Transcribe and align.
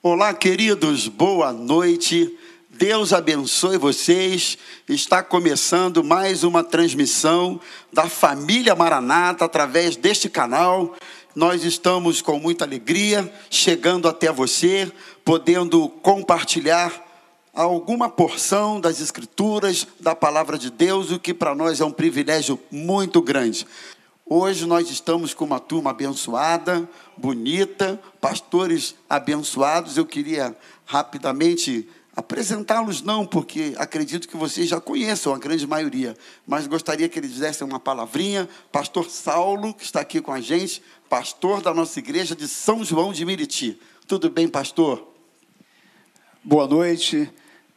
Olá, 0.00 0.32
queridos, 0.32 1.08
boa 1.08 1.52
noite. 1.52 2.32
Deus 2.70 3.12
abençoe 3.12 3.76
vocês. 3.76 4.56
Está 4.88 5.24
começando 5.24 6.04
mais 6.04 6.44
uma 6.44 6.62
transmissão 6.62 7.60
da 7.92 8.08
família 8.08 8.76
Maranata 8.76 9.44
através 9.44 9.96
deste 9.96 10.28
canal. 10.28 10.94
Nós 11.34 11.64
estamos 11.64 12.22
com 12.22 12.38
muita 12.38 12.64
alegria 12.64 13.28
chegando 13.50 14.06
até 14.06 14.30
você, 14.30 14.88
podendo 15.24 15.88
compartilhar 15.88 17.04
alguma 17.52 18.08
porção 18.08 18.80
das 18.80 19.00
Escrituras, 19.00 19.84
da 19.98 20.14
palavra 20.14 20.56
de 20.56 20.70
Deus, 20.70 21.10
o 21.10 21.18
que 21.18 21.34
para 21.34 21.56
nós 21.56 21.80
é 21.80 21.84
um 21.84 21.90
privilégio 21.90 22.56
muito 22.70 23.20
grande. 23.20 23.66
Hoje 24.30 24.66
nós 24.66 24.90
estamos 24.90 25.32
com 25.32 25.46
uma 25.46 25.58
turma 25.58 25.88
abençoada, 25.88 26.86
bonita, 27.16 27.98
pastores 28.20 28.94
abençoados. 29.08 29.96
Eu 29.96 30.04
queria 30.04 30.54
rapidamente 30.84 31.88
apresentá-los, 32.14 33.00
não, 33.00 33.24
porque 33.24 33.72
acredito 33.78 34.28
que 34.28 34.36
vocês 34.36 34.68
já 34.68 34.78
conheçam 34.78 35.32
a 35.32 35.38
grande 35.38 35.66
maioria, 35.66 36.14
mas 36.46 36.66
gostaria 36.66 37.08
que 37.08 37.18
eles 37.18 37.38
dessem 37.38 37.66
uma 37.66 37.80
palavrinha. 37.80 38.46
Pastor 38.70 39.08
Saulo, 39.08 39.72
que 39.72 39.84
está 39.84 40.00
aqui 40.00 40.20
com 40.20 40.32
a 40.32 40.42
gente, 40.42 40.82
pastor 41.08 41.62
da 41.62 41.72
nossa 41.72 41.98
igreja 41.98 42.36
de 42.36 42.46
São 42.46 42.84
João 42.84 43.14
de 43.14 43.24
Miriti. 43.24 43.80
Tudo 44.06 44.28
bem, 44.28 44.46
pastor? 44.46 45.10
Boa 46.44 46.66
noite, 46.66 47.32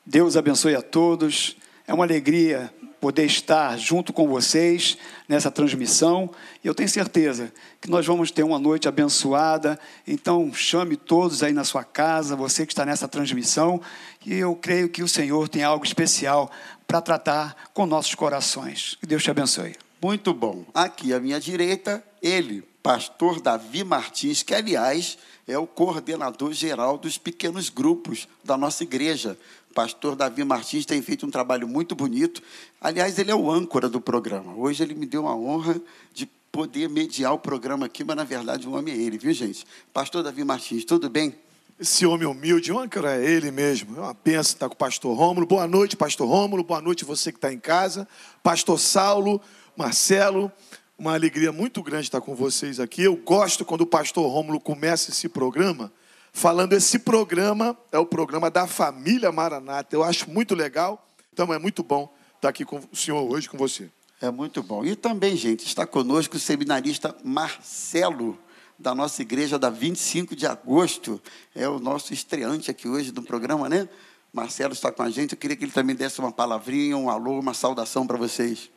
Deus 0.06 0.36
abençoe 0.36 0.76
a 0.76 0.82
todos. 0.82 1.56
É 1.88 1.94
uma 1.94 2.04
alegria 2.04 2.74
poder 3.02 3.26
estar 3.26 3.78
junto 3.80 4.14
com 4.14 4.28
vocês 4.28 4.96
nessa 5.28 5.50
transmissão. 5.50 6.30
E 6.64 6.68
eu 6.68 6.76
tenho 6.76 6.88
certeza 6.88 7.52
que 7.82 7.90
nós 7.90 8.06
vamos 8.06 8.30
ter 8.30 8.44
uma 8.44 8.60
noite 8.60 8.88
abençoada. 8.88 9.80
Então, 10.08 10.54
chame 10.54 10.96
todos 10.96 11.42
aí 11.42 11.52
na 11.52 11.64
sua 11.64 11.84
casa, 11.84 12.36
você 12.36 12.64
que 12.64 12.72
está 12.72 12.86
nessa 12.86 13.08
transmissão. 13.08 13.82
E 14.24 14.36
eu 14.36 14.56
creio 14.56 14.88
que 14.88 15.02
o 15.02 15.08
Senhor 15.08 15.50
tem 15.50 15.64
algo 15.64 15.84
especial 15.84 16.52
para 16.88 17.02
tratar 17.02 17.56
com 17.74 17.88
nossos 17.88 18.14
corações. 18.14 18.96
Que 19.02 19.08
Deus 19.08 19.24
te 19.24 19.32
abençoe. 19.32 19.76
Muito 20.00 20.32
bom. 20.32 20.64
Aqui 20.72 21.12
à 21.12 21.20
minha 21.20 21.40
direita, 21.40 22.04
ele, 22.22 22.64
pastor 22.84 23.42
Davi 23.42 23.84
Martins, 23.84 24.44
que 24.44 24.54
aliás 24.54 25.18
é 25.48 25.58
o 25.58 25.66
coordenador 25.66 26.54
geral 26.54 26.98
dos 26.98 27.18
pequenos 27.18 27.70
grupos 27.70 28.28
da 28.44 28.56
nossa 28.56 28.84
igreja 28.84 29.38
pastor 29.72 30.16
Davi 30.16 30.44
Martins 30.44 30.86
tem 30.86 31.02
feito 31.02 31.26
um 31.26 31.32
trabalho 31.32 31.68
muito 31.68 31.96
bonito. 31.96 32.42
Aliás, 32.80 33.18
ele 33.18 33.32
é 33.32 33.36
o 33.36 33.50
âncora 33.50 33.90
do 33.90 34.00
programa. 34.00 34.54
Hoje 34.56 34.84
ele 34.84 34.94
me 34.94 35.06
deu 35.06 35.28
a 35.28 35.36
honra 35.36 35.82
de 36.14 36.26
poder 36.52 36.90
mediar 36.90 37.34
o 37.34 37.40
programa 37.40 37.86
aqui, 37.86 38.04
mas 38.04 38.16
na 38.16 38.24
verdade 38.24 38.68
o 38.68 38.74
homem 38.74 38.94
é 38.94 38.98
ele, 38.98 39.18
viu, 39.18 39.34
gente? 39.34 39.66
Pastor 39.94 40.22
Davi 40.22 40.44
Martins, 40.44 40.84
tudo 40.84 41.10
bem? 41.10 41.36
Esse 41.80 42.06
homem 42.06 42.28
humilde, 42.28 42.72
o 42.72 42.78
âncora 42.78 43.16
é 43.16 43.26
ele 43.26 43.50
mesmo. 43.50 43.98
É 43.98 44.02
uma 44.02 44.14
benção 44.14 44.54
estar 44.54 44.68
com 44.68 44.76
o 44.76 44.78
pastor 44.78 45.18
Rômulo. 45.18 45.48
Boa 45.48 45.66
noite, 45.66 45.96
pastor 45.96 46.28
Rômulo. 46.28 46.64
Boa 46.64 46.82
noite 46.82 47.04
você 47.04 47.32
que 47.32 47.38
está 47.40 47.52
em 47.52 47.58
casa. 47.58 48.08
Pastor 48.44 48.80
Saulo, 48.80 49.42
Marcelo. 49.76 50.52
Uma 50.96 51.16
alegria 51.16 51.52
muito 51.52 51.82
grande 51.82 52.04
estar 52.04 52.22
com 52.22 52.36
vocês 52.36 52.80
aqui. 52.80 53.02
Eu 53.02 53.16
gosto 53.16 53.66
quando 53.66 53.82
o 53.82 53.88
pastor 53.88 54.30
Rômulo 54.32 54.60
começa 54.60 55.10
esse 55.10 55.28
programa 55.28 55.92
falando 56.32 56.74
esse 56.74 57.00
programa 57.00 57.78
é 57.92 58.00
o 58.00 58.06
programa 58.06 58.50
da 58.50 58.68
família 58.68 59.32
Maranata. 59.32 59.96
Eu 59.96 60.04
acho 60.04 60.30
muito 60.30 60.56
legal, 60.56 61.08
então 61.32 61.54
é 61.54 61.60
muito 61.60 61.84
bom 61.84 62.14
estar 62.36 62.50
aqui 62.50 62.66
com 62.66 62.80
o 62.92 62.96
senhor 62.96 63.22
hoje 63.22 63.50
com 63.50 63.58
você. 63.58 63.90
É 64.22 64.30
muito 64.30 64.62
bom. 64.62 64.86
E 64.86 64.96
também, 64.96 65.36
gente, 65.36 65.66
está 65.66 65.86
conosco 65.86 66.38
o 66.38 66.40
seminarista 66.40 67.16
Marcelo, 67.24 68.38
da 68.78 68.94
nossa 68.96 69.22
igreja 69.22 69.58
da 69.58 69.70
25 69.70 70.36
de 70.36 70.46
agosto. 70.46 71.22
É 71.56 71.68
o 71.68 71.80
nosso 71.80 72.14
estreante 72.14 72.70
aqui 72.70 72.88
hoje 72.88 73.12
do 73.12 73.22
programa, 73.22 73.68
né? 73.68 73.88
Marcelo 74.34 74.74
está 74.74 74.92
com 74.92 75.04
a 75.04 75.10
gente. 75.10 75.34
Eu 75.34 75.38
queria 75.38 75.58
que 75.58 75.66
ele 75.66 75.72
também 75.72 75.96
desse 75.96 76.20
uma 76.20 76.32
palavrinha, 76.32 76.98
um 76.98 77.10
alô, 77.10 77.40
uma 77.40 77.54
saudação 77.54 78.08
para 78.08 78.18
vocês. 78.18 78.70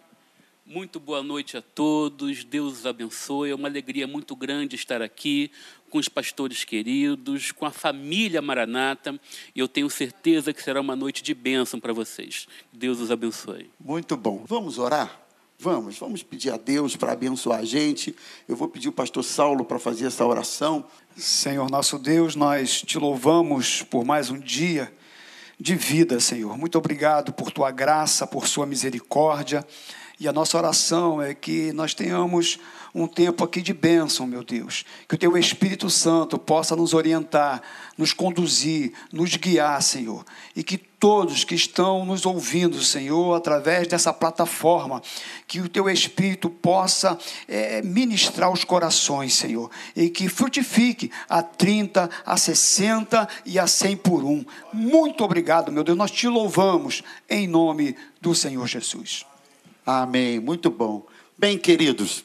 Muito 0.67 0.99
boa 0.99 1.23
noite 1.23 1.59
a 1.59 1.63
todos, 1.63 2.43
Deus 2.43 2.79
os 2.79 2.87
abençoe. 2.87 3.51
É 3.51 3.55
uma 3.55 3.69
alegria 3.69 4.07
muito 4.07 4.35
grande 4.35 4.77
estar 4.77 5.03
aqui 5.03 5.51
com 5.91 5.99
os 5.99 6.09
pastores 6.09 6.65
queridos, 6.65 7.53
com 7.53 7.67
a 7.67 7.71
família 7.71 8.41
Maranata. 8.41 9.21
E 9.55 9.61
eu 9.61 9.69
tenho 9.69 9.91
certeza 9.91 10.55
que 10.55 10.63
será 10.63 10.81
uma 10.81 10.97
noite 10.97 11.23
de 11.23 11.35
bênção 11.35 11.79
para 11.79 11.93
vocês. 11.93 12.49
Deus 12.73 12.99
os 12.99 13.11
abençoe. 13.11 13.71
Muito 13.79 14.17
bom. 14.17 14.43
Vamos 14.47 14.79
orar? 14.79 15.21
Vamos, 15.59 15.99
vamos 15.99 16.23
pedir 16.23 16.51
a 16.51 16.57
Deus 16.57 16.97
para 16.97 17.13
abençoar 17.13 17.61
a 17.61 17.65
gente. 17.65 18.17
Eu 18.49 18.57
vou 18.57 18.67
pedir 18.67 18.89
o 18.89 18.93
pastor 18.93 19.23
Saulo 19.23 19.67
para 19.67 19.79
fazer 19.79 20.07
essa 20.07 20.25
oração. 20.25 20.87
Senhor 21.15 21.71
nosso 21.71 21.99
Deus, 21.99 22.35
nós 22.35 22.81
te 22.81 22.99
louvamos 22.99 23.83
por 23.83 24.03
mais 24.03 24.31
um 24.31 24.41
dia 24.41 24.91
de 25.61 25.77
vida, 25.77 26.19
Senhor. 26.21 26.57
Muito 26.57 26.79
obrigado 26.79 27.35
por 27.35 27.53
tua 27.53 27.71
graça, 27.71 28.27
por 28.27 28.49
sua 28.49 28.65
misericórdia. 28.65 29.63
E 30.19 30.29
a 30.29 30.33
nossa 30.33 30.57
oração 30.57 31.21
é 31.21 31.35
que 31.35 31.73
nós 31.73 31.93
tenhamos 31.93 32.59
um 32.95 33.09
tempo 33.09 33.43
aqui 33.43 33.61
de 33.61 33.75
bênção, 33.75 34.25
meu 34.25 34.45
Deus. 34.45 34.85
Que 35.09 35.17
o 35.17 35.19
Teu 35.19 35.37
Espírito 35.37 35.91
Santo 35.91 36.39
possa 36.39 36.77
nos 36.77 36.95
orientar, 36.95 37.61
nos 37.99 38.13
conduzir, 38.13 38.93
nos 39.13 39.35
guiar, 39.35 39.83
Senhor. 39.83 40.25
E 40.55 40.63
que 40.63 40.79
todos 40.79 41.43
que 41.43 41.57
estão 41.57 42.07
nos 42.07 42.25
ouvindo, 42.25 42.81
Senhor, 42.81 43.35
através 43.35 43.89
dessa 43.89 44.13
plataforma, 44.13 45.03
que 45.49 45.61
o 45.61 45.69
Teu 45.69 45.91
Espírito 45.91 46.49
possa 46.49 47.19
é, 47.49 47.83
ministrar 47.83 48.53
os 48.53 48.63
corações, 48.63 49.35
Senhor. 49.35 49.69
E 49.97 50.09
que 50.09 50.29
frutifique 50.29 51.11
a 51.29 51.43
30, 51.43 52.09
a 52.25 52.37
60 52.37 53.29
e 53.45 53.59
a 53.59 53.67
100 53.67 53.97
por 53.97 54.23
um. 54.23 54.45
Muito 54.73 55.25
obrigado, 55.25 55.73
meu 55.73 55.83
Deus. 55.83 55.99
Nós 55.99 56.13
te 56.13 56.29
louvamos 56.29 57.03
em 57.29 57.49
nome 57.49 57.97
do 58.21 58.33
Senhor 58.33 58.69
Jesus. 58.69 59.27
Amém. 59.87 60.41
Muito 60.41 60.71
bom. 60.71 61.07
Bem, 61.37 61.59
queridos, 61.59 62.25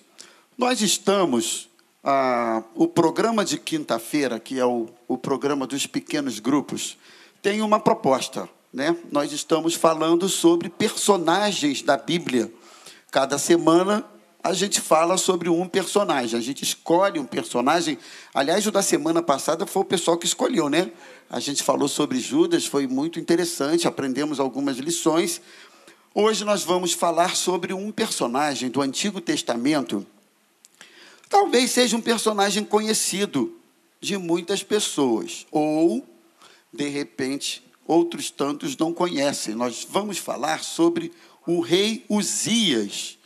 nós 0.58 0.81
estamos. 0.81 1.68
Ah, 2.02 2.64
o 2.75 2.88
programa 2.88 3.44
de 3.44 3.59
quinta-feira, 3.59 4.40
que 4.40 4.58
é 4.58 4.66
o, 4.66 4.88
o 5.06 5.18
programa 5.18 5.68
dos 5.68 5.86
pequenos 5.86 6.40
grupos, 6.40 6.98
tem 7.42 7.62
uma 7.62 7.78
proposta. 7.78 8.48
Né? 8.72 8.96
Nós 9.12 9.34
estamos 9.34 9.75
falando 9.75 10.30
sobre 10.30 10.69
personagens 10.69 11.81
da 11.81 11.98
Bíblia. 11.98 12.50
Cada 13.12 13.38
semana 13.38 14.06
a 14.42 14.53
gente 14.53 14.80
fala 14.80 15.18
sobre 15.18 15.50
um 15.50 15.68
personagem, 15.68 16.40
a 16.40 16.42
gente 16.42 16.64
escolhe 16.64 17.19
um 17.19 17.25
personagem. 17.25 17.98
Aliás, 18.34 18.66
o 18.66 18.72
da 18.72 18.81
semana 18.81 19.22
passada 19.22 19.66
foi 19.66 19.81
o 19.81 19.86
pessoal 19.86 20.18
que 20.18 20.25
escolheu, 20.25 20.69
né? 20.69 20.92
A 21.30 21.42
gente 21.42 21.62
falou 21.62 21.90
sobre 21.90 22.19
Judas, 22.19 22.66
foi 22.66 22.88
muito 22.88 23.19
interessante, 23.19 23.88
aprendemos 23.88 24.40
algumas 24.40 24.78
lições. 24.78 25.42
Hoje 26.22 26.44
nós 26.44 26.63
vamos 26.63 26.91
falar 26.91 27.34
sobre 27.34 27.74
um 27.74 27.94
personagem 27.94 28.69
do 28.69 28.81
Antigo 28.81 29.22
Testamento. 29.22 30.06
Talvez 31.30 31.72
seja 31.72 31.96
um 31.96 32.02
personagem 32.02 32.62
conhecido 32.66 33.57
de 34.02 34.18
muitas 34.18 34.62
pessoas, 34.62 35.47
ou, 35.50 36.06
de 36.74 36.90
repente, 36.90 37.63
outros 37.88 38.30
tantos 38.30 38.75
não 38.75 38.94
conhecem. 38.94 39.56
Nós 39.56 39.88
vamos 39.90 40.18
falar 40.18 40.62
sobre 40.62 41.13
o 41.47 41.62
rei 41.62 42.03
Uzias. 42.09 43.18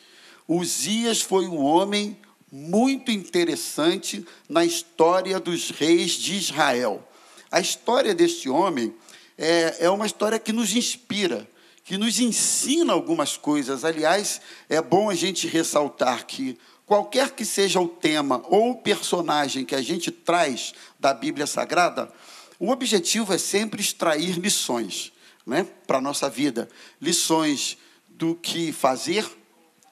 Uzias 0.48 1.20
foi 1.20 1.48
um 1.48 1.64
homem 1.64 2.16
muito 2.52 3.10
interessante 3.10 4.24
na 4.48 4.64
história 4.64 5.40
dos 5.40 5.72
reis 5.72 6.12
de 6.12 6.36
Israel. 6.36 7.04
A 7.50 7.60
história 7.60 8.14
deste 8.14 8.48
homem 8.50 8.94
é, 9.36 9.86
é 9.86 9.90
uma 9.90 10.06
história 10.06 10.38
que 10.38 10.54
nos 10.54 10.76
inspira 10.76 11.52
que 11.84 11.98
nos 11.98 12.20
ensina 12.20 12.94
algumas 12.94 13.36
coisas. 13.36 13.84
Aliás, 13.84 14.42
é 14.70 14.82
bom 14.82 15.10
a 15.10 15.16
gente 15.16 15.48
ressaltar 15.48 16.26
que 16.26 16.58
qualquer 16.86 17.32
que 17.32 17.46
seja 17.46 17.80
o 17.80 17.88
tema 17.88 18.42
ou 18.46 18.72
o 18.72 18.78
personagem 18.78 19.66
que 19.66 19.76
a 19.76 19.82
gente 19.82 20.12
traz 20.12 20.74
da 21.00 21.14
Bíblia 21.14 21.46
Sagrada, 21.46 22.12
o 22.60 22.70
objetivo 22.70 23.34
é 23.34 23.38
sempre 23.38 23.82
extrair 23.82 24.40
lições 24.40 25.12
né, 25.46 25.68
para 25.86 25.98
a 25.98 26.02
nossa 26.02 26.30
vida. 26.30 26.70
Lições 27.02 27.78
do 28.08 28.36
que 28.36 28.72
fazer 28.72 29.30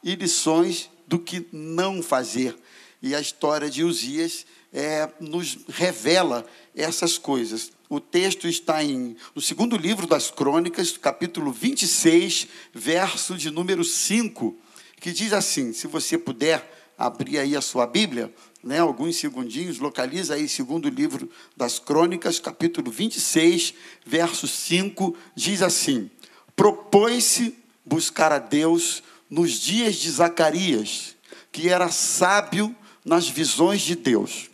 e 0.04 0.16
lições 0.16 0.89
do 1.06 1.19
que 1.19 1.45
não 1.51 2.01
fazer. 2.01 2.56
E 3.01 3.13
a 3.13 3.19
história 3.19 3.69
de 3.69 3.83
Uzias 3.83 4.45
é, 4.73 5.09
nos 5.19 5.59
revela 5.68 6.45
essas 6.75 7.18
coisas. 7.18 7.71
O 7.89 8.00
texto 8.00 8.47
está 8.47 8.83
em, 8.83 9.15
no 9.35 9.41
segundo 9.41 9.75
livro 9.75 10.07
das 10.07 10.31
Crônicas, 10.31 10.97
capítulo 10.97 11.51
26, 11.51 12.47
verso 12.73 13.35
de 13.35 13.51
número 13.51 13.83
5, 13.83 14.56
que 15.00 15.12
diz 15.12 15.33
assim: 15.33 15.73
se 15.73 15.88
você 15.88 16.18
puder 16.18 16.94
abrir 16.97 17.39
aí 17.39 17.56
a 17.56 17.62
sua 17.62 17.85
Bíblia, 17.85 18.33
né, 18.63 18.79
alguns 18.79 19.18
segundinhos, 19.18 19.79
localiza 19.79 20.35
aí 20.35 20.47
segundo 20.47 20.88
livro 20.88 21.29
das 21.57 21.79
Crônicas, 21.79 22.39
capítulo 22.39 22.91
26, 22.91 23.73
verso 24.06 24.47
5, 24.47 25.18
diz 25.35 25.62
assim: 25.62 26.09
Propôs-se 26.56 27.57
buscar 27.83 28.31
a 28.31 28.39
Deus 28.39 29.03
nos 29.29 29.53
dias 29.53 29.95
de 29.95 30.12
Zacarias, 30.12 31.15
que 31.51 31.68
era 31.68 31.89
sábio 31.89 32.73
nas 33.03 33.27
visões 33.27 33.81
de 33.81 33.95
Deus. 33.95 34.50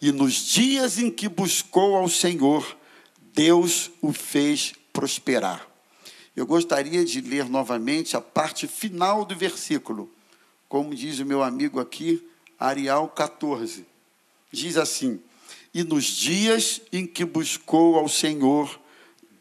E 0.00 0.12
nos 0.12 0.34
dias 0.34 0.98
em 0.98 1.10
que 1.10 1.28
buscou 1.28 1.96
ao 1.96 2.08
Senhor, 2.08 2.76
Deus 3.32 3.90
o 4.00 4.12
fez 4.12 4.74
prosperar. 4.92 5.66
Eu 6.34 6.46
gostaria 6.46 7.04
de 7.04 7.20
ler 7.20 7.48
novamente 7.48 8.16
a 8.16 8.20
parte 8.20 8.66
final 8.66 9.24
do 9.24 9.34
versículo, 9.34 10.10
como 10.68 10.94
diz 10.94 11.18
o 11.18 11.24
meu 11.24 11.42
amigo 11.42 11.80
aqui, 11.80 12.26
Arial 12.58 13.08
14. 13.08 13.86
Diz 14.52 14.76
assim: 14.76 15.20
E 15.72 15.82
nos 15.82 16.04
dias 16.04 16.82
em 16.92 17.06
que 17.06 17.24
buscou 17.24 17.96
ao 17.96 18.08
Senhor, 18.08 18.80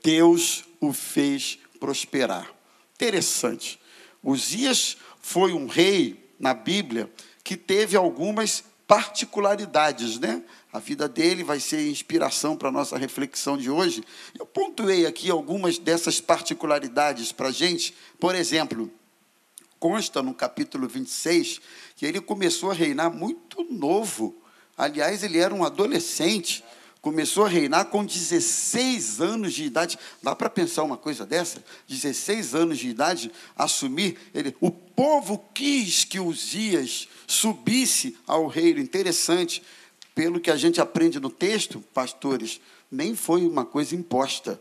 Deus 0.01 0.63
o 0.79 0.93
fez 0.93 1.59
prosperar. 1.79 2.53
Interessante. 2.95 3.79
Uzias 4.23 4.97
foi 5.21 5.53
um 5.53 5.67
rei 5.67 6.31
na 6.39 6.53
Bíblia 6.53 7.11
que 7.43 7.57
teve 7.57 7.95
algumas 7.97 8.63
particularidades, 8.87 10.19
né? 10.19 10.43
A 10.71 10.79
vida 10.79 11.07
dele 11.07 11.43
vai 11.43 11.59
ser 11.59 11.89
inspiração 11.89 12.55
para 12.55 12.69
a 12.69 12.71
nossa 12.71 12.97
reflexão 12.97 13.57
de 13.57 13.69
hoje. 13.69 14.03
Eu 14.37 14.45
pontuei 14.45 15.05
aqui 15.05 15.29
algumas 15.29 15.77
dessas 15.77 16.19
particularidades 16.19 17.31
para 17.31 17.47
a 17.47 17.51
gente. 17.51 17.95
Por 18.19 18.35
exemplo, 18.35 18.91
consta 19.79 20.21
no 20.21 20.33
capítulo 20.33 20.87
26 20.87 21.61
que 21.95 22.05
ele 22.05 22.21
começou 22.21 22.71
a 22.71 22.73
reinar 22.73 23.11
muito 23.11 23.63
novo. 23.63 24.35
Aliás, 24.77 25.23
ele 25.23 25.39
era 25.39 25.53
um 25.53 25.63
adolescente. 25.63 26.63
Começou 27.05 27.45
a 27.45 27.47
reinar 27.47 27.85
com 27.85 28.03
16 28.03 29.21
anos 29.21 29.53
de 29.53 29.63
idade. 29.63 29.99
Dá 30.23 30.35
para 30.35 30.49
pensar 30.49 30.81
uma 30.81 30.97
coisa 30.97 31.23
dessa? 31.23 31.63
16 31.87 32.55
anos 32.55 32.79
de 32.79 32.89
idade, 32.89 33.31
assumir. 33.55 34.17
Ele, 34.33 34.55
o 34.59 34.71
povo 34.71 35.45
quis 35.53 36.03
que 36.03 36.19
Uzias 36.19 37.07
subisse 37.27 38.17
ao 38.25 38.47
reino. 38.47 38.79
Interessante 38.79 39.61
pelo 40.15 40.39
que 40.39 40.49
a 40.49 40.57
gente 40.57 40.81
aprende 40.81 41.19
no 41.19 41.29
texto, 41.29 41.79
pastores, 41.93 42.59
nem 42.89 43.15
foi 43.15 43.45
uma 43.45 43.65
coisa 43.65 43.95
imposta, 43.95 44.59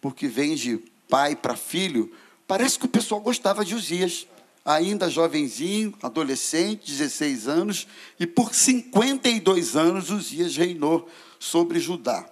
porque 0.00 0.28
vem 0.28 0.54
de 0.54 0.78
pai 1.08 1.34
para 1.34 1.56
filho. 1.56 2.12
Parece 2.46 2.78
que 2.78 2.86
o 2.86 2.88
pessoal 2.88 3.20
gostava 3.20 3.64
de 3.64 3.74
Uzias, 3.74 4.28
ainda 4.64 5.08
jovenzinho, 5.08 5.94
adolescente, 6.02 6.90
16 6.90 7.48
anos, 7.48 7.86
e 8.18 8.26
por 8.26 8.54
52 8.54 9.76
anos 9.76 10.10
Uzias 10.10 10.56
reinou 10.56 11.08
sobre 11.38 11.80
Judá. 11.80 12.28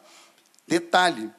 Detalhe, 0.66 1.30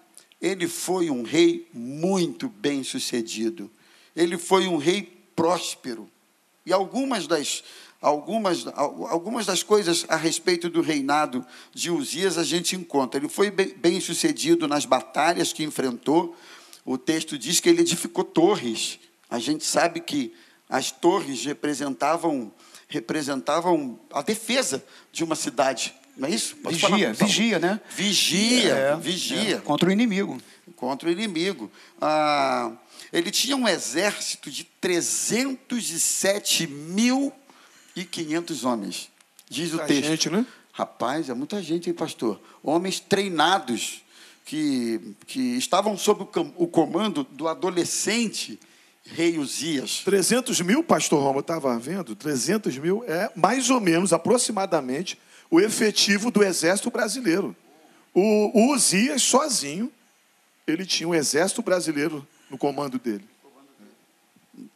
ele 0.42 0.68
foi 0.68 1.10
um 1.10 1.22
rei 1.22 1.68
muito 1.74 2.50
bem 2.50 2.84
sucedido. 2.84 3.70
Ele 4.16 4.38
foi 4.38 4.68
um 4.68 4.78
rei 4.78 5.04
próspero. 5.36 6.10
E 6.66 6.74
algumas 6.74 7.28
das 7.28 7.64
algumas, 8.02 8.66
algumas 8.68 9.46
das 9.46 9.62
coisas 9.62 10.06
a 10.08 10.16
respeito 10.16 10.70
do 10.70 10.82
reinado 10.82 11.46
de 11.74 11.92
Uzias 11.92 12.38
a 12.38 12.44
gente 12.44 12.76
encontra. 12.76 13.20
Ele 13.20 13.30
foi 13.30 13.52
bem 13.52 14.00
sucedido 14.00 14.68
nas 14.68 14.86
batalhas 14.86 15.52
que 15.52 15.64
enfrentou. 15.64 16.36
O 16.86 16.98
texto 16.98 17.38
diz 17.38 17.60
que 17.60 17.70
ele 17.70 17.82
edificou 17.82 18.24
torres. 18.24 19.00
A 19.30 19.38
gente 19.38 19.66
sabe 19.66 20.00
que 20.00 20.34
as 20.70 20.92
torres 20.92 21.44
representavam, 21.44 22.52
representavam 22.88 24.00
a 24.14 24.22
defesa 24.22 24.86
de 25.12 25.24
uma 25.24 25.36
cidade. 25.36 25.96
Não 26.16 26.28
é 26.28 26.32
isso? 26.32 26.56
Pode 26.58 26.76
vigia, 26.76 27.14
falar, 27.14 27.28
vigia, 27.28 27.60
né? 27.60 27.82
Vigia, 27.90 28.74
é, 28.74 28.96
vigia. 28.98 29.56
É, 29.56 29.60
contra 29.60 29.90
o 29.90 29.92
inimigo. 29.92 30.40
Contra 30.76 31.10
o 31.10 31.12
inimigo. 31.12 31.72
Ah, 32.00 32.72
ele 33.12 33.32
tinha 33.32 33.56
um 33.56 33.68
exército 33.68 34.52
de 34.52 34.64
307 34.64 36.68
mil 36.68 37.34
e 37.96 38.06
500 38.06 38.66
homens. 38.66 39.10
Diz 39.50 39.70
muita 39.70 39.86
o 39.86 39.88
texto. 39.88 40.06
gente, 40.06 40.30
né? 40.30 40.46
Rapaz, 40.72 41.30
é 41.30 41.34
muita 41.34 41.64
gente, 41.64 41.90
hein, 41.90 41.96
pastor? 41.96 42.40
Homens 42.62 43.00
treinados 43.00 44.04
que, 44.46 45.16
que 45.26 45.58
estavam 45.58 45.98
sob 45.98 46.28
o, 46.56 46.68
comando 46.68 47.24
do 47.24 47.48
adolescente 47.48 48.60
rei 49.14 49.38
Uzias. 49.38 50.02
300 50.04 50.62
mil, 50.62 50.84
pastor 50.84 51.22
Roma, 51.22 51.40
estava 51.40 51.78
vendo? 51.80 52.16
300 52.16 52.78
mil 52.78 53.04
é 53.08 53.32
mais 53.36 53.70
ou 53.70 53.80
menos, 53.80 54.14
aproximadamente, 54.14 55.18
o 55.50 55.60
efetivo 55.60 56.32
do 56.32 56.44
exército 56.44 56.92
brasileiro. 56.92 57.56
O, 58.14 58.22
o 58.54 58.74
Uzias, 58.74 59.22
sozinho, 59.22 59.92
ele 60.68 60.86
tinha 60.86 61.08
um 61.08 61.16
exército 61.16 61.62
brasileiro 61.62 62.26
no 62.50 62.58
comando 62.58 63.00
dele. 63.00 63.24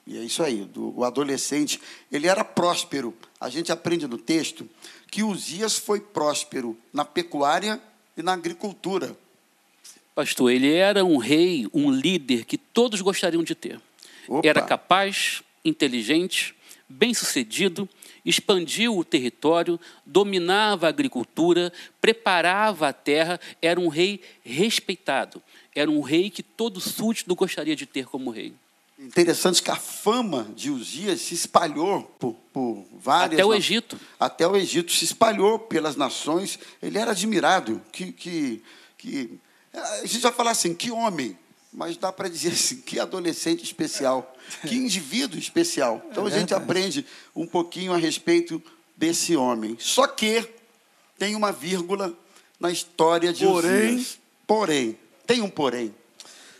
E 0.05 0.17
é 0.17 0.21
isso 0.21 0.43
aí, 0.43 0.65
do, 0.65 0.97
o 0.97 1.03
adolescente, 1.03 1.79
ele 2.11 2.27
era 2.27 2.43
próspero. 2.43 3.13
A 3.39 3.49
gente 3.49 3.71
aprende 3.71 4.07
no 4.07 4.17
texto 4.17 4.69
que 5.09 5.23
Uzias 5.23 5.77
foi 5.77 5.99
próspero 5.99 6.77
na 6.91 7.05
pecuária 7.05 7.81
e 8.17 8.21
na 8.21 8.33
agricultura. 8.33 9.15
Pastor, 10.15 10.51
ele 10.51 10.71
era 10.73 11.03
um 11.03 11.17
rei, 11.17 11.67
um 11.73 11.91
líder 11.91 12.45
que 12.45 12.57
todos 12.57 13.01
gostariam 13.01 13.43
de 13.43 13.55
ter. 13.55 13.79
Opa. 14.27 14.47
Era 14.47 14.61
capaz, 14.61 15.43
inteligente, 15.63 16.55
bem-sucedido, 16.87 17.87
expandiu 18.25 18.97
o 18.97 19.03
território, 19.03 19.79
dominava 20.05 20.87
a 20.87 20.89
agricultura, 20.89 21.71
preparava 21.99 22.87
a 22.87 22.93
terra, 22.93 23.39
era 23.61 23.79
um 23.79 23.87
rei 23.87 24.21
respeitado. 24.43 25.41
Era 25.75 25.89
um 25.89 26.01
rei 26.01 26.29
que 26.29 26.43
todo 26.43 26.79
súdito 26.79 27.35
gostaria 27.35 27.75
de 27.75 27.85
ter 27.85 28.05
como 28.05 28.29
rei. 28.29 28.53
Interessante 28.97 29.61
que 29.61 29.71
a 29.71 29.75
fama 29.75 30.47
de 30.55 30.69
Uzias 30.69 31.19
se 31.19 31.33
espalhou 31.33 32.03
por, 32.19 32.35
por 32.53 32.85
várias. 32.93 33.33
Até 33.33 33.45
o 33.45 33.53
Egito. 33.53 33.99
Até 34.19 34.47
o 34.47 34.55
Egito 34.55 34.91
se 34.91 35.03
espalhou 35.03 35.57
pelas 35.57 35.95
nações. 35.95 36.59
Ele 36.81 36.97
era 36.97 37.11
admirado. 37.11 37.81
Que, 37.91 38.11
que, 38.11 38.63
que 38.97 39.39
a 39.73 40.05
gente 40.05 40.19
vai 40.19 40.31
falar 40.31 40.51
assim, 40.51 40.75
que 40.75 40.91
homem, 40.91 41.37
mas 41.73 41.97
dá 41.97 42.11
para 42.11 42.29
dizer 42.29 42.49
assim, 42.53 42.77
que 42.77 42.99
adolescente 42.99 43.63
especial, 43.63 44.35
que 44.67 44.75
indivíduo 44.75 45.39
especial. 45.39 46.05
Então 46.11 46.25
a 46.25 46.29
gente 46.29 46.53
aprende 46.53 47.05
um 47.35 47.47
pouquinho 47.47 47.93
a 47.93 47.97
respeito 47.97 48.61
desse 48.95 49.35
homem. 49.35 49.75
Só 49.79 50.05
que 50.05 50.47
tem 51.17 51.35
uma 51.35 51.51
vírgula 51.51 52.15
na 52.59 52.71
história 52.71 53.33
de 53.33 53.45
porém, 53.45 53.95
Uzias. 53.95 54.19
Porém, 54.45 54.97
tem 55.25 55.41
um 55.41 55.49
porém. 55.49 55.93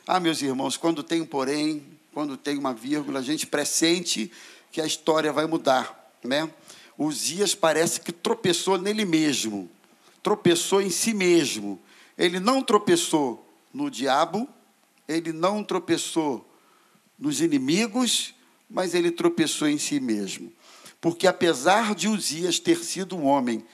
Ah, 0.07 0.19
meus 0.19 0.41
irmãos, 0.41 0.75
quando 0.75 1.03
tem 1.03 1.21
um 1.21 1.25
porém, 1.25 1.83
quando 2.13 2.35
tem 2.35 2.57
uma 2.57 2.73
vírgula, 2.73 3.19
a 3.19 3.23
gente 3.23 3.45
pressente 3.45 4.31
que 4.71 4.81
a 4.81 4.85
história 4.85 5.31
vai 5.31 5.45
mudar, 5.45 6.11
né? 6.23 6.49
Uzias 6.97 7.55
parece 7.55 8.01
que 8.01 8.11
tropeçou 8.11 8.77
nele 8.77 9.05
mesmo, 9.05 9.69
tropeçou 10.21 10.81
em 10.81 10.89
si 10.89 11.13
mesmo. 11.13 11.79
Ele 12.17 12.39
não 12.39 12.61
tropeçou 12.61 13.47
no 13.73 13.89
diabo, 13.89 14.47
ele 15.13 15.31
não 15.31 15.63
tropeçou 15.63 16.49
nos 17.17 17.41
inimigos, 17.41 18.33
mas 18.69 18.93
ele 18.93 19.11
tropeçou 19.11 19.67
em 19.67 19.77
si 19.77 19.99
mesmo. 19.99 20.51
Porque 20.99 21.27
apesar 21.27 21.93
de 21.93 22.07
Uzias 22.07 22.59
ter 22.59 22.83
sido 22.83 23.15
um 23.15 23.25
homem 23.25 23.65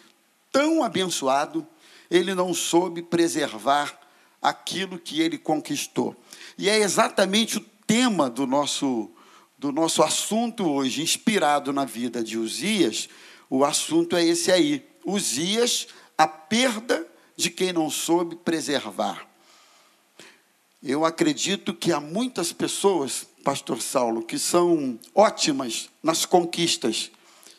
tão 0.51 0.83
abençoado, 0.83 1.65
ele 2.09 2.33
não 2.33 2.53
soube 2.53 3.01
preservar 3.01 3.99
aquilo 4.41 4.97
que 4.97 5.21
ele 5.21 5.37
conquistou. 5.37 6.15
E 6.57 6.67
é 6.69 6.79
exatamente 6.79 7.57
o 7.57 7.65
tema 7.85 8.29
do 8.29 8.47
nosso, 8.47 9.09
do 9.57 9.71
nosso 9.71 10.01
assunto 10.01 10.67
hoje, 10.67 11.01
inspirado 11.01 11.71
na 11.71 11.85
vida 11.85 12.23
de 12.23 12.37
Uzias, 12.37 13.09
o 13.49 13.63
assunto 13.63 14.15
é 14.15 14.23
esse 14.23 14.51
aí. 14.51 14.85
Uzias, 15.05 15.87
a 16.17 16.27
perda 16.27 17.07
de 17.35 17.49
quem 17.49 17.71
não 17.71 17.89
soube 17.89 18.35
preservar. 18.35 19.28
Eu 20.81 21.05
acredito 21.05 21.73
que 21.73 21.91
há 21.91 21.99
muitas 21.99 22.53
pessoas, 22.53 23.27
Pastor 23.43 23.81
Saulo, 23.81 24.23
que 24.23 24.39
são 24.39 24.99
ótimas 25.13 25.89
nas 26.01 26.25
conquistas, 26.25 27.11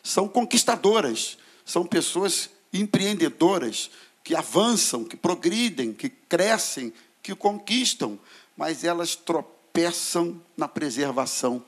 são 0.03 0.27
conquistadoras, 0.27 1.37
são 1.63 1.85
pessoas 1.85 2.49
empreendedoras, 2.73 3.91
que 4.23 4.35
avançam, 4.35 5.03
que 5.03 5.15
progridem, 5.15 5.93
que 5.93 6.07
crescem, 6.07 6.93
que 7.23 7.33
conquistam, 7.33 8.19
mas 8.55 8.83
elas 8.83 9.15
tropeçam 9.15 9.61
peçam 9.73 10.41
na 10.55 10.67
preservação. 10.67 11.63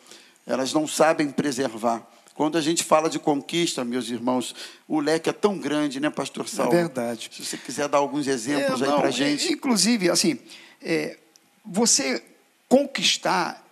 Elas 0.45 0.73
não 0.73 0.87
sabem 0.87 1.29
preservar. 1.29 2.07
Quando 2.35 2.57
a 2.57 2.61
gente 2.61 2.83
fala 2.83 3.09
de 3.09 3.19
conquista, 3.19 3.83
meus 3.83 4.09
irmãos, 4.09 4.55
o 4.87 4.99
leque 4.99 5.29
é 5.29 5.33
tão 5.33 5.57
grande, 5.57 5.99
né, 5.99 6.09
Pastor 6.09 6.49
Saulo? 6.49 6.73
É 6.73 6.77
verdade. 6.77 7.29
Se 7.31 7.45
você 7.45 7.57
quiser 7.57 7.87
dar 7.87 7.99
alguns 7.99 8.27
exemplos 8.27 8.81
é, 8.81 8.85
aí 8.85 8.95
para 8.95 9.07
a 9.07 9.11
gente. 9.11 9.53
Inclusive, 9.53 10.09
assim, 10.09 10.39
é, 10.81 11.17
você 11.65 12.23
conquistar 12.67 13.63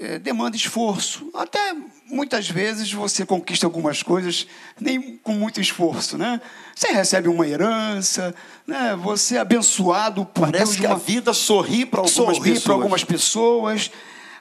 é, 0.00 0.18
demanda 0.18 0.56
esforço. 0.56 1.30
Até 1.34 1.76
muitas 2.06 2.48
vezes 2.48 2.92
você 2.92 3.26
conquista 3.26 3.66
algumas 3.66 4.02
coisas 4.02 4.46
nem 4.80 5.18
com 5.18 5.34
muito 5.34 5.60
esforço, 5.60 6.16
né? 6.16 6.40
Você 6.74 6.88
recebe 6.88 7.28
uma 7.28 7.46
herança, 7.46 8.34
né? 8.66 8.96
Você 8.96 9.36
é 9.36 9.40
abençoado 9.40 10.24
por 10.24 10.50
Parece 10.50 10.64
Deus 10.64 10.76
que 10.76 10.86
uma... 10.86 10.94
a 10.94 10.98
vida 10.98 11.34
sorri 11.34 11.84
para 11.84 12.00
algumas 12.00 12.14
sorri 12.14 12.40
pessoas. 12.40 12.64
para 12.64 12.72
algumas 12.72 13.04
pessoas. 13.04 13.90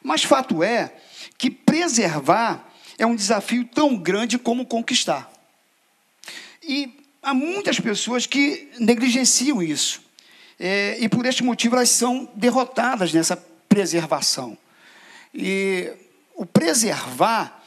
Mas 0.01 0.24
fato 0.24 0.63
é 0.63 0.93
que 1.38 1.51
preservar 1.51 2.65
é 2.98 3.05
um 3.05 3.15
desafio 3.15 3.65
tão 3.65 3.98
grande 3.98 4.38
como 4.38 4.65
conquistar. 4.65 5.29
E 6.63 6.93
há 7.22 7.34
muitas 7.34 7.79
pessoas 7.79 8.25
que 8.25 8.69
negligenciam 8.79 9.62
isso. 9.62 10.01
É, 10.60 10.98
e 11.00 11.08
por 11.08 11.25
este 11.25 11.44
motivo 11.44 11.75
elas 11.75 11.89
são 11.89 12.30
derrotadas 12.36 13.13
nessa 13.13 13.38
preservação. 13.68 14.58
E 15.34 15.92
o 16.36 16.46
preservar 16.46 17.63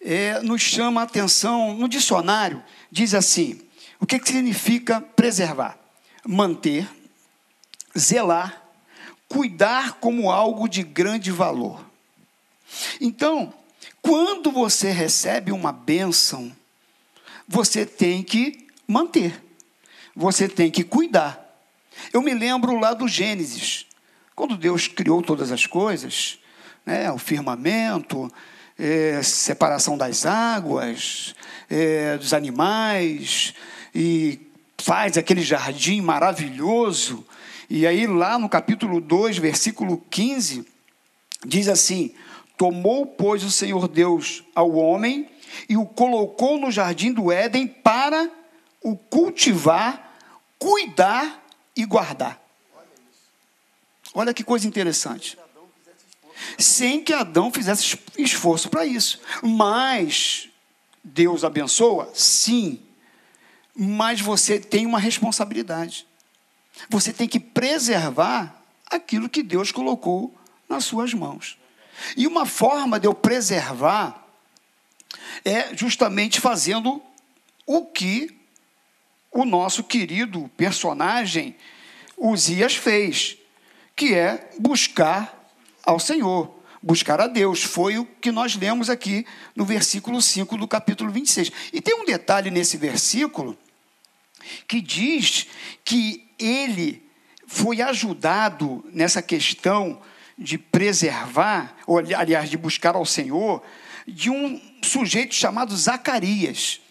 é, 0.00 0.40
nos 0.40 0.62
chama 0.62 1.00
a 1.00 1.04
atenção, 1.04 1.74
no 1.74 1.88
dicionário, 1.88 2.62
diz 2.90 3.14
assim: 3.14 3.60
o 4.00 4.06
que, 4.06 4.18
que 4.18 4.28
significa 4.28 5.00
preservar? 5.00 5.78
Manter, 6.26 6.88
zelar, 7.96 8.62
cuidar 9.28 9.94
como 9.94 10.30
algo 10.30 10.68
de 10.68 10.82
grande 10.82 11.30
valor. 11.30 11.84
Então, 13.00 13.52
quando 14.00 14.50
você 14.50 14.90
recebe 14.90 15.52
uma 15.52 15.72
bênção, 15.72 16.50
você 17.46 17.84
tem 17.84 18.22
que 18.22 18.66
manter, 18.86 19.42
você 20.14 20.48
tem 20.48 20.70
que 20.70 20.82
cuidar. 20.82 21.41
Eu 22.12 22.22
me 22.22 22.34
lembro 22.34 22.78
lá 22.78 22.94
do 22.94 23.08
Gênesis, 23.08 23.86
quando 24.34 24.56
Deus 24.56 24.88
criou 24.88 25.22
todas 25.22 25.52
as 25.52 25.66
coisas, 25.66 26.38
né, 26.84 27.10
o 27.10 27.18
firmamento, 27.18 28.30
é, 28.78 29.22
separação 29.22 29.96
das 29.96 30.26
águas, 30.26 31.34
é, 31.70 32.16
dos 32.16 32.34
animais, 32.34 33.54
e 33.94 34.40
faz 34.78 35.16
aquele 35.16 35.42
jardim 35.42 36.00
maravilhoso. 36.00 37.24
E 37.68 37.86
aí, 37.86 38.06
lá 38.06 38.38
no 38.38 38.48
capítulo 38.48 39.00
2, 39.00 39.38
versículo 39.38 40.04
15, 40.10 40.66
diz 41.46 41.68
assim: 41.68 42.14
Tomou, 42.56 43.06
pois, 43.06 43.44
o 43.44 43.50
Senhor 43.50 43.88
Deus 43.88 44.44
ao 44.54 44.72
homem 44.72 45.28
e 45.68 45.76
o 45.76 45.86
colocou 45.86 46.58
no 46.58 46.70
jardim 46.70 47.12
do 47.12 47.30
Éden 47.30 47.66
para 47.66 48.30
o 48.82 48.96
cultivar, 48.96 50.16
cuidar 50.58 51.41
e 51.76 51.84
guardar. 51.84 52.40
Olha 54.14 54.34
que 54.34 54.44
coisa 54.44 54.66
interessante. 54.66 55.38
Sem 56.58 57.02
que 57.02 57.12
Adão 57.12 57.52
fizesse 57.52 57.98
esforço 58.18 58.68
para 58.68 58.84
isso. 58.84 59.20
Mas 59.42 60.48
Deus 61.02 61.44
abençoa? 61.44 62.10
Sim. 62.14 62.80
Mas 63.74 64.20
você 64.20 64.60
tem 64.60 64.84
uma 64.86 64.98
responsabilidade. 64.98 66.06
Você 66.88 67.12
tem 67.12 67.28
que 67.28 67.40
preservar 67.40 68.62
aquilo 68.86 69.28
que 69.28 69.42
Deus 69.42 69.72
colocou 69.72 70.34
nas 70.68 70.84
suas 70.84 71.14
mãos. 71.14 71.58
E 72.16 72.26
uma 72.26 72.44
forma 72.44 72.98
de 72.98 73.06
eu 73.06 73.14
preservar 73.14 74.26
é 75.44 75.74
justamente 75.76 76.40
fazendo 76.40 77.02
o 77.66 77.86
que 77.86 78.41
o 79.32 79.44
nosso 79.44 79.82
querido 79.82 80.50
personagem 80.56 81.56
Uzias 82.16 82.76
fez, 82.76 83.36
que 83.96 84.14
é 84.14 84.50
buscar 84.58 85.50
ao 85.82 85.98
Senhor, 85.98 86.54
buscar 86.82 87.20
a 87.20 87.26
Deus. 87.26 87.64
Foi 87.64 87.98
o 87.98 88.04
que 88.04 88.30
nós 88.30 88.54
lemos 88.54 88.90
aqui 88.90 89.26
no 89.56 89.64
versículo 89.64 90.20
5 90.20 90.56
do 90.56 90.68
capítulo 90.68 91.10
26. 91.10 91.50
E 91.72 91.80
tem 91.80 91.94
um 91.94 92.04
detalhe 92.04 92.50
nesse 92.50 92.76
versículo 92.76 93.56
que 94.68 94.80
diz 94.80 95.46
que 95.84 96.28
ele 96.38 97.02
foi 97.46 97.80
ajudado 97.80 98.84
nessa 98.92 99.22
questão 99.22 100.00
de 100.38 100.58
preservar, 100.58 101.76
ou 101.86 101.98
aliás, 101.98 102.50
de 102.50 102.56
buscar 102.56 102.94
ao 102.94 103.06
Senhor, 103.06 103.62
de 104.06 104.30
um 104.30 104.60
sujeito 104.82 105.34
chamado 105.34 105.76
Zacarias. 105.76 106.81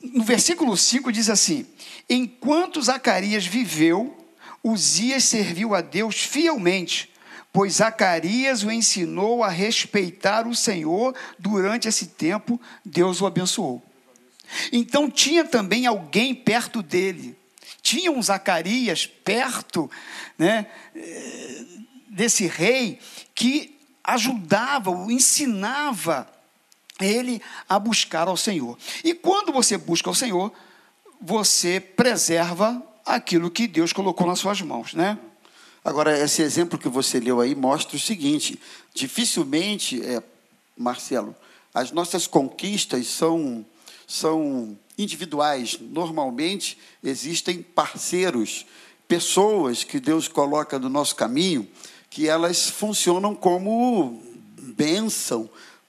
No 0.00 0.22
versículo 0.22 0.76
5 0.76 1.10
diz 1.12 1.28
assim: 1.28 1.66
Enquanto 2.08 2.80
Zacarias 2.80 3.46
viveu, 3.46 4.16
Uzias 4.62 5.24
serviu 5.24 5.74
a 5.74 5.80
Deus 5.80 6.16
fielmente, 6.16 7.10
pois 7.52 7.74
Zacarias 7.74 8.62
o 8.62 8.70
ensinou 8.70 9.42
a 9.42 9.48
respeitar 9.48 10.46
o 10.46 10.54
Senhor 10.54 11.14
durante 11.38 11.88
esse 11.88 12.08
tempo, 12.08 12.60
Deus 12.84 13.20
o 13.20 13.26
abençoou. 13.26 13.82
Então 14.72 15.10
tinha 15.10 15.44
também 15.44 15.86
alguém 15.86 16.34
perto 16.34 16.82
dele, 16.82 17.36
tinha 17.82 18.10
um 18.10 18.22
Zacarias 18.22 19.06
perto 19.06 19.90
né, 20.38 20.66
eh, 20.94 21.64
desse 22.08 22.46
rei 22.46 22.98
que 23.34 23.78
ajudava, 24.02 24.90
o 24.90 25.10
ensinava 25.10 26.37
ele 27.00 27.40
a 27.68 27.78
buscar 27.78 28.28
ao 28.28 28.36
Senhor. 28.36 28.76
E 29.04 29.14
quando 29.14 29.52
você 29.52 29.76
busca 29.76 30.10
ao 30.10 30.14
Senhor, 30.14 30.52
você 31.20 31.80
preserva 31.80 32.82
aquilo 33.04 33.50
que 33.50 33.66
Deus 33.66 33.92
colocou 33.92 34.26
nas 34.26 34.38
suas 34.38 34.60
mãos, 34.60 34.94
né? 34.94 35.18
Agora, 35.84 36.18
esse 36.18 36.42
exemplo 36.42 36.78
que 36.78 36.88
você 36.88 37.18
leu 37.18 37.40
aí 37.40 37.54
mostra 37.54 37.96
o 37.96 38.00
seguinte: 38.00 38.60
dificilmente, 38.92 40.02
é, 40.04 40.22
Marcelo, 40.76 41.34
as 41.72 41.92
nossas 41.92 42.26
conquistas 42.26 43.06
são, 43.06 43.64
são 44.06 44.76
individuais. 44.98 45.78
Normalmente 45.80 46.76
existem 47.02 47.62
parceiros, 47.62 48.66
pessoas 49.06 49.84
que 49.84 49.98
Deus 49.98 50.28
coloca 50.28 50.78
no 50.78 50.88
nosso 50.88 51.16
caminho 51.16 51.66
que 52.10 52.28
elas 52.28 52.68
funcionam 52.68 53.34
como 53.34 54.22
bênção 54.58 55.48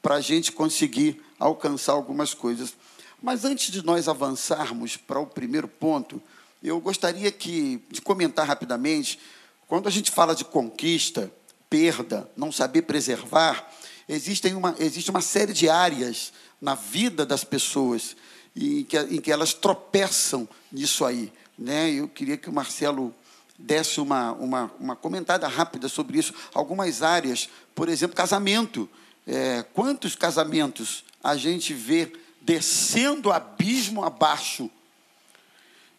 para 0.10 0.18
a 0.18 0.22
gente 0.22 0.52
conseguir 0.52 1.22
alcançar 1.38 1.92
algumas 1.92 2.34
coisas. 2.34 2.74
Mas 3.22 3.46
antes 3.46 3.72
de 3.72 3.86
nós 3.86 4.08
avançarmos 4.08 4.98
para 4.98 5.20
o 5.20 5.28
primeiro 5.28 5.68
ponto, 5.68 6.20
eu 6.64 6.80
gostaria 6.82 7.32
que, 7.32 7.80
de 7.92 8.02
comentar 8.02 8.48
rapidamente, 8.48 9.20
quando 9.68 9.86
a 9.88 9.92
gente 9.92 10.10
fala 10.10 10.34
de 10.34 10.44
conquista, 10.44 11.32
perda, 11.70 12.28
não 12.36 12.52
saber 12.52 12.82
preservar, 12.82 13.72
existem 14.08 14.56
uma, 14.56 14.76
existe 14.80 15.12
uma 15.12 15.22
série 15.22 15.54
de 15.54 15.70
áreas 15.70 16.34
na 16.60 16.74
vida 16.74 17.24
das 17.24 17.44
pessoas 17.44 18.16
em 18.56 18.84
que, 18.84 18.98
em 18.98 19.22
que 19.22 19.32
elas 19.32 19.54
tropeçam 19.54 20.50
nisso 20.72 21.06
aí. 21.06 21.32
Né? 21.56 21.92
Eu 21.92 22.08
queria 22.08 22.36
que 22.36 22.50
o 22.50 22.54
Marcelo 22.54 23.14
desse 23.60 24.02
uma, 24.02 24.32
uma, 24.32 24.72
uma 24.80 24.96
comentada 24.96 25.48
rápida 25.48 25.88
sobre 25.88 26.18
isso. 26.18 26.34
Algumas 26.52 27.04
áreas, 27.04 27.48
por 27.76 27.88
exemplo, 27.88 28.16
casamento. 28.16 28.90
É, 29.32 29.64
quantos 29.74 30.16
casamentos 30.16 31.04
a 31.24 31.38
gente 31.38 31.72
vê 31.72 32.12
descendo 32.42 33.32
abismo 33.32 34.04
abaixo? 34.04 34.72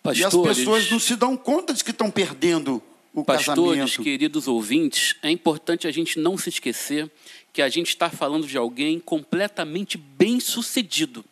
Pastores, 0.02 0.20
e 0.20 0.24
as 0.24 0.56
pessoas 0.56 0.90
não 0.90 0.98
se 0.98 1.14
dão 1.14 1.36
conta 1.36 1.72
de 1.72 1.84
que 1.84 1.92
estão 1.92 2.10
perdendo 2.10 2.82
o 3.14 3.24
pastores, 3.24 3.78
casamento. 3.78 4.02
queridos 4.02 4.48
ouvintes, 4.48 5.14
é 5.22 5.30
importante 5.30 5.86
a 5.86 5.92
gente 5.92 6.18
não 6.18 6.36
se 6.36 6.48
esquecer 6.48 7.08
que 7.52 7.62
a 7.62 7.68
gente 7.68 7.90
está 7.90 8.10
falando 8.10 8.48
de 8.48 8.58
alguém 8.58 8.98
completamente 8.98 9.96
bem 9.96 10.40
sucedido, 10.40 11.24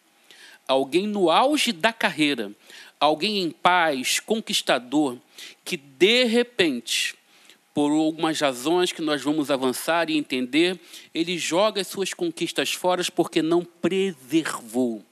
alguém 0.68 1.04
no 1.04 1.30
auge 1.30 1.72
da 1.72 1.92
carreira, 1.92 2.52
alguém 3.00 3.42
em 3.42 3.50
paz, 3.50 4.20
conquistador, 4.20 5.16
que 5.64 5.76
de 5.76 6.24
repente, 6.24 7.16
por 7.78 7.92
algumas 7.92 8.40
razões 8.40 8.90
que 8.90 9.00
nós 9.00 9.22
vamos 9.22 9.52
avançar 9.52 10.10
e 10.10 10.18
entender, 10.18 10.80
ele 11.14 11.38
joga 11.38 11.80
as 11.80 11.86
suas 11.86 12.12
conquistas 12.12 12.72
fora 12.72 13.04
porque 13.14 13.40
não 13.40 13.64
preservou. 13.64 15.06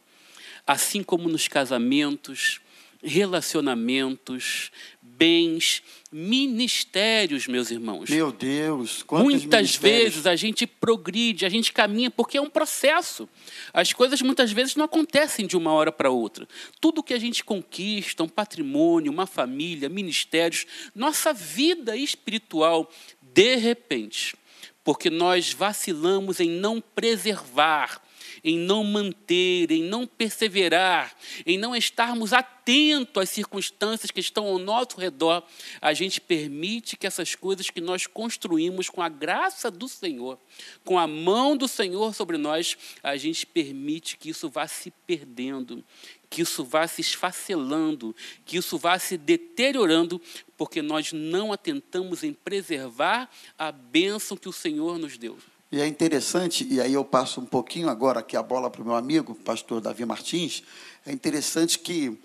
Assim 0.67 1.01
como 1.01 1.29
nos 1.29 1.47
casamentos, 1.47 2.61
relacionamentos, 3.01 4.73
bens, 5.17 5.83
ministérios, 6.13 7.47
meus 7.47 7.71
irmãos. 7.71 8.09
Meu 8.09 8.31
Deus, 8.31 9.05
muitas 9.11 9.75
vezes 9.77 10.27
a 10.27 10.37
gente 10.37 10.67
progride, 10.67 11.47
a 11.47 11.49
gente 11.49 11.73
caminha 11.73 12.11
porque 12.11 12.39
é 12.39 12.41
um 12.41 12.51
processo. 12.51 13.29
As 13.73 13.93
coisas 13.93 14.21
muitas 14.23 14.53
vezes 14.53 14.77
não 14.77 14.85
acontecem 14.85 15.47
de 15.47 15.57
uma 15.57 15.73
hora 15.73 15.91
para 15.91 16.11
outra. 16.11 16.47
Tudo 16.81 17.03
que 17.03 17.15
a 17.15 17.19
gente 17.19 17.45
conquista, 17.45 18.23
um 18.23 18.29
patrimônio, 18.29 19.11
uma 19.11 19.27
família, 19.27 19.89
ministérios, 19.89 20.67
nossa 20.95 21.33
vida 21.33 21.97
espiritual, 21.97 22.91
de 23.21 23.57
repente, 23.57 24.37
porque 24.85 25.11
nós 25.11 25.53
vacilamos 25.53 26.41
em 26.41 26.51
não 26.51 26.81
preservar 26.81 28.06
em 28.47 28.57
não 28.57 28.85
manter, 28.85 29.73
em 29.73 29.83
não 29.83 30.07
perseverar, 30.07 31.17
em 31.45 31.59
não 31.59 31.75
estarmos 31.75 32.33
atentos 32.33 33.21
às 33.21 33.29
circunstâncias 33.29 34.13
que 34.13 34.21
estão 34.21 34.47
ao 34.47 34.57
nosso 34.57 34.97
redor, 35.01 35.43
a 35.81 35.93
gente 35.93 36.21
permite 36.21 36.97
que 36.97 37.09
essas 37.09 37.35
coisas 37.35 37.71
que 37.71 37.81
nós 37.81 38.07
construímos 38.07 38.89
com 38.89 39.03
a 39.03 39.09
graça 39.09 39.69
do 39.69 39.89
Senhor, 39.89 40.39
com 40.85 40.97
a 40.97 41.09
mão 41.09 41.57
do 41.57 41.67
Senhor 41.67 42.15
sobre 42.15 42.39
nós, 42.39 42.79
a 43.03 43.17
gente 43.17 43.45
permite 43.45 44.17
que 44.17 44.31
isso 44.31 44.49
vá 44.49 44.69
se 44.69 44.93
perdendo, 45.05 45.85
que 46.31 46.43
isso 46.43 46.63
vá 46.63 46.87
se 46.87 47.01
esfacelando, 47.01 48.15
que 48.45 48.59
isso 48.59 48.79
vá 48.79 48.97
se 48.97 49.19
deteriorando, 49.19 50.23
porque 50.57 50.81
nós 50.81 51.13
não 51.13 51.53
atentamos 51.53 52.23
em 52.23 52.33
preservar 52.33 53.29
a 53.59 53.73
bênção 53.73 54.37
que 54.37 54.49
o 54.49 54.53
Senhor 54.53 55.01
nos 55.01 55.19
deu. 55.19 55.37
E 55.71 55.81
é 55.81 55.87
interessante, 55.87 56.65
e 56.71 56.81
aí 56.81 56.93
eu 56.93 57.05
passo 57.05 57.41
um 57.41 57.45
pouquinho 57.45 57.89
agora 57.89 58.21
aqui 58.21 58.37
a 58.37 58.43
bola 58.43 58.71
para 58.71 58.83
o 58.83 58.85
meu 58.85 58.95
amigo, 58.95 59.35
pastor 59.35 59.81
Davi 59.81 60.05
Martins. 60.07 60.63
É 61.05 61.11
interessante 61.11 61.77
que 61.81 62.17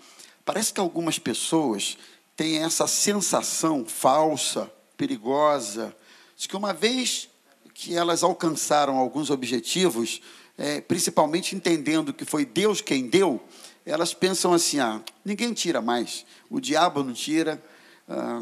parece 0.44 0.72
que 0.72 0.78
algumas 0.78 1.18
pessoas 1.18 1.98
têm 2.36 2.62
essa 2.62 2.86
sensação 2.86 3.84
falsa, 3.84 4.72
perigosa, 4.96 5.94
de 6.36 6.46
que 6.46 6.56
uma 6.56 6.72
vez 6.72 7.28
que 7.74 7.96
elas 7.96 8.22
alcançaram 8.22 8.96
alguns 8.96 9.28
objetivos, 9.28 10.22
é, 10.56 10.80
principalmente 10.80 11.56
entendendo 11.56 12.14
que 12.14 12.24
foi 12.24 12.44
Deus 12.44 12.80
quem 12.80 13.08
deu, 13.08 13.42
elas 13.84 14.14
pensam 14.14 14.52
assim: 14.52 14.78
ah, 14.78 15.02
ninguém 15.24 15.52
tira 15.52 15.82
mais, 15.82 16.24
o 16.48 16.60
diabo 16.60 17.02
não 17.02 17.12
tira, 17.12 17.60
ah, 18.08 18.40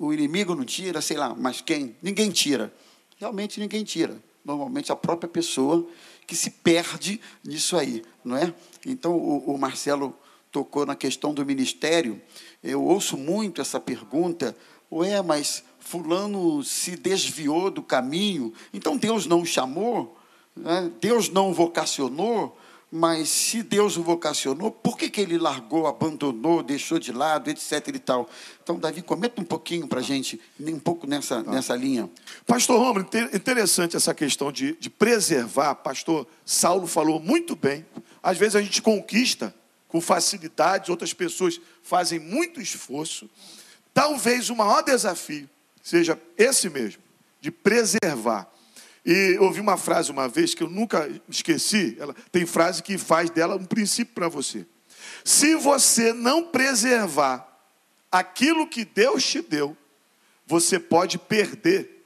o 0.00 0.12
inimigo 0.12 0.56
não 0.56 0.64
tira, 0.64 1.00
sei 1.00 1.16
lá, 1.16 1.32
mas 1.32 1.60
quem? 1.60 1.96
Ninguém 2.02 2.28
tira. 2.32 2.74
Realmente 3.18 3.60
ninguém 3.60 3.84
tira. 3.84 4.20
Normalmente 4.44 4.90
a 4.90 4.96
própria 4.96 5.28
pessoa 5.28 5.86
que 6.26 6.34
se 6.34 6.50
perde 6.50 7.20
nisso 7.44 7.76
aí, 7.76 8.02
não 8.24 8.36
é? 8.36 8.52
Então 8.86 9.16
o, 9.16 9.54
o 9.54 9.58
Marcelo 9.58 10.16
tocou 10.50 10.84
na 10.84 10.94
questão 10.94 11.32
do 11.32 11.44
ministério. 11.44 12.20
Eu 12.62 12.84
ouço 12.84 13.16
muito 13.16 13.60
essa 13.60 13.80
pergunta: 13.80 14.56
ué, 14.90 15.20
mas 15.22 15.64
Fulano 15.80 16.62
se 16.62 16.96
desviou 16.96 17.70
do 17.70 17.82
caminho, 17.82 18.52
então 18.72 18.96
Deus 18.96 19.26
não 19.26 19.42
o 19.42 19.46
chamou, 19.46 20.16
né? 20.56 20.90
Deus 21.00 21.28
não 21.28 21.50
o 21.50 21.54
vocacionou. 21.54 22.58
Mas 22.94 23.30
se 23.30 23.62
Deus 23.62 23.96
o 23.96 24.02
vocacionou, 24.02 24.70
por 24.70 24.98
que, 24.98 25.08
que 25.08 25.22
ele 25.22 25.38
largou, 25.38 25.86
abandonou, 25.86 26.62
deixou 26.62 26.98
de 26.98 27.10
lado, 27.10 27.48
etc. 27.48 27.88
e 27.88 27.98
tal? 27.98 28.28
Então, 28.62 28.78
Davi, 28.78 29.00
comenta 29.00 29.40
um 29.40 29.44
pouquinho 29.44 29.88
para 29.88 30.00
a 30.00 30.02
gente, 30.02 30.38
um 30.60 30.78
pouco 30.78 31.06
nessa, 31.06 31.42
tá. 31.42 31.50
nessa 31.50 31.74
linha. 31.74 32.10
Pastor 32.46 32.78
Romulo, 32.78 33.08
interessante 33.32 33.96
essa 33.96 34.12
questão 34.12 34.52
de, 34.52 34.76
de 34.78 34.90
preservar. 34.90 35.76
Pastor 35.76 36.26
Saulo 36.44 36.86
falou 36.86 37.18
muito 37.18 37.56
bem. 37.56 37.86
Às 38.22 38.36
vezes 38.36 38.56
a 38.56 38.60
gente 38.60 38.82
conquista 38.82 39.54
com 39.88 39.98
facilidade, 39.98 40.90
outras 40.90 41.14
pessoas 41.14 41.58
fazem 41.82 42.18
muito 42.18 42.60
esforço. 42.60 43.26
Talvez 43.94 44.50
o 44.50 44.54
maior 44.54 44.82
desafio 44.82 45.48
seja 45.82 46.20
esse 46.36 46.68
mesmo, 46.68 47.02
de 47.40 47.50
preservar. 47.50 48.51
E 49.04 49.36
ouvi 49.40 49.60
uma 49.60 49.76
frase 49.76 50.10
uma 50.10 50.28
vez 50.28 50.54
que 50.54 50.62
eu 50.62 50.70
nunca 50.70 51.10
esqueci. 51.28 51.96
Ela 51.98 52.14
tem 52.30 52.46
frase 52.46 52.82
que 52.82 52.96
faz 52.96 53.30
dela 53.30 53.56
um 53.56 53.64
princípio 53.64 54.14
para 54.14 54.28
você. 54.28 54.64
Se 55.24 55.54
você 55.56 56.12
não 56.12 56.44
preservar 56.44 57.48
aquilo 58.10 58.66
que 58.66 58.84
Deus 58.84 59.24
te 59.24 59.40
deu, 59.42 59.76
você 60.46 60.78
pode 60.78 61.18
perder 61.18 62.04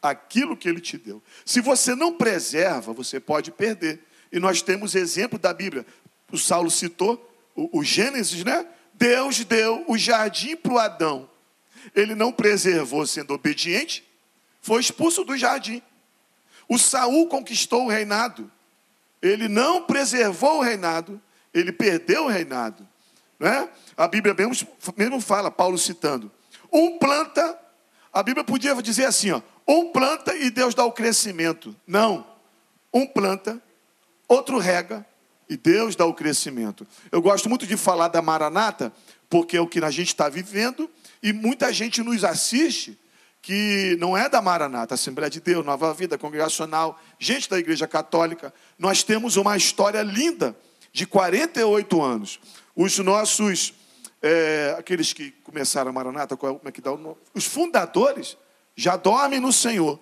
aquilo 0.00 0.56
que 0.56 0.68
Ele 0.68 0.80
te 0.80 0.98
deu. 0.98 1.22
Se 1.44 1.60
você 1.60 1.94
não 1.94 2.16
preserva, 2.16 2.92
você 2.92 3.18
pode 3.18 3.50
perder. 3.50 4.00
E 4.32 4.38
nós 4.38 4.62
temos 4.62 4.94
exemplo 4.94 5.38
da 5.38 5.52
Bíblia. 5.52 5.86
O 6.30 6.38
Saulo 6.38 6.70
citou 6.70 7.30
o, 7.54 7.80
o 7.80 7.84
Gênesis, 7.84 8.44
né? 8.44 8.66
Deus 8.94 9.44
deu 9.44 9.84
o 9.88 9.96
jardim 9.96 10.56
para 10.56 10.72
o 10.72 10.78
Adão. 10.78 11.28
Ele 11.94 12.14
não 12.14 12.32
preservou 12.32 13.06
sendo 13.06 13.34
obediente, 13.34 14.04
foi 14.60 14.80
expulso 14.80 15.24
do 15.24 15.36
jardim. 15.36 15.82
O 16.72 16.78
Saul 16.78 17.26
conquistou 17.26 17.84
o 17.84 17.88
reinado. 17.90 18.50
Ele 19.20 19.46
não 19.46 19.84
preservou 19.84 20.60
o 20.60 20.62
reinado, 20.62 21.20
ele 21.52 21.70
perdeu 21.70 22.24
o 22.24 22.28
reinado. 22.28 22.88
Né? 23.38 23.68
A 23.94 24.08
Bíblia 24.08 24.32
mesmo, 24.32 24.66
mesmo 24.96 25.20
fala, 25.20 25.50
Paulo 25.50 25.76
citando. 25.76 26.32
Um 26.72 26.96
planta, 26.96 27.58
a 28.10 28.22
Bíblia 28.22 28.42
podia 28.42 28.74
dizer 28.76 29.04
assim, 29.04 29.32
ó, 29.32 29.42
um 29.68 29.92
planta 29.92 30.34
e 30.34 30.48
Deus 30.48 30.74
dá 30.74 30.82
o 30.82 30.92
crescimento. 30.92 31.76
Não. 31.86 32.26
Um 32.90 33.06
planta, 33.06 33.62
outro 34.26 34.56
rega 34.56 35.04
e 35.50 35.58
Deus 35.58 35.94
dá 35.94 36.06
o 36.06 36.14
crescimento. 36.14 36.86
Eu 37.10 37.20
gosto 37.20 37.50
muito 37.50 37.66
de 37.66 37.76
falar 37.76 38.08
da 38.08 38.22
Maranata, 38.22 38.90
porque 39.28 39.58
é 39.58 39.60
o 39.60 39.68
que 39.68 39.84
a 39.84 39.90
gente 39.90 40.08
está 40.08 40.30
vivendo 40.30 40.88
e 41.22 41.34
muita 41.34 41.70
gente 41.70 42.02
nos 42.02 42.24
assiste 42.24 42.98
que 43.42 43.96
não 43.98 44.16
é 44.16 44.28
da 44.28 44.40
Maranata, 44.40 44.94
Assembleia 44.94 45.28
de 45.28 45.40
Deus, 45.40 45.66
Nova 45.66 45.92
Vida, 45.92 46.16
Congregacional, 46.16 46.98
gente 47.18 47.50
da 47.50 47.58
Igreja 47.58 47.88
Católica, 47.88 48.54
nós 48.78 49.02
temos 49.02 49.36
uma 49.36 49.56
história 49.56 50.00
linda 50.00 50.56
de 50.92 51.04
48 51.04 52.00
anos. 52.00 52.38
Os 52.76 52.96
nossos, 53.00 53.74
é, 54.22 54.76
aqueles 54.78 55.12
que 55.12 55.32
começaram 55.42 55.90
a 55.90 55.92
Maranata, 55.92 56.36
como 56.36 56.60
é 56.64 56.70
que 56.70 56.80
dá 56.80 56.92
o 56.92 56.96
nome? 56.96 57.16
Os 57.34 57.44
fundadores 57.44 58.36
já 58.76 58.94
dormem 58.96 59.40
no 59.40 59.52
Senhor. 59.52 59.98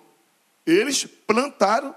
Eles 0.63 1.05
plantaram 1.05 1.95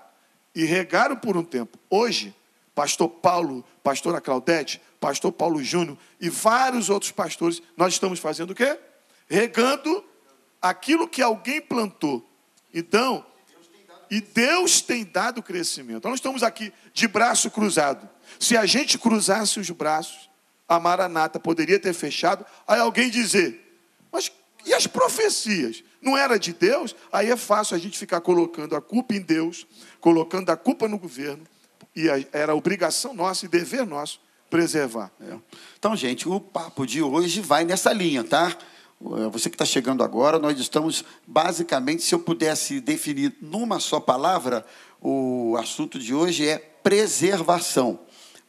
e 0.54 0.64
regaram 0.64 1.14
por 1.14 1.36
um 1.36 1.44
tempo. 1.44 1.78
Hoje, 1.90 2.34
pastor 2.74 3.08
Paulo, 3.08 3.62
pastora 3.82 4.18
Claudete, 4.18 4.80
pastor 4.98 5.30
Paulo 5.30 5.62
Júnior 5.62 5.98
e 6.18 6.30
vários 6.30 6.88
outros 6.88 7.12
pastores, 7.12 7.60
nós 7.76 7.92
estamos 7.92 8.18
fazendo 8.18 8.52
o 8.52 8.54
quê? 8.54 8.78
Regando 9.28 10.02
aquilo 10.64 11.06
que 11.06 11.20
alguém 11.20 11.60
plantou. 11.60 12.26
Então, 12.72 13.24
e 14.10 14.20
Deus 14.22 14.80
tem 14.80 15.04
dado 15.04 15.42
crescimento. 15.42 16.08
Nós 16.08 16.14
estamos 16.14 16.42
aqui 16.42 16.72
de 16.94 17.06
braço 17.06 17.50
cruzado. 17.50 18.08
Se 18.40 18.56
a 18.56 18.64
gente 18.64 18.96
cruzasse 18.98 19.60
os 19.60 19.68
braços, 19.70 20.30
a 20.66 20.80
Maranata 20.80 21.38
poderia 21.38 21.78
ter 21.78 21.92
fechado. 21.92 22.46
Aí 22.66 22.80
alguém 22.80 23.10
dizer, 23.10 23.78
mas 24.10 24.32
e 24.64 24.72
as 24.72 24.86
profecias? 24.86 25.84
Não 26.00 26.16
era 26.16 26.38
de 26.38 26.54
Deus? 26.54 26.96
Aí 27.12 27.30
é 27.30 27.36
fácil 27.36 27.76
a 27.76 27.78
gente 27.78 27.98
ficar 27.98 28.22
colocando 28.22 28.74
a 28.74 28.80
culpa 28.80 29.14
em 29.14 29.20
Deus, 29.20 29.66
colocando 30.00 30.48
a 30.48 30.56
culpa 30.56 30.88
no 30.88 30.98
governo. 30.98 31.44
E 31.94 32.06
era 32.32 32.54
obrigação 32.54 33.12
nossa 33.12 33.44
e 33.44 33.48
dever 33.48 33.86
nosso 33.86 34.18
preservar. 34.48 35.10
É. 35.20 35.36
Então, 35.78 35.94
gente, 35.94 36.26
o 36.26 36.40
papo 36.40 36.86
de 36.86 37.02
hoje 37.02 37.42
vai 37.42 37.64
nessa 37.64 37.92
linha, 37.92 38.24
tá? 38.24 38.56
Eh, 39.00 39.28
você 39.30 39.48
que 39.48 39.54
está 39.54 39.64
chegando 39.64 40.02
agora, 40.02 40.38
nós 40.38 40.58
estamos 40.58 41.04
basicamente, 41.26 42.02
se 42.02 42.14
eu 42.14 42.18
pudesse 42.18 42.80
definir 42.80 43.34
numa 43.40 43.80
só 43.80 44.00
palavra, 44.00 44.64
o 45.00 45.56
assunto 45.58 45.98
de 45.98 46.14
hoje 46.14 46.48
é 46.48 46.58
preservação, 46.58 48.00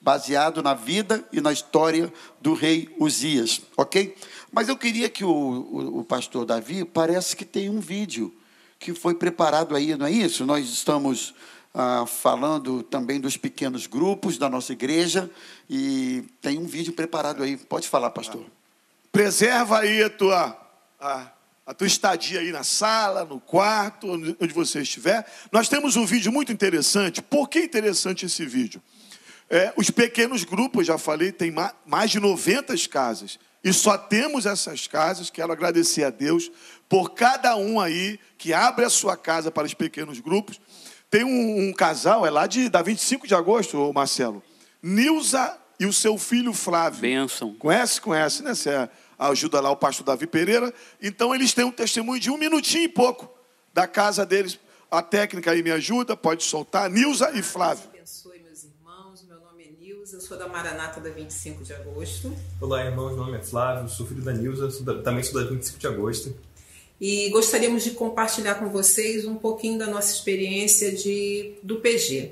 baseado 0.01 0.61
na 0.61 0.73
vida 0.73 1.27
e 1.31 1.41
na 1.41 1.51
história 1.51 2.11
do 2.41 2.53
rei 2.53 2.93
Uzias, 2.99 3.61
ok? 3.75 4.15
Mas 4.51 4.69
eu 4.69 4.77
queria 4.77 5.09
que 5.09 5.23
o, 5.23 5.29
o, 5.29 5.99
o 5.99 6.03
pastor 6.03 6.45
Davi, 6.45 6.85
parece 6.85 7.35
que 7.35 7.43
tem 7.43 7.69
um 7.69 7.79
vídeo 7.79 8.33
que 8.79 8.93
foi 8.93 9.15
preparado 9.15 9.75
aí, 9.75 9.95
não 9.95 10.05
é 10.05 10.11
isso? 10.11 10.45
Nós 10.45 10.65
estamos 10.69 11.33
ah, 11.73 12.05
falando 12.05 12.81
também 12.83 13.19
dos 13.19 13.35
pequenos 13.35 13.85
grupos 13.85 14.37
da 14.37 14.49
nossa 14.49 14.71
igreja 14.71 15.29
e 15.69 16.23
tem 16.41 16.57
um 16.57 16.65
vídeo 16.65 16.93
preparado 16.93 17.43
aí. 17.43 17.57
Pode 17.57 17.87
falar, 17.89 18.11
pastor. 18.11 18.45
Preserva 19.15 19.79
aí 19.79 20.03
a 20.03 20.09
tua, 20.09 20.57
a, 20.99 21.31
a 21.65 21.73
tua 21.73 21.87
estadia 21.87 22.41
aí 22.41 22.51
na 22.51 22.63
sala, 22.65 23.23
no 23.23 23.39
quarto, 23.39 24.11
onde 24.11 24.53
você 24.53 24.81
estiver. 24.81 25.25
Nós 25.53 25.69
temos 25.69 25.95
um 25.95 26.05
vídeo 26.05 26.33
muito 26.33 26.51
interessante. 26.51 27.21
Por 27.21 27.47
que 27.47 27.61
interessante 27.61 28.25
esse 28.25 28.45
vídeo? 28.45 28.83
É, 29.49 29.71
os 29.77 29.89
pequenos 29.89 30.43
grupos, 30.43 30.85
já 30.85 30.97
falei, 30.97 31.31
tem 31.31 31.49
mais 31.85 32.11
de 32.11 32.19
90 32.19 32.75
casas. 32.89 33.39
E 33.63 33.71
só 33.71 33.97
temos 33.97 34.45
essas 34.45 34.85
casas. 34.85 35.29
Quero 35.29 35.53
agradecer 35.53 36.03
a 36.03 36.09
Deus 36.09 36.51
por 36.89 37.11
cada 37.11 37.55
um 37.55 37.79
aí 37.79 38.19
que 38.37 38.53
abre 38.53 38.83
a 38.83 38.89
sua 38.89 39.15
casa 39.15 39.49
para 39.49 39.65
os 39.65 39.73
pequenos 39.73 40.19
grupos. 40.19 40.59
Tem 41.09 41.23
um, 41.23 41.69
um 41.69 41.71
casal, 41.71 42.25
é 42.25 42.29
lá 42.29 42.47
de, 42.47 42.67
da 42.67 42.81
25 42.81 43.25
de 43.25 43.33
agosto, 43.33 43.93
Marcelo. 43.93 44.43
Nilza 44.83 45.57
e 45.79 45.85
o 45.85 45.93
seu 45.93 46.17
filho 46.17 46.51
Flávio. 46.51 46.99
Benção. 46.99 47.53
Conhece? 47.53 48.01
Conhece, 48.01 48.43
né? 48.43 48.53
Você 48.53 48.71
é 48.71 48.89
ajuda 49.17 49.59
lá 49.59 49.71
o 49.71 49.77
pastor 49.77 50.05
Davi 50.05 50.27
Pereira. 50.27 50.73
Então 51.01 51.33
eles 51.33 51.53
têm 51.53 51.65
um 51.65 51.71
testemunho 51.71 52.19
de 52.19 52.29
um 52.29 52.37
minutinho 52.37 52.83
e 52.83 52.89
pouco 52.89 53.29
da 53.73 53.87
casa 53.87 54.25
deles. 54.25 54.59
A 54.89 55.01
técnica 55.01 55.51
aí 55.51 55.63
me 55.63 55.71
ajuda, 55.71 56.15
pode 56.15 56.43
soltar. 56.43 56.89
Nilza 56.89 57.31
e 57.33 57.41
Flávio. 57.41 57.89
Abençoe 57.89 58.39
meus 58.39 58.63
irmãos, 58.63 59.23
meu 59.27 59.39
nome 59.39 59.63
é 59.63 59.71
Nilza, 59.71 60.19
sou 60.19 60.37
da 60.37 60.47
Maranata 60.47 61.01
da 61.01 61.09
25 61.09 61.63
de 61.63 61.73
agosto. 61.73 62.33
Olá 62.61 62.85
irmãos, 62.85 63.15
meu 63.15 63.25
nome 63.25 63.37
é 63.37 63.41
Flávio, 63.41 63.89
sou 63.89 64.05
filho 64.05 64.21
da 64.21 64.31
Nilza, 64.31 64.69
sou 64.69 64.83
da, 64.83 65.01
também 65.01 65.23
sou 65.23 65.41
da 65.41 65.49
25 65.49 65.77
de 65.77 65.87
agosto. 65.87 66.35
E 66.99 67.29
gostaríamos 67.29 67.83
de 67.83 67.91
compartilhar 67.91 68.55
com 68.55 68.69
vocês 68.69 69.25
um 69.25 69.35
pouquinho 69.35 69.77
da 69.77 69.87
nossa 69.87 70.13
experiência 70.13 70.93
de, 70.93 71.55
do 71.61 71.77
PG. 71.77 72.31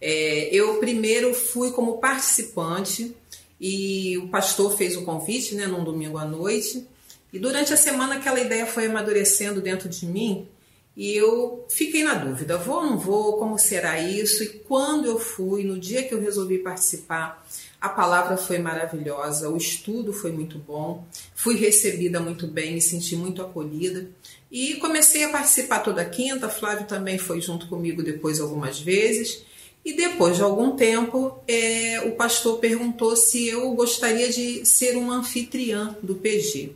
É, 0.00 0.54
eu 0.54 0.78
primeiro 0.78 1.34
fui 1.34 1.72
como 1.72 1.98
participante 1.98 3.16
e 3.60 4.18
o 4.18 4.28
pastor 4.28 4.76
fez 4.76 4.96
o 4.96 5.04
convite, 5.04 5.54
né, 5.54 5.66
num 5.66 5.84
domingo 5.84 6.18
à 6.18 6.24
noite. 6.24 6.86
E 7.32 7.38
durante 7.38 7.72
a 7.72 7.76
semana 7.76 8.16
aquela 8.16 8.40
ideia 8.40 8.66
foi 8.66 8.86
amadurecendo 8.86 9.60
dentro 9.60 9.88
de 9.88 10.06
mim 10.06 10.48
e 10.96 11.14
eu 11.14 11.66
fiquei 11.68 12.02
na 12.02 12.14
dúvida: 12.14 12.56
vou 12.56 12.76
ou 12.76 12.86
não 12.86 12.98
vou? 12.98 13.36
Como 13.36 13.58
será 13.58 14.00
isso? 14.00 14.42
E 14.42 14.48
quando 14.60 15.04
eu 15.04 15.18
fui, 15.18 15.62
no 15.62 15.78
dia 15.78 16.02
que 16.02 16.14
eu 16.14 16.20
resolvi 16.20 16.58
participar, 16.58 17.46
a 17.78 17.88
palavra 17.90 18.38
foi 18.38 18.58
maravilhosa, 18.58 19.50
o 19.50 19.58
estudo 19.58 20.12
foi 20.12 20.32
muito 20.32 20.58
bom, 20.58 21.06
fui 21.34 21.56
recebida 21.56 22.18
muito 22.18 22.46
bem, 22.46 22.72
me 22.72 22.80
senti 22.80 23.14
muito 23.14 23.42
acolhida. 23.42 24.08
E 24.50 24.76
comecei 24.76 25.24
a 25.24 25.28
participar 25.28 25.80
toda 25.80 26.02
quinta. 26.04 26.48
Flávio 26.48 26.86
também 26.86 27.18
foi 27.18 27.42
junto 27.42 27.68
comigo 27.68 28.02
depois 28.02 28.40
algumas 28.40 28.80
vezes. 28.80 29.44
E 29.86 29.92
depois 29.92 30.34
de 30.34 30.42
algum 30.42 30.72
tempo, 30.72 31.38
é, 31.46 32.00
o 32.04 32.16
pastor 32.16 32.58
perguntou 32.58 33.14
se 33.14 33.46
eu 33.46 33.70
gostaria 33.70 34.28
de 34.28 34.66
ser 34.66 34.96
uma 34.96 35.18
anfitriã 35.18 35.96
do 36.02 36.16
PG. 36.16 36.72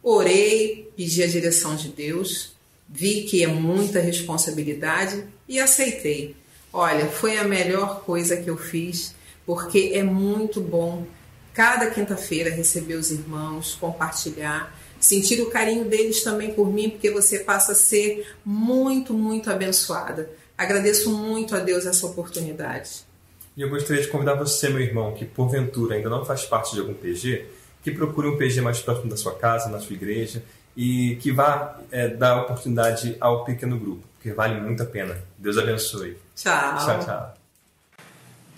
orei, 0.00 0.88
pedi 0.96 1.24
a 1.24 1.26
direção 1.26 1.74
de 1.74 1.88
Deus, 1.88 2.52
vi 2.88 3.22
que 3.22 3.42
é 3.42 3.48
muita 3.48 3.98
responsabilidade 3.98 5.24
e 5.48 5.58
aceitei. 5.58 6.36
Olha, 6.72 7.08
foi 7.08 7.36
a 7.36 7.42
melhor 7.42 8.04
coisa 8.04 8.36
que 8.36 8.48
eu 8.48 8.56
fiz, 8.56 9.12
porque 9.44 9.90
é 9.94 10.04
muito 10.04 10.60
bom 10.60 11.04
cada 11.52 11.90
quinta-feira 11.90 12.48
receber 12.48 12.94
os 12.94 13.10
irmãos, 13.10 13.74
compartilhar, 13.74 14.72
sentir 15.00 15.40
o 15.40 15.50
carinho 15.50 15.86
deles 15.86 16.22
também 16.22 16.52
por 16.52 16.70
mim, 16.70 16.90
porque 16.90 17.10
você 17.10 17.40
passa 17.40 17.72
a 17.72 17.74
ser 17.74 18.26
muito, 18.44 19.14
muito 19.14 19.50
abençoada. 19.50 20.30
Agradeço 20.56 21.10
muito 21.10 21.56
a 21.56 21.58
Deus 21.58 21.86
essa 21.86 22.06
oportunidade. 22.06 23.08
E 23.56 23.62
eu 23.62 23.70
gostaria 23.70 24.02
de 24.02 24.08
convidar 24.08 24.34
você, 24.34 24.68
meu 24.68 24.80
irmão, 24.80 25.14
que 25.14 25.24
porventura 25.24 25.96
ainda 25.96 26.08
não 26.08 26.24
faz 26.24 26.44
parte 26.44 26.74
de 26.74 26.80
algum 26.80 26.94
PG, 26.94 27.46
que 27.82 27.90
procure 27.90 28.28
um 28.28 28.36
PG 28.36 28.60
mais 28.60 28.80
próximo 28.80 29.08
da 29.08 29.16
sua 29.16 29.34
casa, 29.34 29.68
na 29.68 29.80
sua 29.80 29.96
igreja, 29.96 30.42
e 30.76 31.16
que 31.16 31.32
vá 31.32 31.80
é, 31.90 32.08
dar 32.08 32.42
oportunidade 32.42 33.16
ao 33.20 33.44
pequeno 33.44 33.78
grupo, 33.78 34.02
porque 34.14 34.32
vale 34.32 34.60
muito 34.60 34.82
a 34.82 34.86
pena. 34.86 35.18
Deus 35.36 35.58
abençoe. 35.58 36.16
Tchau. 36.36 36.78
Tchau, 36.78 37.04
tchau. 37.04 37.39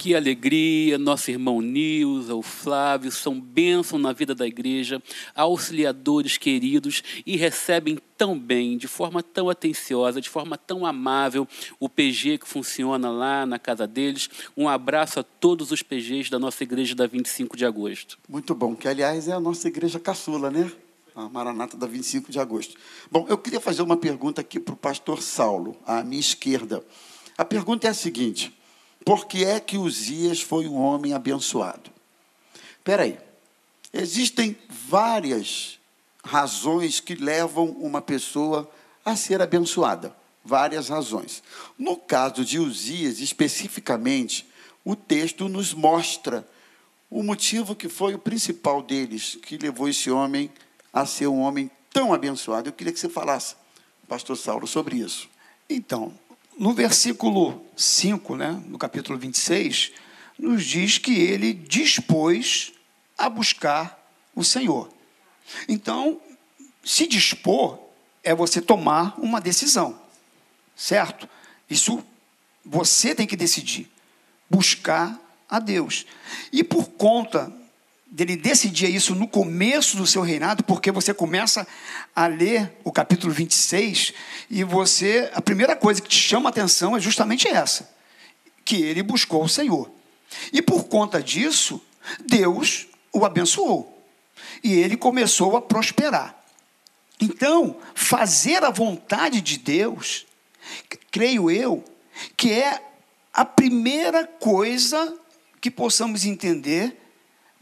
Que 0.02 0.16
alegria, 0.16 0.98
nosso 0.98 1.30
irmão 1.30 1.60
Nilza, 1.60 2.34
o 2.34 2.42
Flávio, 2.42 3.12
são 3.12 3.40
bênção 3.40 4.00
na 4.00 4.12
vida 4.12 4.34
da 4.34 4.44
igreja, 4.44 5.00
auxiliadores 5.32 6.36
queridos 6.36 7.04
e 7.24 7.36
recebem 7.36 7.96
tão 8.18 8.36
bem, 8.36 8.76
de 8.76 8.88
forma 8.88 9.22
tão 9.22 9.48
atenciosa, 9.48 10.20
de 10.20 10.28
forma 10.28 10.58
tão 10.58 10.84
amável, 10.84 11.46
o 11.78 11.88
PG 11.88 12.38
que 12.38 12.48
funciona 12.48 13.12
lá 13.12 13.46
na 13.46 13.60
casa 13.60 13.86
deles. 13.86 14.28
Um 14.56 14.68
abraço 14.68 15.20
a 15.20 15.22
todos 15.22 15.70
os 15.70 15.84
PGs 15.84 16.28
da 16.28 16.38
nossa 16.40 16.64
igreja 16.64 16.96
da 16.96 17.06
25 17.06 17.56
de 17.56 17.64
agosto. 17.64 18.18
Muito 18.28 18.56
bom, 18.56 18.74
que 18.74 18.88
aliás 18.88 19.28
é 19.28 19.32
a 19.32 19.38
nossa 19.38 19.68
igreja 19.68 20.00
caçula, 20.00 20.50
né? 20.50 20.68
A 21.14 21.28
Maranata 21.28 21.76
da 21.76 21.86
25 21.86 22.32
de 22.32 22.40
agosto. 22.40 22.76
Bom, 23.08 23.24
eu 23.28 23.38
queria 23.38 23.60
fazer 23.60 23.82
uma 23.82 23.96
pergunta 23.96 24.40
aqui 24.40 24.58
para 24.58 24.74
o 24.74 24.76
pastor 24.76 25.22
Saulo, 25.22 25.76
à 25.86 26.02
minha 26.02 26.18
esquerda. 26.18 26.84
A 27.38 27.44
pergunta 27.44 27.86
é 27.86 27.90
a 27.90 27.94
seguinte: 27.94 28.52
por 29.04 29.26
que 29.26 29.44
é 29.44 29.60
que 29.60 29.78
Uzias 29.78 30.40
foi 30.40 30.66
um 30.66 30.76
homem 30.80 31.12
abençoado? 31.12 31.90
Espera 32.78 33.04
aí. 33.04 33.18
Existem 33.92 34.56
várias 34.68 35.78
razões 36.24 37.00
que 37.00 37.14
levam 37.14 37.66
uma 37.70 38.00
pessoa 38.00 38.70
a 39.04 39.16
ser 39.16 39.42
abençoada. 39.42 40.14
Várias 40.44 40.88
razões. 40.88 41.42
No 41.78 41.96
caso 41.96 42.44
de 42.44 42.58
Uzias, 42.58 43.20
especificamente, 43.20 44.46
o 44.84 44.96
texto 44.96 45.48
nos 45.48 45.72
mostra 45.72 46.46
o 47.10 47.22
motivo 47.22 47.76
que 47.76 47.88
foi 47.88 48.14
o 48.14 48.18
principal 48.18 48.82
deles, 48.82 49.36
que 49.42 49.58
levou 49.58 49.88
esse 49.88 50.10
homem 50.10 50.50
a 50.92 51.06
ser 51.06 51.26
um 51.26 51.40
homem 51.40 51.70
tão 51.92 52.12
abençoado. 52.12 52.68
Eu 52.68 52.72
queria 52.72 52.92
que 52.92 52.98
você 52.98 53.08
falasse, 53.08 53.54
pastor 54.08 54.36
Saulo, 54.36 54.66
sobre 54.66 54.96
isso. 54.96 55.28
Então, 55.68 56.12
no 56.58 56.72
versículo 56.72 57.64
5, 57.76 58.36
né, 58.36 58.62
no 58.66 58.78
capítulo 58.78 59.18
26, 59.18 59.92
nos 60.38 60.64
diz 60.64 60.98
que 60.98 61.14
ele 61.14 61.52
dispôs 61.52 62.72
a 63.16 63.28
buscar 63.28 63.98
o 64.34 64.44
Senhor. 64.44 64.88
Então, 65.68 66.20
se 66.84 67.06
dispor 67.06 67.78
é 68.22 68.34
você 68.34 68.60
tomar 68.60 69.18
uma 69.18 69.40
decisão, 69.40 70.00
certo? 70.76 71.28
Isso 71.68 72.04
você 72.64 73.14
tem 73.14 73.26
que 73.26 73.36
decidir, 73.36 73.90
buscar 74.48 75.20
a 75.48 75.58
Deus. 75.58 76.06
E 76.52 76.62
por 76.62 76.88
conta 76.90 77.52
dele 78.12 78.36
decidir 78.36 78.94
isso 78.94 79.14
no 79.14 79.26
começo 79.26 79.96
do 79.96 80.06
seu 80.06 80.20
reinado, 80.20 80.62
porque 80.62 80.92
você 80.92 81.14
começa 81.14 81.66
a 82.14 82.26
ler 82.26 82.70
o 82.84 82.92
capítulo 82.92 83.32
26 83.32 84.12
e 84.50 84.62
você, 84.62 85.30
a 85.32 85.40
primeira 85.40 85.74
coisa 85.74 86.02
que 86.02 86.10
te 86.10 86.18
chama 86.18 86.50
a 86.50 86.50
atenção 86.50 86.94
é 86.94 87.00
justamente 87.00 87.48
essa, 87.48 87.90
que 88.66 88.76
ele 88.82 89.02
buscou 89.02 89.42
o 89.42 89.48
Senhor. 89.48 89.90
E 90.52 90.60
por 90.60 90.84
conta 90.84 91.22
disso, 91.22 91.80
Deus 92.26 92.86
o 93.10 93.24
abençoou. 93.24 94.06
E 94.62 94.74
ele 94.74 94.96
começou 94.96 95.56
a 95.56 95.62
prosperar. 95.62 96.38
Então, 97.18 97.78
fazer 97.94 98.62
a 98.62 98.70
vontade 98.70 99.40
de 99.40 99.56
Deus, 99.56 100.26
creio 101.10 101.50
eu, 101.50 101.82
que 102.36 102.52
é 102.52 102.78
a 103.32 103.44
primeira 103.46 104.26
coisa 104.26 105.16
que 105.62 105.70
possamos 105.70 106.26
entender 106.26 107.01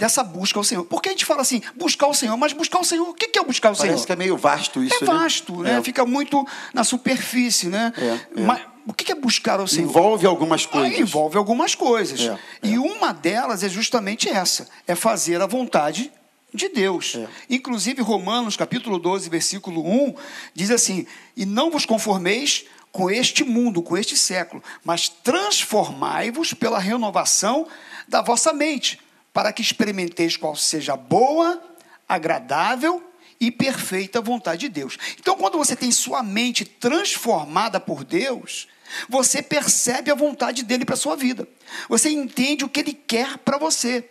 dessa 0.01 0.25
busca 0.25 0.59
ao 0.59 0.65
Senhor. 0.65 0.85
Porque 0.85 1.11
a 1.11 1.13
gente 1.13 1.25
fala 1.27 1.43
assim, 1.43 1.63
buscar 1.77 2.09
o 2.09 2.15
Senhor, 2.15 2.37
mas 2.37 2.53
buscar 2.53 2.81
o 2.81 2.85
Senhor, 2.85 3.09
o 3.09 3.15
que 3.15 3.39
é 3.39 3.45
buscar 3.45 3.71
o 3.73 3.77
Parece 3.77 3.95
Senhor? 3.95 4.07
que 4.07 4.13
é 4.13 4.17
meio 4.17 4.37
vasto 4.37 4.83
isso, 4.83 5.05
é 5.05 5.07
vasto, 5.07 5.63
né? 5.63 5.79
É. 5.79 5.83
Fica 5.83 6.05
muito 6.07 6.45
na 6.75 6.83
superfície, 6.83 7.69
né? 7.69 7.93
É, 7.99 8.41
é. 8.41 8.45
Mas 8.45 8.63
o 8.87 8.93
que 8.95 9.13
é 9.13 9.15
buscar 9.15 9.61
o 9.61 9.69
Senhor? 9.69 9.89
Envolve 9.89 10.27
algumas 10.27 10.65
Ah, 10.65 10.69
coisas. 10.73 10.99
envolve 10.99 11.37
algumas 11.37 11.75
coisas. 11.75 12.21
É, 12.23 12.39
E 12.63 12.79
uma 12.79 13.13
delas 13.13 13.63
é 13.63 13.69
justamente 13.69 14.29
essa: 14.29 14.67
é 14.87 14.95
fazer 14.95 15.41
a 15.43 15.47
vontade 15.47 16.11
de 16.53 16.69
Deus. 16.71 17.15
É. 17.17 17.29
Inclusive, 17.51 18.01
Romanos 18.03 18.57
capítulo 18.57 18.99
12, 18.99 19.29
versículo 19.29 19.87
1, 19.87 20.15
diz 20.55 20.71
assim: 20.71 21.07
E 21.37 21.45
não 21.45 21.71
vos 21.71 21.85
conformeis 21.85 22.65
com 22.91 23.09
este 23.11 23.45
mundo, 23.45 23.83
com 23.83 23.97
este 23.97 24.17
século, 24.17 24.61
mas 24.83 25.09
transformai-vos 25.09 26.53
pela 26.55 26.79
renovação 26.79 27.67
da 28.09 28.21
vossa 28.23 28.53
mente, 28.53 28.99
para 29.33 29.53
que 29.53 29.63
experimenteis 29.63 30.37
qual 30.37 30.57
seja 30.57 30.95
a 30.95 30.97
boa, 30.97 31.63
agradável 32.09 33.03
e 33.41 33.51
perfeita 33.51 34.21
vontade 34.21 34.61
de 34.61 34.69
Deus. 34.69 34.99
Então, 35.19 35.37
quando 35.37 35.57
você 35.57 35.75
tem 35.75 35.91
sua 35.91 36.23
mente 36.23 36.65
transformada 36.65 37.81
por 37.81 38.05
Deus, 38.05 38.69
você 39.09 39.41
percebe 39.43 40.11
a 40.11 40.15
vontade 40.15 40.63
dele 40.63 40.85
para 40.85 40.97
sua 40.97 41.17
vida. 41.17 41.49
Você 41.89 42.11
entende 42.11 42.65
o 42.65 42.69
que 42.69 42.81
ele 42.81 42.93
quer 42.93 43.39
para 43.39 43.57
você. 43.57 44.09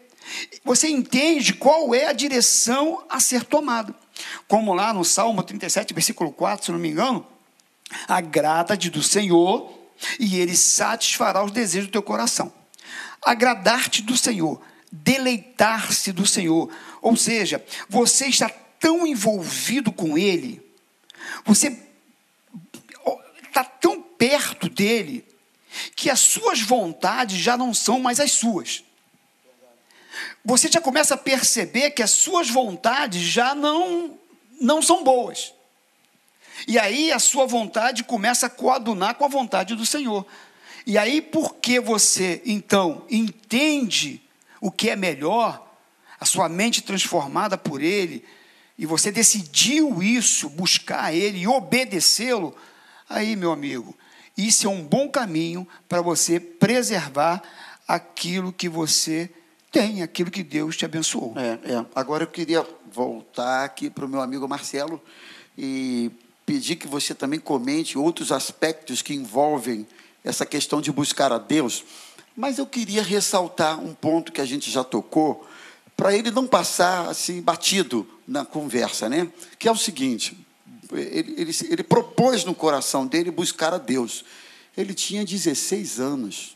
Você 0.63 0.88
entende 0.88 1.53
qual 1.53 1.93
é 1.93 2.08
a 2.08 2.13
direção 2.13 3.03
a 3.10 3.19
ser 3.19 3.43
tomada. 3.43 3.93
Como 4.47 4.73
lá 4.73 4.93
no 4.93 5.03
Salmo 5.03 5.43
37, 5.43 5.93
versículo 5.93 6.32
4, 6.32 6.65
se 6.65 6.71
não 6.71 6.79
me 6.79 6.89
engano, 6.89 7.25
agrada-te 8.08 8.89
do 8.89 9.01
Senhor 9.01 9.77
e 10.19 10.39
ele 10.39 10.55
satisfará 10.55 11.43
os 11.43 11.51
desejos 11.51 11.88
do 11.88 11.93
teu 11.93 12.03
coração. 12.03 12.51
Agradar-te 13.21 14.01
do 14.01 14.15
Senhor, 14.15 14.62
deleitar-se 14.91 16.12
do 16.12 16.25
Senhor. 16.25 16.69
Ou 17.02 17.15
seja, 17.15 17.63
você 17.88 18.28
está 18.28 18.49
tão 18.80 19.06
envolvido 19.06 19.91
com 19.91 20.17
ele, 20.17 20.62
você 21.45 21.78
está 23.43 23.63
tão 23.63 24.02
perto 24.02 24.69
dele, 24.69 25.25
que 25.95 26.10
as 26.10 26.19
suas 26.19 26.62
vontades 26.62 27.38
já 27.38 27.56
não 27.56 27.73
são 27.73 27.99
mais 27.99 28.19
as 28.19 28.32
suas. 28.32 28.84
Você 30.43 30.69
já 30.69 30.82
começa 30.82 31.13
a 31.13 31.17
perceber 31.17 31.91
que 31.91 32.02
as 32.02 32.12
suas 32.12 32.49
vontades 32.49 33.21
já 33.21 33.54
não, 33.54 34.17
não 34.60 34.82
são 34.82 35.04
boas. 35.04 35.54
E 36.67 36.78
aí 36.78 37.12
a 37.12 37.19
sua 37.19 37.45
vontade 37.45 38.04
começa 38.04 38.47
a 38.47 38.49
coadunar 38.49 39.15
com 39.15 39.25
a 39.25 39.30
vontade 39.30 39.75
do 39.75 39.86
Senhor. 39.86 40.25
E 40.86 40.97
aí, 40.97 41.21
porque 41.21 41.80
você, 41.80 42.41
então, 42.45 43.06
entende 43.10 44.21
o 44.61 44.71
que 44.71 44.89
é 44.89 44.95
melhor, 44.95 45.67
a 46.19 46.25
sua 46.25 46.49
mente 46.49 46.81
transformada 46.81 47.57
por 47.57 47.81
Ele, 47.81 48.23
e 48.77 48.85
você 48.85 49.11
decidiu 49.11 50.01
isso, 50.01 50.49
buscar 50.49 51.13
Ele 51.13 51.39
e 51.39 51.47
obedecê-lo, 51.47 52.55
aí, 53.09 53.35
meu 53.35 53.51
amigo, 53.51 53.95
isso 54.37 54.67
é 54.67 54.69
um 54.69 54.81
bom 54.81 55.09
caminho 55.09 55.67
para 55.87 56.01
você 56.01 56.39
preservar 56.39 57.41
aquilo 57.87 58.53
que 58.53 58.69
você 58.69 59.29
tem, 59.71 60.01
aquilo 60.01 60.31
que 60.31 60.43
Deus 60.43 60.77
te 60.77 60.85
abençoou. 60.85 61.33
É, 61.35 61.73
é. 61.73 61.85
Agora 61.93 62.23
eu 62.23 62.27
queria 62.27 62.65
voltar 62.91 63.65
aqui 63.65 63.89
para 63.89 64.05
o 64.05 64.07
meu 64.07 64.21
amigo 64.21 64.47
Marcelo 64.47 65.01
e 65.57 66.09
pedir 66.45 66.77
que 66.77 66.87
você 66.87 67.13
também 67.13 67.39
comente 67.39 67.97
outros 67.97 68.31
aspectos 68.31 69.01
que 69.01 69.13
envolvem 69.13 69.85
essa 70.23 70.45
questão 70.45 70.81
de 70.81 70.91
buscar 70.91 71.31
a 71.31 71.37
Deus. 71.37 71.83
Mas 72.39 72.58
eu 72.58 72.65
queria 72.65 73.04
ressaltar 73.04 73.78
um 73.82 73.93
ponto 73.93 74.32
que 74.32 74.39
a 74.39 74.45
gente 74.45 74.71
já 74.71 74.82
tocou, 74.82 75.45
para 75.97 76.15
ele 76.15 76.32
não 76.32 76.47
passar 76.47 77.10
assim 77.10 77.41
batido 77.41 78.08
na 78.25 78.45
conversa, 78.45 79.10
né? 79.10 79.28
Que 79.60 79.67
é 79.67 79.71
o 79.73 79.75
seguinte: 79.75 80.38
ele, 80.89 81.36
ele, 81.36 81.52
ele 81.69 81.84
propôs 81.84 82.45
no 82.45 82.56
coração 82.56 83.06
dele 83.06 83.30
buscar 83.30 83.73
a 83.73 83.78
Deus. 83.78 84.23
Ele 84.78 84.93
tinha 84.93 85.25
16 85.25 85.99
anos. 85.99 86.56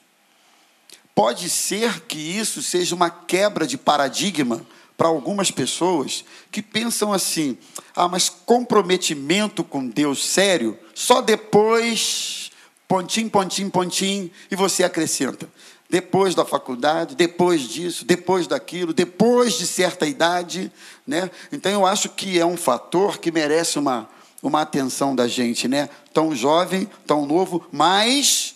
Pode 1.13 1.50
ser 1.50 2.00
que 2.06 2.17
isso 2.17 2.63
seja 2.63 2.96
uma 2.96 3.10
quebra 3.10 3.67
de 3.67 3.78
paradigma 3.78 4.65
para 4.96 5.10
algumas 5.10 5.52
pessoas 5.52 6.24
que 6.50 6.62
pensam 6.62 7.12
assim: 7.12 7.58
ah, 7.93 8.08
mas 8.08 8.30
comprometimento 8.30 9.65
com 9.65 9.86
Deus 9.86 10.26
sério, 10.26 10.80
só 10.96 11.19
depois, 11.19 12.52
pontinho, 12.88 13.30
pontinho, 13.30 13.69
pontinho, 13.69 14.32
e 14.50 14.56
você 14.56 14.86
acrescenta. 14.86 15.50
Depois 15.93 16.34
da 16.34 16.43
faculdade, 16.43 17.13
depois 17.13 17.62
disso, 17.62 18.03
depois 18.03 18.47
daquilo, 18.47 18.95
depois 18.95 19.53
de 19.53 19.67
certa 19.67 20.08
idade, 20.08 20.71
né? 21.06 21.29
Então 21.51 21.71
eu 21.71 21.86
acho 21.86 22.10
que 22.10 22.39
é 22.39 22.43
um 22.43 22.58
fator 22.58 23.19
que 23.19 23.32
merece 23.32 23.77
uma, 23.77 24.10
uma 24.41 24.62
atenção 24.62 25.15
da 25.15 25.27
gente, 25.27 25.67
né? 25.67 25.88
Tão 26.12 26.36
jovem, 26.36 26.89
tão 27.06 27.27
novo, 27.27 27.67
mas 27.71 28.56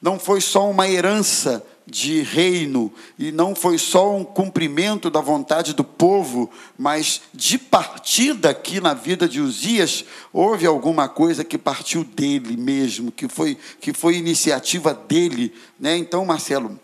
não 0.00 0.16
foi 0.16 0.40
só 0.40 0.70
uma 0.70 0.88
herança 0.88 1.60
de 1.86 2.22
reino, 2.22 2.92
e 3.18 3.30
não 3.30 3.54
foi 3.54 3.76
só 3.76 4.16
um 4.16 4.24
cumprimento 4.24 5.10
da 5.10 5.20
vontade 5.20 5.74
do 5.74 5.84
povo, 5.84 6.50
mas 6.78 7.22
de 7.32 7.58
partida 7.58 8.50
aqui 8.50 8.80
na 8.80 8.94
vida 8.94 9.28
de 9.28 9.40
Uzias, 9.40 10.04
houve 10.32 10.66
alguma 10.66 11.08
coisa 11.08 11.44
que 11.44 11.58
partiu 11.58 12.02
dele 12.02 12.56
mesmo, 12.56 13.12
que 13.12 13.28
foi, 13.28 13.58
que 13.80 13.92
foi 13.92 14.16
iniciativa 14.16 14.94
dele. 14.94 15.52
Né? 15.78 15.96
Então, 15.98 16.24
Marcelo, 16.24 16.80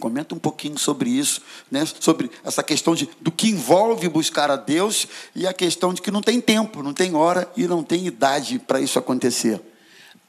comenta 0.00 0.34
um 0.34 0.38
pouquinho 0.38 0.78
sobre 0.78 1.10
isso, 1.10 1.42
né? 1.70 1.84
sobre 2.00 2.30
essa 2.42 2.62
questão 2.62 2.94
de, 2.94 3.08
do 3.20 3.30
que 3.30 3.48
envolve 3.48 4.08
buscar 4.08 4.50
a 4.50 4.56
Deus 4.56 5.06
e 5.36 5.46
a 5.46 5.52
questão 5.52 5.92
de 5.92 6.00
que 6.00 6.10
não 6.10 6.22
tem 6.22 6.40
tempo, 6.40 6.82
não 6.82 6.94
tem 6.94 7.14
hora 7.14 7.50
e 7.56 7.66
não 7.68 7.84
tem 7.84 8.06
idade 8.06 8.58
para 8.58 8.80
isso 8.80 8.98
acontecer. 8.98 9.60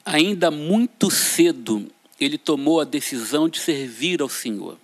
Ainda 0.06 0.52
muito 0.52 1.10
cedo, 1.10 1.88
ele 2.24 2.38
tomou 2.38 2.82
a 2.82 2.86
decisão 2.86 3.50
de 3.50 3.60
servir 3.60 4.22
ao 4.22 4.30
Senhor. 4.30 4.78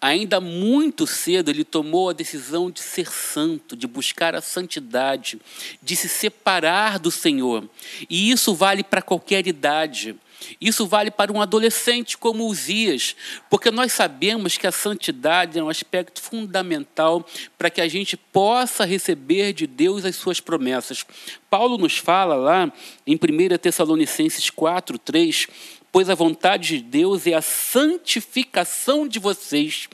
Ainda 0.00 0.40
muito 0.40 1.06
cedo 1.06 1.48
ele 1.48 1.62
tomou 1.62 2.10
a 2.10 2.12
decisão 2.12 2.72
de 2.72 2.80
ser 2.80 3.06
santo, 3.06 3.76
de 3.76 3.86
buscar 3.86 4.34
a 4.34 4.40
santidade, 4.40 5.40
de 5.80 5.94
se 5.94 6.08
separar 6.08 6.98
do 6.98 7.08
Senhor. 7.08 7.68
E 8.10 8.32
isso 8.32 8.52
vale 8.52 8.82
para 8.82 9.00
qualquer 9.00 9.46
idade. 9.46 10.16
Isso 10.60 10.86
vale 10.86 11.10
para 11.10 11.32
um 11.32 11.40
adolescente 11.40 12.18
como 12.18 12.46
Uzias, 12.46 13.14
porque 13.48 13.70
nós 13.70 13.92
sabemos 13.92 14.56
que 14.56 14.66
a 14.66 14.72
santidade 14.72 15.58
é 15.58 15.62
um 15.62 15.68
aspecto 15.68 16.20
fundamental 16.20 17.24
para 17.56 17.70
que 17.70 17.80
a 17.80 17.88
gente 17.88 18.16
possa 18.16 18.84
receber 18.84 19.52
de 19.52 19.66
Deus 19.66 20.04
as 20.04 20.16
suas 20.16 20.40
promessas. 20.40 21.04
Paulo 21.48 21.78
nos 21.78 21.98
fala 21.98 22.34
lá 22.34 22.72
em 23.06 23.14
1 23.14 23.58
Tessalonicenses 23.58 24.50
4, 24.50 24.98
3, 24.98 25.46
pois 25.92 26.08
a 26.08 26.14
vontade 26.14 26.78
de 26.78 26.82
Deus 26.82 27.26
é 27.26 27.34
a 27.34 27.42
santificação 27.42 29.06
de 29.06 29.18
vocês, 29.18 29.88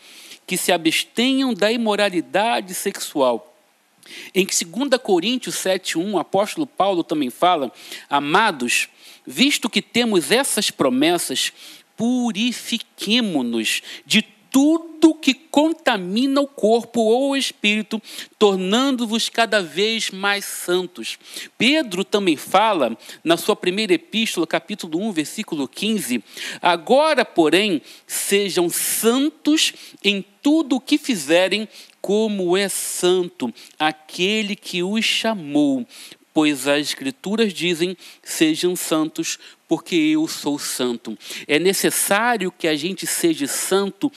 que 0.47 0.57
se 0.57 0.73
abstenham 0.73 1.53
da 1.53 1.71
imoralidade 1.71 2.73
sexual. 2.73 3.57
Em 4.35 4.47
2 4.47 5.03
Coríntios 5.03 5.57
7,1, 5.57 6.13
o 6.13 6.19
apóstolo 6.19 6.67
Paulo 6.67 7.03
também 7.05 7.29
fala: 7.29 7.71
Amados, 8.09 8.89
visto 9.27 9.69
que 9.69 9.83
temos 9.83 10.31
essas 10.31 10.71
promessas, 10.71 11.53
purifiquemo-nos 11.97 13.83
de 14.07 14.23
tudo 14.51 15.15
que 15.15 15.35
contamina 15.35 16.41
o 16.41 16.47
corpo 16.47 17.01
ou 17.01 17.31
o 17.31 17.37
espírito, 17.37 18.01
tornando-vos 18.39 19.29
cada 19.29 19.63
vez 19.63 20.11
mais 20.11 20.45
santos. 20.45 21.19
Pedro 21.57 22.05
também 22.05 22.37
fala, 22.37 22.97
na 23.23 23.37
sua 23.37 23.55
primeira 23.55 23.95
epístola, 23.95 24.47
capítulo 24.47 25.01
1, 25.09 25.13
versículo 25.13 25.69
15: 25.69 26.23
Agora, 26.61 27.25
porém, 27.25 27.83
sejam 28.07 28.69
santos 28.69 29.73
em 30.03 30.25
tudo 30.43 30.77
o 30.77 30.81
que 30.81 30.99
fizerem, 30.99 31.69
como 32.01 32.57
é 32.57 32.69
santo 32.69 33.53
aquele 33.79 34.57
que 34.57 34.83
os 34.83 35.05
chamou. 35.05 35.87
Pois 36.39 36.69
as 36.69 36.87
Escrituras 36.87 37.53
dizem: 37.53 37.97
sejam 38.23 38.77
santos, 38.77 39.41
porque 39.67 39.97
eu 39.97 40.29
sou 40.29 40.57
santo. 40.57 41.19
É 41.49 41.59
necessário 41.59 42.53
que 42.57 42.69
a 42.69 42.77
gente 42.77 43.09
seja 43.09 43.49
santo 43.49 44.09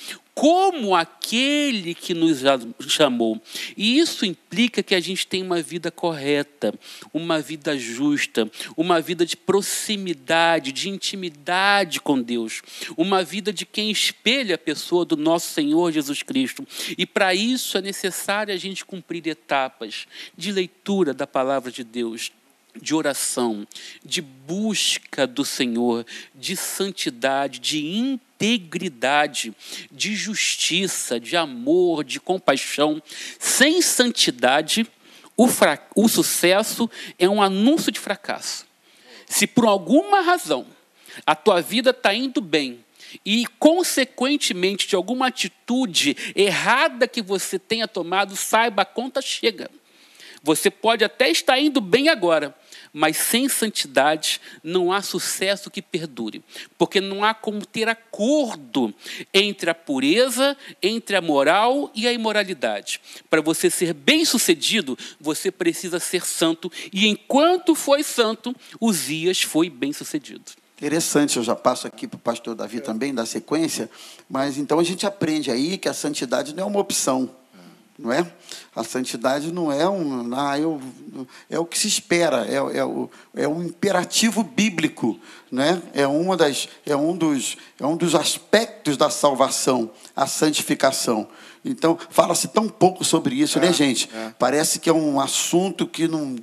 como 0.42 0.96
aquele 0.96 1.94
que 1.94 2.16
nos 2.16 2.42
chamou. 2.88 3.40
E 3.78 4.00
isso 4.00 4.26
implica 4.26 4.82
que 4.82 4.96
a 4.96 5.00
gente 5.00 5.28
tem 5.28 5.44
uma 5.44 5.62
vida 5.62 5.92
correta, 5.92 6.74
uma 7.14 7.40
vida 7.40 7.78
justa, 7.78 8.50
uma 8.76 9.00
vida 9.00 9.24
de 9.24 9.38
proximidade, 9.38 10.72
de 10.72 10.90
intimidade 10.90 12.02
com 12.02 12.20
Deus, 12.20 12.64
uma 12.98 13.24
vida 13.24 13.54
de 13.54 13.68
quem 13.68 13.92
espelha 13.92 14.56
a 14.56 14.58
pessoa 14.58 15.06
do 15.06 15.16
nosso 15.16 15.54
Senhor 15.54 15.92
Jesus 15.92 16.24
Cristo. 16.24 16.68
E 16.98 17.06
para 17.06 17.36
isso 17.36 17.78
é 17.78 17.82
necessário 17.84 18.52
a 18.52 18.58
gente 18.58 18.84
cumprir 18.84 19.28
etapas 19.28 20.08
de 20.36 20.52
leitura 20.52 21.14
da 21.14 21.28
palavra 21.28 21.72
de 21.72 21.84
Deus, 21.84 22.32
de 22.82 22.96
oração, 22.96 23.68
de 24.04 24.24
busca 24.24 25.28
do 25.28 25.46
Senhor, 25.46 26.04
de 26.34 26.56
santidade, 26.56 27.60
de 27.60 27.86
integridade, 28.46 29.54
de 29.92 30.16
justiça, 30.16 31.20
de 31.20 31.38
amor, 31.38 32.04
de 32.04 32.20
compaixão. 32.20 33.02
Sem 33.40 33.82
santidade, 33.82 34.88
o, 35.38 35.48
o 35.96 36.10
sucesso 36.10 36.90
é 37.18 37.30
um 37.30 37.42
anúncio 37.42 37.92
de 37.92 38.00
fracasso. 38.00 38.66
Se 39.28 39.48
por 39.48 39.66
alguma 39.66 40.22
razão 40.22 40.66
a 41.26 41.36
tua 41.36 41.62
vida 41.62 41.92
está 41.92 42.14
indo 42.14 42.42
bem, 42.42 42.84
e, 43.26 43.46
consequentemente, 43.60 44.88
de 44.88 44.96
alguma 44.96 45.28
atitude 45.28 46.16
errada 46.34 47.08
que 47.08 47.22
você 47.22 47.60
tenha 47.60 47.86
tomado, 47.86 48.38
saiba, 48.38 48.84
a 48.84 48.86
conta 48.86 49.22
chega. 49.22 49.70
Você 50.42 50.72
pode 50.72 51.04
até 51.04 51.30
estar 51.30 51.60
indo 51.60 51.82
bem 51.82 52.08
agora, 52.08 52.56
mas 52.94 53.18
sem 53.18 53.48
santidade 53.48 54.42
não 54.64 54.92
há 54.92 55.02
sucesso 55.02 55.70
que 55.70 55.82
perdure, 55.82 56.44
porque 56.78 57.00
não 57.00 57.24
há 57.24 57.34
como 57.34 57.66
ter 57.66 57.88
acordo 57.88 58.94
entre 59.34 59.70
a 59.70 59.76
pureza, 59.76 60.58
entre 60.82 61.16
a 61.16 61.22
moral 61.22 61.92
e 61.96 62.08
a 62.08 62.14
imoralidade. 62.14 63.02
Para 63.30 63.42
você 63.42 63.70
ser 63.70 63.94
bem-sucedido, 63.94 64.98
você 65.20 65.52
precisa 65.52 66.00
ser 66.00 66.26
santo, 66.26 66.72
e 66.92 67.08
enquanto 67.08 67.76
foi 67.76 68.04
santo, 68.04 68.56
Uzias 68.80 69.42
foi 69.42 69.70
bem-sucedido. 69.70 70.44
Interessante, 70.78 71.38
eu 71.38 71.44
já 71.44 71.56
passo 71.56 71.86
aqui 71.86 72.08
para 72.08 72.18
o 72.18 72.20
pastor 72.20 72.56
Davi 72.56 72.82
também, 72.82 73.14
da 73.14 73.24
sequência, 73.24 73.88
mas 74.28 74.58
então 74.58 74.80
a 74.80 74.84
gente 74.84 75.06
aprende 75.06 75.52
aí 75.52 75.78
que 75.78 75.88
a 75.88 75.94
santidade 75.94 76.56
não 76.56 76.64
é 76.64 76.66
uma 76.66 76.80
opção 76.80 77.30
não 78.02 78.12
é? 78.12 78.30
A 78.76 78.84
santidade 78.84 79.52
não 79.52 79.72
é 79.72 79.88
um, 79.88 80.34
ah, 80.36 80.58
eu, 80.58 80.82
é 81.50 81.60
o 81.60 81.66
que 81.66 81.78
se 81.78 81.88
espera, 81.88 82.46
é, 82.48 82.56
é, 82.56 82.84
o, 82.84 83.10
é 83.36 83.48
um 83.48 83.64
imperativo 83.64 84.44
bíblico, 84.44 85.20
né? 85.52 85.82
É 85.94 86.08
uma 86.08 86.36
das, 86.36 86.68
é 86.86 86.96
um 86.96 87.16
dos, 87.16 87.58
é 87.80 87.86
um 87.86 87.96
dos 87.96 88.16
aspectos 88.16 88.98
da 88.98 89.10
salvação, 89.10 89.92
a 90.16 90.26
santificação. 90.26 91.28
Então 91.64 91.98
fala-se 92.10 92.48
tão 92.48 92.68
pouco 92.68 93.04
sobre 93.04 93.36
isso, 93.36 93.60
né, 93.60 93.68
é, 93.68 93.70
né, 93.70 93.74
gente? 93.76 94.10
É. 94.14 94.34
Parece 94.40 94.80
que 94.80 94.90
é 94.90 94.94
um 94.94 95.20
assunto 95.20 95.86
que 95.86 96.08
não 96.08 96.36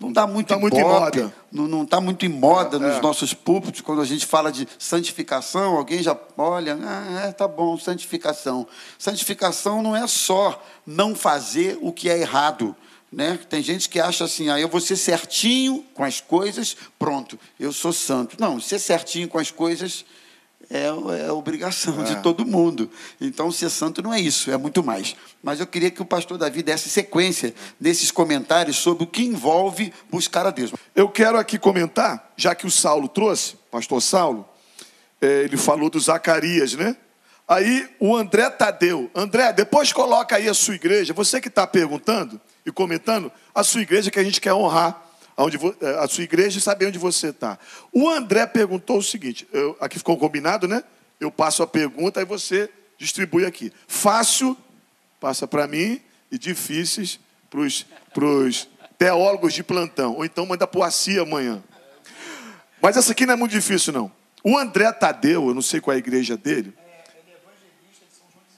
não 0.00 0.10
dá 0.10 0.26
muito, 0.26 0.48
tá 0.48 0.58
muito 0.58 0.78
em 0.78 0.82
moda. 0.82 1.32
Não 1.52 1.82
está 1.82 2.00
muito 2.00 2.24
em 2.24 2.28
moda 2.30 2.78
é, 2.78 2.80
nos 2.80 2.96
é. 2.96 3.00
nossos 3.02 3.34
púlpitos, 3.34 3.82
quando 3.82 4.00
a 4.00 4.04
gente 4.06 4.24
fala 4.24 4.50
de 4.50 4.66
santificação, 4.78 5.76
alguém 5.76 6.02
já 6.02 6.16
olha, 6.38 6.78
ah, 6.82 7.26
é, 7.26 7.32
tá 7.32 7.46
bom, 7.46 7.78
santificação. 7.78 8.66
Santificação 8.98 9.82
não 9.82 9.94
é 9.94 10.06
só 10.06 10.60
não 10.86 11.14
fazer 11.14 11.78
o 11.82 11.92
que 11.92 12.08
é 12.08 12.18
errado. 12.18 12.74
Né? 13.12 13.38
Tem 13.48 13.62
gente 13.62 13.90
que 13.90 14.00
acha 14.00 14.24
assim, 14.24 14.48
ah, 14.48 14.58
eu 14.58 14.68
vou 14.68 14.80
ser 14.80 14.96
certinho 14.96 15.84
com 15.92 16.02
as 16.02 16.18
coisas, 16.18 16.74
pronto, 16.98 17.38
eu 17.58 17.70
sou 17.70 17.92
santo. 17.92 18.36
Não, 18.40 18.58
ser 18.58 18.78
certinho 18.78 19.28
com 19.28 19.36
as 19.36 19.50
coisas 19.50 20.06
é, 20.68 20.86
é 20.86 21.32
obrigação 21.32 22.00
é. 22.02 22.04
de 22.04 22.22
todo 22.22 22.44
mundo. 22.44 22.90
Então, 23.20 23.50
ser 23.50 23.70
santo 23.70 24.02
não 24.02 24.12
é 24.12 24.20
isso, 24.20 24.50
é 24.50 24.56
muito 24.56 24.82
mais. 24.82 25.16
Mas 25.42 25.60
eu 25.60 25.66
queria 25.66 25.90
que 25.90 26.02
o 26.02 26.04
pastor 26.04 26.38
Davi 26.38 26.62
desse 26.62 26.88
sequência 26.88 27.54
nesses 27.80 28.10
comentários 28.10 28.76
sobre 28.76 29.04
o 29.04 29.06
que 29.06 29.22
envolve 29.22 29.92
buscar 30.10 30.46
a 30.46 30.50
Deus. 30.50 30.72
Eu 30.94 31.08
quero 31.08 31.38
aqui 31.38 31.58
comentar, 31.58 32.32
já 32.36 32.54
que 32.54 32.66
o 32.66 32.70
Saulo 32.70 33.08
trouxe, 33.08 33.56
pastor 33.70 34.02
Saulo, 34.02 34.48
é, 35.20 35.42
ele 35.42 35.56
falou 35.56 35.90
do 35.90 35.98
Zacarias, 35.98 36.74
né? 36.74 36.96
Aí 37.48 37.88
o 37.98 38.14
André 38.14 38.48
Tadeu. 38.48 39.10
André, 39.12 39.52
depois 39.52 39.92
coloca 39.92 40.36
aí 40.36 40.48
a 40.48 40.54
sua 40.54 40.76
igreja. 40.76 41.12
Você 41.12 41.40
que 41.40 41.48
está 41.48 41.66
perguntando 41.66 42.40
e 42.64 42.70
comentando, 42.70 43.32
a 43.52 43.64
sua 43.64 43.82
igreja 43.82 44.08
que 44.08 44.20
a 44.20 44.22
gente 44.22 44.40
quer 44.40 44.54
honrar 44.54 45.09
aonde, 45.40 45.58
é, 45.80 45.98
a 45.98 46.06
sua 46.06 46.24
igreja 46.24 46.58
e 46.58 46.60
saber 46.60 46.86
onde 46.86 46.98
você 46.98 47.28
está. 47.28 47.58
O 47.90 48.08
André 48.10 48.46
perguntou 48.46 48.98
o 48.98 49.02
seguinte: 49.02 49.48
eu, 49.52 49.74
aqui 49.80 49.96
ficou 49.96 50.18
combinado, 50.18 50.68
né? 50.68 50.84
Eu 51.18 51.30
passo 51.30 51.62
a 51.62 51.66
pergunta 51.66 52.20
e 52.20 52.24
você 52.26 52.68
distribui 52.98 53.46
aqui. 53.46 53.72
Fácil, 53.88 54.56
passa 55.18 55.46
para 55.46 55.66
mim, 55.66 56.00
e 56.30 56.38
difíceis 56.38 57.18
para 57.48 57.60
os 57.60 58.68
teólogos 58.98 59.54
de 59.54 59.62
plantão. 59.62 60.14
Ou 60.16 60.24
então 60.24 60.44
manda 60.44 60.66
para 60.66 60.80
o 60.80 61.22
amanhã. 61.22 61.62
Mas 62.82 62.96
essa 62.98 63.12
aqui 63.12 63.24
não 63.24 63.34
é 63.34 63.36
muito 63.36 63.52
difícil, 63.52 63.92
não. 63.92 64.12
O 64.44 64.58
André 64.58 64.90
Tadeu, 64.92 65.48
eu 65.48 65.54
não 65.54 65.62
sei 65.62 65.80
qual 65.80 65.92
é 65.92 65.96
a 65.96 65.98
igreja 65.98 66.36
dele. 66.36 66.74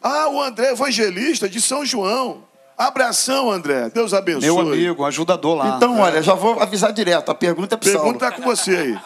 Ah, 0.01 0.29
o 0.29 0.43
André 0.43 0.71
evangelista 0.71 1.49
de 1.49 1.61
São 1.61 1.87
João. 1.87 2.47
Abração, 2.87 3.51
André. 3.51 3.91
Deus 3.91 4.13
abençoe. 4.15 4.43
Meu 4.43 4.61
amigo, 4.61 5.05
ajudador 5.05 5.57
lá. 5.57 5.77
Então, 5.77 5.99
olha, 6.01 6.23
já 6.23 6.35
vou 6.35 6.61
avisar 6.61 6.93
direto. 6.93 7.31
A 7.31 7.35
pergunta 7.35 7.75
é 7.75 7.79
para 7.79 7.91
Pergunta 7.91 8.27
é 8.27 8.31
com 8.31 8.43
você 8.43 8.77
aí. 8.77 8.99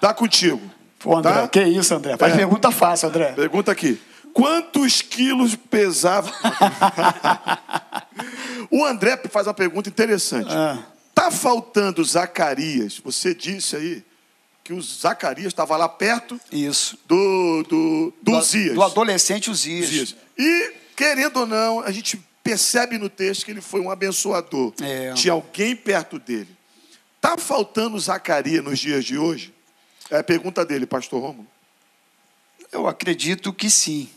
Tá 0.00 0.14
contigo. 0.14 0.60
Pô, 0.98 1.16
André, 1.16 1.32
Tá? 1.32 1.48
que 1.48 1.62
isso, 1.62 1.94
André? 1.94 2.16
Faz 2.16 2.32
É. 2.32 2.36
pergunta 2.36 2.70
fácil, 2.70 3.08
André. 3.08 3.32
Pergunta 3.32 3.72
aqui. 3.72 4.00
Quantos 4.32 5.02
quilos 5.02 5.56
pesava. 5.56 6.30
o 8.70 8.84
André 8.84 9.16
faz 9.30 9.46
uma 9.46 9.54
pergunta 9.54 9.88
interessante. 9.88 10.48
Ah. 10.50 10.78
Tá 11.14 11.30
faltando 11.30 12.02
Zacarias? 12.04 13.00
Você 13.04 13.34
disse 13.34 13.76
aí 13.76 14.02
que 14.62 14.72
o 14.72 14.80
Zacarias 14.80 15.48
estava 15.48 15.76
lá 15.76 15.88
perto 15.88 16.38
Isso. 16.52 16.98
do, 17.06 17.64
do, 17.68 18.12
do 18.22 18.32
Do- 18.32 18.38
Uzias. 18.38 18.74
Do 18.74 18.82
adolescente 18.82 19.50
Uzias. 19.50 19.88
Uzias. 19.88 20.16
E, 20.38 20.72
querendo 20.96 21.40
ou 21.40 21.46
não, 21.46 21.80
a 21.80 21.90
gente 21.90 22.20
percebe 22.42 22.98
no 22.98 23.08
texto 23.08 23.44
que 23.44 23.50
ele 23.50 23.60
foi 23.60 23.80
um 23.80 23.90
abençoador. 23.90 24.72
É. 24.80 25.12
Tinha 25.14 25.32
alguém 25.32 25.76
perto 25.76 26.18
dele. 26.18 26.48
Tá 27.20 27.36
faltando 27.36 27.98
Zacarias 27.98 28.64
nos 28.64 28.78
dias 28.78 29.04
de 29.04 29.18
hoje? 29.18 29.52
É 30.10 30.18
a 30.18 30.24
pergunta 30.24 30.64
dele, 30.64 30.86
pastor 30.86 31.20
Romulo. 31.20 31.46
Eu 32.72 32.86
acredito 32.86 33.52
que 33.52 33.68
sim, 33.68 34.08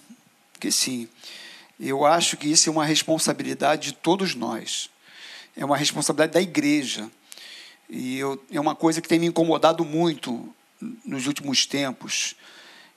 que 0.60 0.72
sim. 0.72 1.08
Eu 1.80 2.06
acho 2.06 2.38
que 2.38 2.48
isso 2.48 2.70
é 2.70 2.72
uma 2.72 2.86
responsabilidade 2.86 3.90
de 3.90 3.94
todos 3.94 4.36
nós. 4.36 4.90
É 5.56 5.66
uma 5.66 5.76
responsabilidade 5.76 6.34
da 6.34 6.42
igreja. 6.42 7.10
E 7.90 8.18
eu, 8.18 8.44
é 8.52 8.60
uma 8.60 8.76
coisa 8.76 9.02
que 9.02 9.08
tem 9.08 9.20
me 9.20 9.28
incomodado 9.28 9.84
muito 9.84 10.54
nos 11.06 11.28
últimos 11.28 11.66
tempos. 11.66 12.36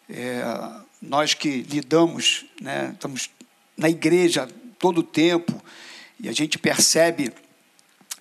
É, 0.08 0.42
nós 1.02 1.34
que 1.34 1.62
lidamos, 1.62 2.46
né, 2.60 2.90
estamos 2.94 3.28
na 3.76 3.90
igreja 3.90 4.48
todo 4.78 4.98
o 4.98 5.02
tempo, 5.02 5.62
e 6.18 6.28
a 6.28 6.32
gente 6.32 6.58
percebe 6.58 7.32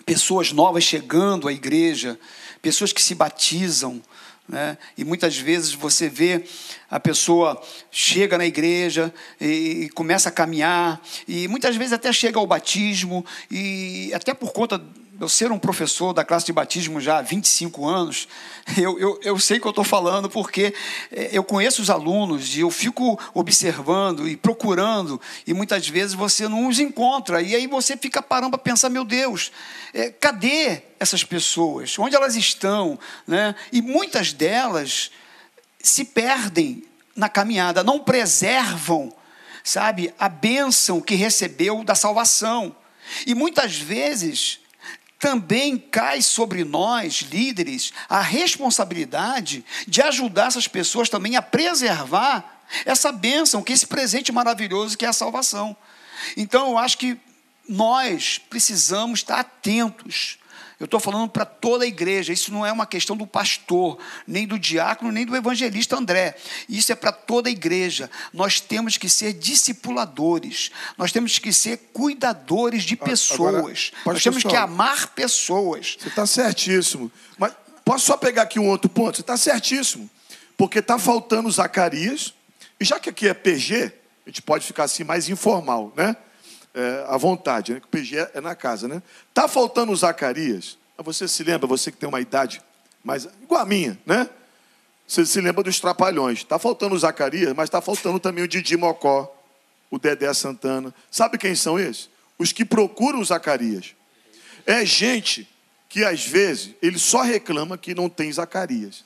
pessoas 0.04 0.52
novas 0.52 0.84
chegando 0.84 1.48
à 1.48 1.52
igreja, 1.52 2.18
pessoas 2.62 2.92
que 2.92 3.02
se 3.02 3.14
batizam, 3.14 4.02
né? 4.48 4.78
E 4.96 5.04
muitas 5.04 5.36
vezes 5.36 5.72
você 5.72 6.08
vê 6.08 6.44
a 6.88 7.00
pessoa 7.00 7.60
chega 7.90 8.38
na 8.38 8.46
igreja 8.46 9.12
e, 9.40 9.90
começa 9.94 10.28
a 10.28 10.32
caminhar 10.32 11.02
e 11.26 11.48
muitas 11.48 11.74
vezes 11.74 11.92
até 11.92 12.12
chega 12.12 12.38
ao 12.38 12.46
batismo 12.46 13.26
e 13.50 14.12
até 14.14 14.32
por 14.32 14.52
conta 14.52 14.80
eu 15.20 15.28
ser 15.28 15.50
um 15.50 15.58
professor 15.58 16.12
da 16.12 16.24
classe 16.24 16.46
de 16.46 16.52
batismo 16.52 17.00
já 17.00 17.18
há 17.18 17.22
25 17.22 17.86
anos, 17.86 18.28
eu, 18.76 18.98
eu, 18.98 19.20
eu 19.22 19.38
sei 19.38 19.58
que 19.58 19.66
eu 19.66 19.70
estou 19.70 19.84
falando 19.84 20.28
porque 20.28 20.74
eh, 21.10 21.30
eu 21.32 21.42
conheço 21.42 21.80
os 21.80 21.90
alunos 21.90 22.56
e 22.56 22.60
eu 22.60 22.70
fico 22.70 23.18
observando 23.32 24.28
e 24.28 24.36
procurando, 24.36 25.20
e 25.46 25.54
muitas 25.54 25.88
vezes 25.88 26.14
você 26.14 26.48
não 26.48 26.68
os 26.68 26.78
encontra, 26.78 27.40
e 27.40 27.54
aí 27.54 27.66
você 27.66 27.96
fica 27.96 28.20
parando 28.20 28.50
para 28.50 28.58
pensar: 28.58 28.88
meu 28.88 29.04
Deus, 29.04 29.52
eh, 29.94 30.10
cadê 30.10 30.82
essas 31.00 31.24
pessoas? 31.24 31.98
Onde 31.98 32.16
elas 32.16 32.36
estão? 32.36 32.98
Né? 33.26 33.54
E 33.72 33.80
muitas 33.80 34.32
delas 34.32 35.10
se 35.80 36.04
perdem 36.04 36.84
na 37.14 37.28
caminhada, 37.28 37.82
não 37.82 37.98
preservam, 37.98 39.12
sabe, 39.64 40.12
a 40.18 40.28
bênção 40.28 41.00
que 41.00 41.14
recebeu 41.14 41.82
da 41.82 41.94
salvação. 41.94 42.76
E 43.26 43.34
muitas 43.34 43.76
vezes 43.76 44.60
também 45.26 45.76
cai 45.76 46.22
sobre 46.22 46.62
nós, 46.62 47.14
líderes, 47.22 47.92
a 48.08 48.20
responsabilidade 48.20 49.64
de 49.84 50.00
ajudar 50.00 50.46
essas 50.46 50.68
pessoas 50.68 51.08
também 51.08 51.34
a 51.34 51.42
preservar 51.42 52.62
essa 52.84 53.10
bênção, 53.10 53.60
que 53.60 53.72
esse 53.72 53.88
presente 53.88 54.30
maravilhoso 54.30 54.96
que 54.96 55.04
é 55.04 55.08
a 55.08 55.12
salvação. 55.12 55.76
Então, 56.36 56.68
eu 56.68 56.78
acho 56.78 56.98
que 56.98 57.18
nós 57.68 58.38
precisamos 58.38 59.18
estar 59.18 59.40
atentos. 59.40 60.38
Eu 60.78 60.84
estou 60.84 61.00
falando 61.00 61.30
para 61.30 61.46
toda 61.46 61.84
a 61.84 61.86
igreja, 61.86 62.34
isso 62.34 62.52
não 62.52 62.64
é 62.64 62.70
uma 62.70 62.84
questão 62.84 63.16
do 63.16 63.26
pastor, 63.26 63.98
nem 64.26 64.46
do 64.46 64.58
diácono, 64.58 65.10
nem 65.10 65.24
do 65.24 65.34
evangelista 65.34 65.96
André. 65.96 66.36
Isso 66.68 66.92
é 66.92 66.94
para 66.94 67.12
toda 67.12 67.48
a 67.48 67.52
igreja. 67.52 68.10
Nós 68.30 68.60
temos 68.60 68.98
que 68.98 69.08
ser 69.08 69.32
discipuladores, 69.32 70.70
nós 70.98 71.12
temos 71.12 71.38
que 71.38 71.50
ser 71.50 71.78
cuidadores 71.94 72.82
de 72.82 72.92
Agora, 72.92 73.10
pessoas, 73.10 73.92
nós 74.04 74.14
pastor 74.14 74.22
temos 74.22 74.42
que 74.44 74.54
amar 74.54 75.06
pessoas. 75.14 75.96
Você 75.98 76.08
está 76.08 76.26
certíssimo. 76.26 77.10
Mas 77.38 77.54
posso 77.82 78.04
só 78.04 78.16
pegar 78.18 78.42
aqui 78.42 78.58
um 78.58 78.68
outro 78.68 78.90
ponto? 78.90 79.16
Você 79.16 79.22
está 79.22 79.36
certíssimo. 79.36 80.10
Porque 80.58 80.80
está 80.80 80.98
faltando 80.98 81.50
Zacarias. 81.50 82.34
E 82.78 82.84
já 82.84 83.00
que 83.00 83.08
aqui 83.08 83.28
é 83.28 83.32
PG, 83.32 83.92
a 84.26 84.28
gente 84.28 84.42
pode 84.42 84.66
ficar 84.66 84.84
assim 84.84 85.04
mais 85.04 85.30
informal, 85.30 85.90
né? 85.96 86.16
É, 86.78 87.06
à 87.08 87.16
vontade, 87.16 87.72
né? 87.72 87.80
Que 87.80 87.86
o 87.86 87.88
PG 87.88 88.18
é, 88.18 88.30
é 88.34 88.40
na 88.42 88.54
casa, 88.54 88.86
né? 88.86 89.02
Está 89.30 89.48
faltando 89.48 89.96
Zacarias. 89.96 90.76
Você 90.98 91.26
se 91.26 91.42
lembra, 91.42 91.66
você 91.66 91.90
que 91.90 91.96
tem 91.96 92.06
uma 92.06 92.20
idade 92.20 92.60
mais 93.02 93.26
igual 93.42 93.62
a 93.62 93.64
minha, 93.64 93.98
né? 94.04 94.28
Você 95.08 95.24
se 95.24 95.40
lembra 95.40 95.62
dos 95.62 95.80
Trapalhões. 95.80 96.40
Está 96.40 96.58
faltando 96.58 96.94
o 96.94 96.98
Zacarias, 96.98 97.54
mas 97.54 97.68
está 97.68 97.80
faltando 97.80 98.20
também 98.20 98.44
o 98.44 98.48
Didi 98.48 98.76
Mocó, 98.76 99.34
o 99.90 99.98
Dedé 99.98 100.30
Santana. 100.34 100.92
Sabe 101.10 101.38
quem 101.38 101.54
são 101.54 101.78
esses? 101.78 102.10
Os 102.38 102.52
que 102.52 102.62
procuram 102.62 103.20
o 103.20 103.24
Zacarias. 103.24 103.94
É 104.66 104.84
gente 104.84 105.48
que 105.88 106.04
às 106.04 106.26
vezes 106.26 106.74
ele 106.82 106.98
só 106.98 107.22
reclama 107.22 107.78
que 107.78 107.94
não 107.94 108.08
tem 108.08 108.30
Zacarias, 108.30 109.02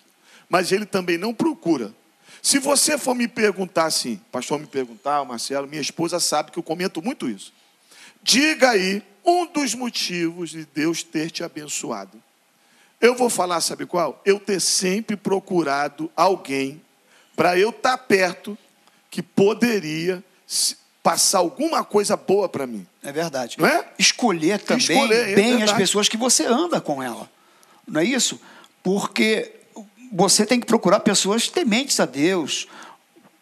mas 0.49 0.73
ele 0.73 0.87
também 0.87 1.17
não 1.17 1.33
procura. 1.33 1.95
Se 2.43 2.59
você 2.59 2.99
for 2.99 3.15
me 3.15 3.29
perguntar 3.29 3.85
assim, 3.85 4.21
pastor 4.33 4.59
me 4.59 4.67
perguntar, 4.67 5.21
o 5.21 5.27
Marcelo, 5.27 5.69
minha 5.69 5.83
esposa 5.83 6.19
sabe 6.19 6.51
que 6.51 6.59
eu 6.59 6.63
comento 6.63 7.01
muito 7.01 7.29
isso. 7.29 7.53
Diga 8.23 8.71
aí 8.71 9.03
um 9.25 9.47
dos 9.47 9.75
motivos 9.75 10.51
de 10.51 10.67
Deus 10.67 11.03
ter 11.03 11.31
te 11.31 11.43
abençoado. 11.43 12.23
Eu 13.01 13.15
vou 13.15 13.31
falar, 13.31 13.61
sabe 13.61 13.87
qual? 13.87 14.21
Eu 14.25 14.39
ter 14.39 14.61
sempre 14.61 15.17
procurado 15.17 16.11
alguém 16.15 16.81
para 17.35 17.59
eu 17.59 17.71
estar 17.71 17.97
perto 17.97 18.59
que 19.11 19.23
poderia 19.23 20.23
passar 21.03 21.39
alguma 21.39 21.83
coisa 21.83 22.17
boa 22.17 22.49
para 22.49 22.67
mim. 22.67 22.87
É 23.03 23.11
verdade. 23.11 23.57
Não 23.59 23.67
é? 23.67 23.89
Escolher 23.99 24.59
também 24.61 24.85
Escolher, 24.85 25.31
é 25.31 25.35
bem 25.35 25.53
as 25.53 25.59
verdade. 25.61 25.79
pessoas 25.79 26.09
que 26.09 26.17
você 26.17 26.45
anda 26.45 26.81
com 26.81 27.03
ela. 27.03 27.31
Não 27.89 28.01
é 28.01 28.05
isso? 28.05 28.39
Porque 28.83 29.51
você 30.13 30.45
tem 30.45 30.61
que 30.61 30.67
procurar 30.67 31.01
pessoas 31.01 31.49
tementes 31.49 31.99
a 32.01 32.05
Deus, 32.07 32.69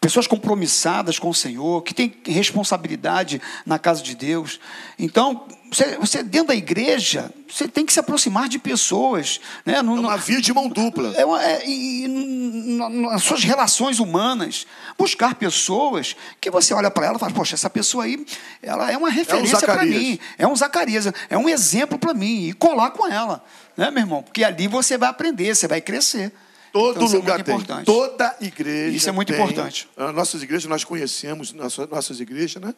pessoas 0.01 0.27
compromissadas 0.27 1.19
com 1.19 1.29
o 1.29 1.33
Senhor, 1.33 1.83
que 1.83 1.93
têm 1.93 2.13
responsabilidade 2.25 3.41
na 3.65 3.77
casa 3.77 4.01
de 4.01 4.15
Deus. 4.15 4.59
Então, 4.97 5.45
você, 5.69 5.97
você 5.97 6.23
dentro 6.23 6.47
da 6.47 6.55
igreja, 6.55 7.29
você 7.47 7.67
tem 7.67 7.85
que 7.85 7.91
se 7.91 7.99
aproximar 7.99 8.47
de 8.47 8.57
pessoas. 8.57 9.41
Né? 9.65 9.81
Não- 9.81 9.97
É 9.97 9.99
uma 9.99 10.17
via 10.17 10.41
de 10.41 10.53
mão 10.53 10.69
dupla. 10.69 11.13
é 11.17 11.25
uma- 11.25 11.43
é- 11.43 11.67
e, 11.67 12.07
nas 12.89 13.23
suas 13.23 13.43
relações 13.43 13.99
humanas, 13.99 14.65
buscar 14.97 15.35
pessoas 15.35 16.15
que 16.39 16.49
você 16.49 16.73
olha 16.73 16.89
para 16.89 17.07
ela 17.07 17.17
e 17.17 17.19
fala, 17.19 17.33
poxa, 17.33 17.55
essa 17.55 17.69
pessoa 17.69 18.05
aí, 18.05 18.25
ela 18.63 18.89
é 18.91 18.97
uma 18.97 19.09
referência 19.09 19.59
para 19.59 19.73
Zacarias. 19.73 20.01
mim, 20.01 20.19
é 20.37 20.47
um 20.47 20.55
Zacarias, 20.55 21.07
é 21.29 21.37
um 21.37 21.49
exemplo 21.49 21.99
para 21.99 22.13
mim, 22.13 22.47
e 22.47 22.53
colar 22.53 22.91
com 22.91 23.05
ela, 23.05 23.43
né, 23.75 23.91
meu 23.91 24.01
irmão? 24.03 24.23
Porque 24.23 24.43
ali 24.45 24.67
você 24.67 24.97
vai 24.97 25.09
aprender, 25.09 25.53
você 25.55 25.67
vai 25.67 25.81
crescer. 25.81 26.31
Todo 26.71 26.91
Então, 26.95 27.05
isso 27.05 27.15
é 27.15 27.19
lugar 27.19 27.35
muito 27.37 27.45
tem. 27.45 27.55
importante. 27.55 27.85
Toda 27.85 28.35
igreja. 28.41 28.95
Isso 28.95 29.09
é 29.09 29.11
muito 29.11 29.33
tem. 29.33 29.41
importante. 29.41 29.87
As 29.97 30.13
nossas 30.13 30.43
igrejas, 30.43 30.65
nós 30.69 30.83
conhecemos 30.83 31.51
nossas, 31.53 31.89
nossas 31.89 32.19
igrejas, 32.19 32.61
né? 32.61 32.73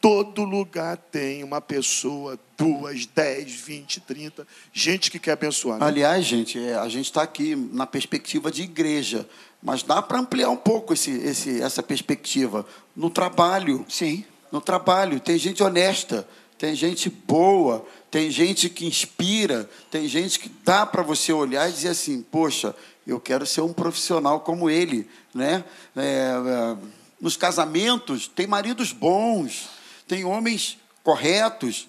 Todo 0.00 0.44
lugar 0.44 0.96
tem 0.96 1.44
uma 1.44 1.60
pessoa, 1.60 2.38
duas, 2.56 3.04
dez, 3.04 3.52
vinte, 3.52 4.00
trinta, 4.00 4.46
gente 4.72 5.10
que 5.10 5.18
quer 5.18 5.32
abençoar. 5.32 5.78
né? 5.78 5.84
Aliás, 5.86 6.24
gente, 6.24 6.58
é, 6.58 6.74
a 6.74 6.88
gente 6.88 7.04
está 7.04 7.22
aqui 7.22 7.54
na 7.54 7.86
perspectiva 7.86 8.50
de 8.50 8.62
igreja, 8.62 9.28
mas 9.62 9.82
dá 9.82 10.00
para 10.00 10.18
ampliar 10.18 10.48
um 10.48 10.56
pouco 10.56 10.94
esse, 10.94 11.10
esse, 11.10 11.60
essa 11.60 11.82
perspectiva. 11.82 12.64
No 12.96 13.10
trabalho, 13.10 13.84
Sim. 13.90 14.24
no 14.50 14.58
trabalho, 14.58 15.20
tem 15.20 15.36
gente 15.36 15.62
honesta, 15.62 16.26
tem 16.56 16.74
gente 16.74 17.10
boa, 17.10 17.84
tem 18.10 18.30
gente 18.30 18.70
que 18.70 18.86
inspira, 18.86 19.68
tem 19.90 20.08
gente 20.08 20.38
que 20.40 20.50
dá 20.64 20.86
para 20.86 21.02
você 21.02 21.30
olhar 21.30 21.68
e 21.68 21.72
dizer 21.74 21.88
assim, 21.88 22.22
poxa, 22.22 22.74
eu 23.06 23.20
quero 23.20 23.46
ser 23.46 23.60
um 23.62 23.72
profissional 23.72 24.40
como 24.40 24.68
ele, 24.70 25.08
né? 25.34 25.64
É, 25.96 26.00
é, 26.02 26.76
nos 27.20 27.36
casamentos 27.36 28.28
tem 28.28 28.46
maridos 28.46 28.92
bons, 28.92 29.68
tem 30.06 30.24
homens 30.24 30.78
corretos 31.02 31.88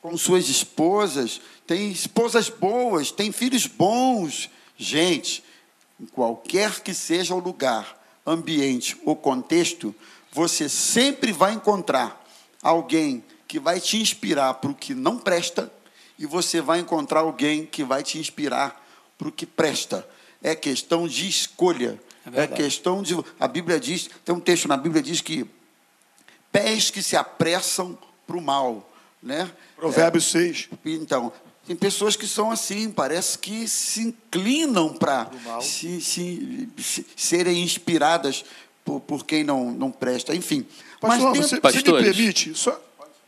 com 0.00 0.16
suas 0.16 0.48
esposas, 0.48 1.40
tem 1.66 1.90
esposas 1.90 2.48
boas, 2.48 3.10
tem 3.10 3.32
filhos 3.32 3.66
bons, 3.66 4.50
gente. 4.76 5.44
Em 6.00 6.06
qualquer 6.06 6.80
que 6.80 6.94
seja 6.94 7.34
o 7.34 7.40
lugar, 7.40 7.98
ambiente 8.26 8.96
ou 9.04 9.14
contexto, 9.14 9.94
você 10.32 10.68
sempre 10.68 11.32
vai 11.32 11.52
encontrar 11.52 12.24
alguém 12.62 13.24
que 13.46 13.58
vai 13.58 13.80
te 13.80 13.98
inspirar 13.98 14.54
para 14.54 14.70
o 14.70 14.74
que 14.74 14.94
não 14.94 15.18
presta 15.18 15.70
e 16.18 16.26
você 16.26 16.60
vai 16.60 16.80
encontrar 16.80 17.20
alguém 17.20 17.66
que 17.66 17.82
vai 17.82 18.02
te 18.02 18.18
inspirar 18.18 18.80
para 19.18 19.28
o 19.28 19.32
que 19.32 19.44
presta. 19.44 20.06
É 20.42 20.54
questão 20.54 21.06
de 21.06 21.28
escolha. 21.28 22.00
É 22.34 22.42
É, 22.42 22.46
questão 22.46 23.02
de. 23.02 23.14
A 23.38 23.48
Bíblia 23.48 23.80
diz, 23.80 24.08
tem 24.24 24.34
um 24.34 24.40
texto 24.40 24.68
na 24.68 24.76
Bíblia 24.76 25.02
que 25.02 25.10
diz 25.10 25.20
que 25.20 25.48
pés 26.52 26.90
que 26.90 27.02
se 27.02 27.16
apressam 27.16 27.98
para 28.26 28.36
o 28.36 28.40
mal, 28.40 28.90
né? 29.22 29.50
Provérbios 29.76 30.30
6. 30.30 30.68
Então, 30.84 31.32
Tem 31.66 31.76
pessoas 31.76 32.16
que 32.16 32.26
são 32.26 32.50
assim, 32.50 32.90
parece 32.90 33.38
que 33.38 33.68
se 33.68 34.02
inclinam 34.02 34.92
para 34.92 35.30
se, 35.60 36.00
se, 36.00 36.68
se, 36.78 37.06
serem 37.16 37.62
inspiradas 37.62 38.44
por, 38.84 39.00
por 39.00 39.24
quem 39.24 39.44
não, 39.44 39.70
não 39.70 39.90
presta. 39.90 40.34
Enfim. 40.34 40.66
Pastor, 41.00 41.30
mas 41.30 41.38
você, 41.38 41.60
dentro... 41.60 41.72
você 41.72 41.92
me 41.92 42.02
permite? 42.02 42.54
Só... 42.54 42.80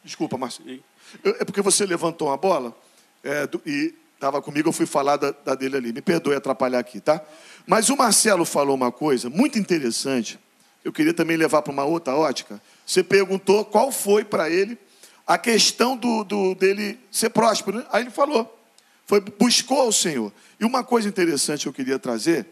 Desculpa, 0.04 0.36
Marcelo. 0.36 0.82
É 1.24 1.44
porque 1.44 1.62
você 1.62 1.86
levantou 1.86 2.28
uma 2.28 2.36
bola 2.36 2.76
é, 3.22 3.46
do, 3.46 3.60
e 3.64 3.94
estava 4.22 4.40
comigo, 4.40 4.68
eu 4.68 4.72
fui 4.72 4.86
falar 4.86 5.16
da, 5.16 5.32
da, 5.32 5.56
dele 5.56 5.76
ali. 5.76 5.92
Me 5.92 6.00
perdoe 6.00 6.36
atrapalhar 6.36 6.78
aqui, 6.78 7.00
tá? 7.00 7.20
Mas 7.66 7.90
o 7.90 7.96
Marcelo 7.96 8.44
falou 8.44 8.76
uma 8.76 8.92
coisa 8.92 9.28
muito 9.28 9.58
interessante. 9.58 10.38
Eu 10.84 10.92
queria 10.92 11.12
também 11.12 11.36
levar 11.36 11.60
para 11.60 11.72
uma 11.72 11.84
outra 11.84 12.14
ótica. 12.14 12.62
Você 12.86 13.02
perguntou 13.02 13.64
qual 13.64 13.90
foi 13.90 14.24
para 14.24 14.48
ele 14.48 14.78
a 15.26 15.36
questão 15.36 15.96
do, 15.96 16.22
do, 16.22 16.54
dele 16.54 17.00
ser 17.10 17.30
próspero. 17.30 17.78
Né? 17.78 17.86
Aí 17.90 18.04
ele 18.04 18.10
falou, 18.10 18.60
foi 19.06 19.20
buscou 19.20 19.88
o 19.88 19.92
Senhor. 19.92 20.32
E 20.60 20.64
uma 20.64 20.84
coisa 20.84 21.08
interessante 21.08 21.62
que 21.62 21.68
eu 21.68 21.72
queria 21.72 21.98
trazer 21.98 22.46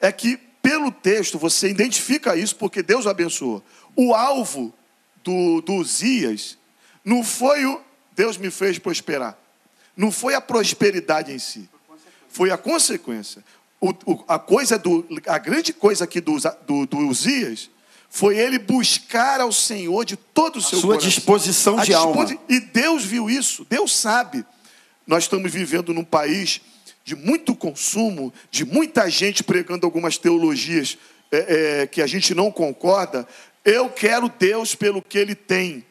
é 0.00 0.10
que 0.10 0.36
pelo 0.60 0.90
texto 0.90 1.38
você 1.38 1.68
identifica 1.68 2.34
isso 2.34 2.56
porque 2.56 2.82
Deus 2.82 3.06
abençoou. 3.06 3.62
O 3.94 4.12
alvo 4.12 4.74
do, 5.22 5.60
do 5.60 5.74
Uzias 5.74 6.58
não 7.04 7.22
foi 7.22 7.64
o 7.64 7.80
Deus 8.14 8.36
me 8.36 8.50
fez 8.50 8.78
prosperar. 8.78 9.38
Não 9.96 10.10
foi 10.10 10.34
a 10.34 10.40
prosperidade 10.40 11.32
em 11.32 11.38
si. 11.38 11.68
Foi 12.28 12.50
a 12.50 12.56
consequência. 12.56 13.44
O, 13.80 13.90
o, 14.06 14.24
a 14.28 14.38
coisa 14.38 14.78
do, 14.78 15.06
a 15.26 15.38
grande 15.38 15.72
coisa 15.72 16.04
aqui 16.04 16.20
do, 16.20 16.36
do, 16.66 16.86
do 16.86 16.98
Uzias 16.98 17.68
foi 18.08 18.36
ele 18.38 18.58
buscar 18.58 19.40
ao 19.40 19.50
Senhor 19.50 20.04
de 20.04 20.16
todo 20.16 20.56
o 20.56 20.62
seu 20.62 20.78
a 20.78 20.80
sua 20.80 20.88
coração. 20.90 21.08
disposição 21.08 21.76
de 21.80 21.94
alma. 21.94 22.26
E 22.48 22.60
Deus 22.60 23.04
viu 23.04 23.28
isso, 23.28 23.66
Deus 23.68 23.96
sabe. 23.96 24.44
Nós 25.06 25.24
estamos 25.24 25.50
vivendo 25.50 25.92
num 25.92 26.04
país 26.04 26.60
de 27.04 27.16
muito 27.16 27.54
consumo, 27.54 28.32
de 28.50 28.64
muita 28.64 29.10
gente 29.10 29.42
pregando 29.42 29.86
algumas 29.86 30.16
teologias 30.16 30.96
é, 31.30 31.80
é, 31.82 31.86
que 31.86 32.00
a 32.00 32.06
gente 32.06 32.34
não 32.34 32.52
concorda. 32.52 33.26
Eu 33.64 33.88
quero 33.88 34.28
Deus 34.28 34.74
pelo 34.74 35.02
que 35.02 35.18
Ele 35.18 35.34
tem, 35.34 35.84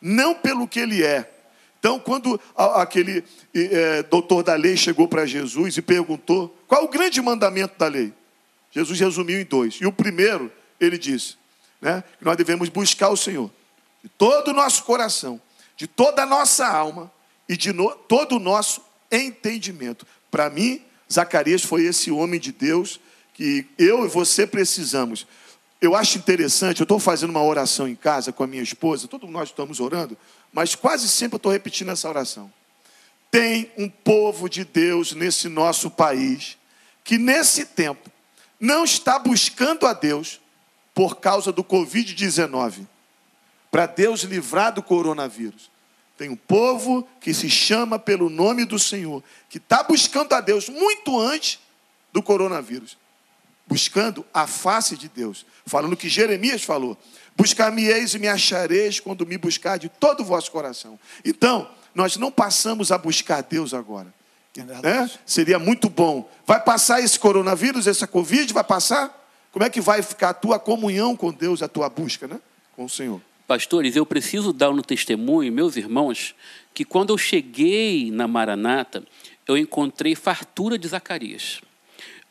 não 0.00 0.34
pelo 0.34 0.66
que 0.66 0.80
Ele 0.80 1.02
é. 1.02 1.30
Então, 1.86 2.00
quando 2.00 2.40
aquele 2.56 3.22
é, 3.54 4.02
doutor 4.02 4.42
da 4.42 4.56
lei 4.56 4.76
chegou 4.76 5.06
para 5.06 5.24
Jesus 5.24 5.76
e 5.76 5.80
perguntou 5.80 6.52
qual 6.66 6.82
o 6.82 6.88
grande 6.88 7.22
mandamento 7.22 7.78
da 7.78 7.86
lei, 7.86 8.12
Jesus 8.72 8.98
resumiu 8.98 9.40
em 9.40 9.44
dois. 9.44 9.74
E 9.74 9.86
o 9.86 9.92
primeiro, 9.92 10.50
ele 10.80 10.98
disse: 10.98 11.36
né? 11.80 12.02
que 12.18 12.24
nós 12.24 12.36
devemos 12.36 12.68
buscar 12.68 13.10
o 13.10 13.16
Senhor 13.16 13.48
de 14.02 14.08
todo 14.08 14.48
o 14.48 14.52
nosso 14.52 14.82
coração, 14.82 15.40
de 15.76 15.86
toda 15.86 16.24
a 16.24 16.26
nossa 16.26 16.66
alma 16.66 17.08
e 17.48 17.56
de 17.56 17.72
no, 17.72 17.92
todo 17.92 18.34
o 18.34 18.40
nosso 18.40 18.82
entendimento. 19.08 20.04
Para 20.28 20.50
mim, 20.50 20.82
Zacarias 21.10 21.62
foi 21.62 21.84
esse 21.84 22.10
homem 22.10 22.40
de 22.40 22.50
Deus 22.50 22.98
que 23.32 23.64
eu 23.78 24.04
e 24.04 24.08
você 24.08 24.44
precisamos. 24.44 25.24
Eu 25.80 25.94
acho 25.94 26.18
interessante, 26.18 26.80
eu 26.80 26.84
estou 26.84 26.98
fazendo 26.98 27.30
uma 27.30 27.44
oração 27.44 27.86
em 27.86 27.94
casa 27.94 28.32
com 28.32 28.42
a 28.42 28.46
minha 28.48 28.62
esposa, 28.62 29.06
todos 29.06 29.30
nós 29.30 29.50
estamos 29.50 29.78
orando, 29.78 30.18
mas 30.56 30.74
quase 30.74 31.06
sempre 31.06 31.36
estou 31.36 31.52
repetindo 31.52 31.90
essa 31.90 32.08
oração. 32.08 32.50
Tem 33.30 33.70
um 33.76 33.90
povo 33.90 34.48
de 34.48 34.64
Deus 34.64 35.12
nesse 35.12 35.50
nosso 35.50 35.90
país 35.90 36.56
que 37.04 37.18
nesse 37.18 37.66
tempo 37.66 38.10
não 38.58 38.82
está 38.82 39.18
buscando 39.18 39.86
a 39.86 39.92
Deus, 39.92 40.40
por 40.94 41.16
causa 41.16 41.52
do 41.52 41.62
Covid-19, 41.62 42.86
para 43.70 43.84
Deus 43.84 44.22
livrar 44.22 44.72
do 44.72 44.82
coronavírus. 44.82 45.70
Tem 46.16 46.30
um 46.30 46.36
povo 46.36 47.06
que 47.20 47.34
se 47.34 47.50
chama 47.50 47.98
pelo 47.98 48.30
nome 48.30 48.64
do 48.64 48.78
Senhor, 48.78 49.22
que 49.50 49.58
está 49.58 49.82
buscando 49.82 50.32
a 50.32 50.40
Deus 50.40 50.70
muito 50.70 51.20
antes 51.20 51.58
do 52.14 52.22
coronavírus, 52.22 52.96
buscando 53.66 54.24
a 54.32 54.46
face 54.46 54.96
de 54.96 55.10
Deus, 55.10 55.44
falando 55.66 55.92
o 55.92 55.96
que 55.98 56.08
Jeremias 56.08 56.62
falou: 56.62 56.96
Buscar-me-eis 57.36 58.14
e 58.14 58.18
me 58.18 58.28
achareis 58.28 58.98
quando 58.98 59.26
me 59.26 59.36
buscar 59.36 59.78
de 59.78 59.88
todo 59.88 60.20
o 60.20 60.24
vosso 60.24 60.50
coração. 60.50 60.98
Então, 61.24 61.68
nós 61.94 62.16
não 62.16 62.30
passamos 62.30 62.90
a 62.90 62.98
buscar 62.98 63.42
Deus 63.42 63.74
agora. 63.74 64.12
É 64.56 64.62
né? 64.62 65.10
Seria 65.26 65.58
muito 65.58 65.90
bom. 65.90 66.30
Vai 66.46 66.62
passar 66.62 67.00
esse 67.00 67.18
coronavírus, 67.18 67.86
essa 67.86 68.06
Covid? 68.06 68.52
Vai 68.52 68.64
passar? 68.64 69.26
Como 69.52 69.64
é 69.64 69.70
que 69.70 69.80
vai 69.80 70.02
ficar 70.02 70.30
a 70.30 70.34
tua 70.34 70.58
comunhão 70.58 71.14
com 71.14 71.32
Deus, 71.32 71.62
a 71.62 71.68
tua 71.68 71.88
busca, 71.88 72.26
né? 72.26 72.40
Com 72.74 72.84
o 72.84 72.88
Senhor. 72.88 73.20
Pastores, 73.46 73.94
eu 73.96 74.04
preciso 74.04 74.52
dar 74.52 74.72
no 74.72 74.82
testemunho, 74.82 75.52
meus 75.52 75.76
irmãos, 75.76 76.34
que 76.74 76.84
quando 76.84 77.10
eu 77.10 77.18
cheguei 77.18 78.10
na 78.10 78.26
Maranata, 78.26 79.04
eu 79.46 79.56
encontrei 79.56 80.14
fartura 80.14 80.78
de 80.78 80.88
Zacarias. 80.88 81.60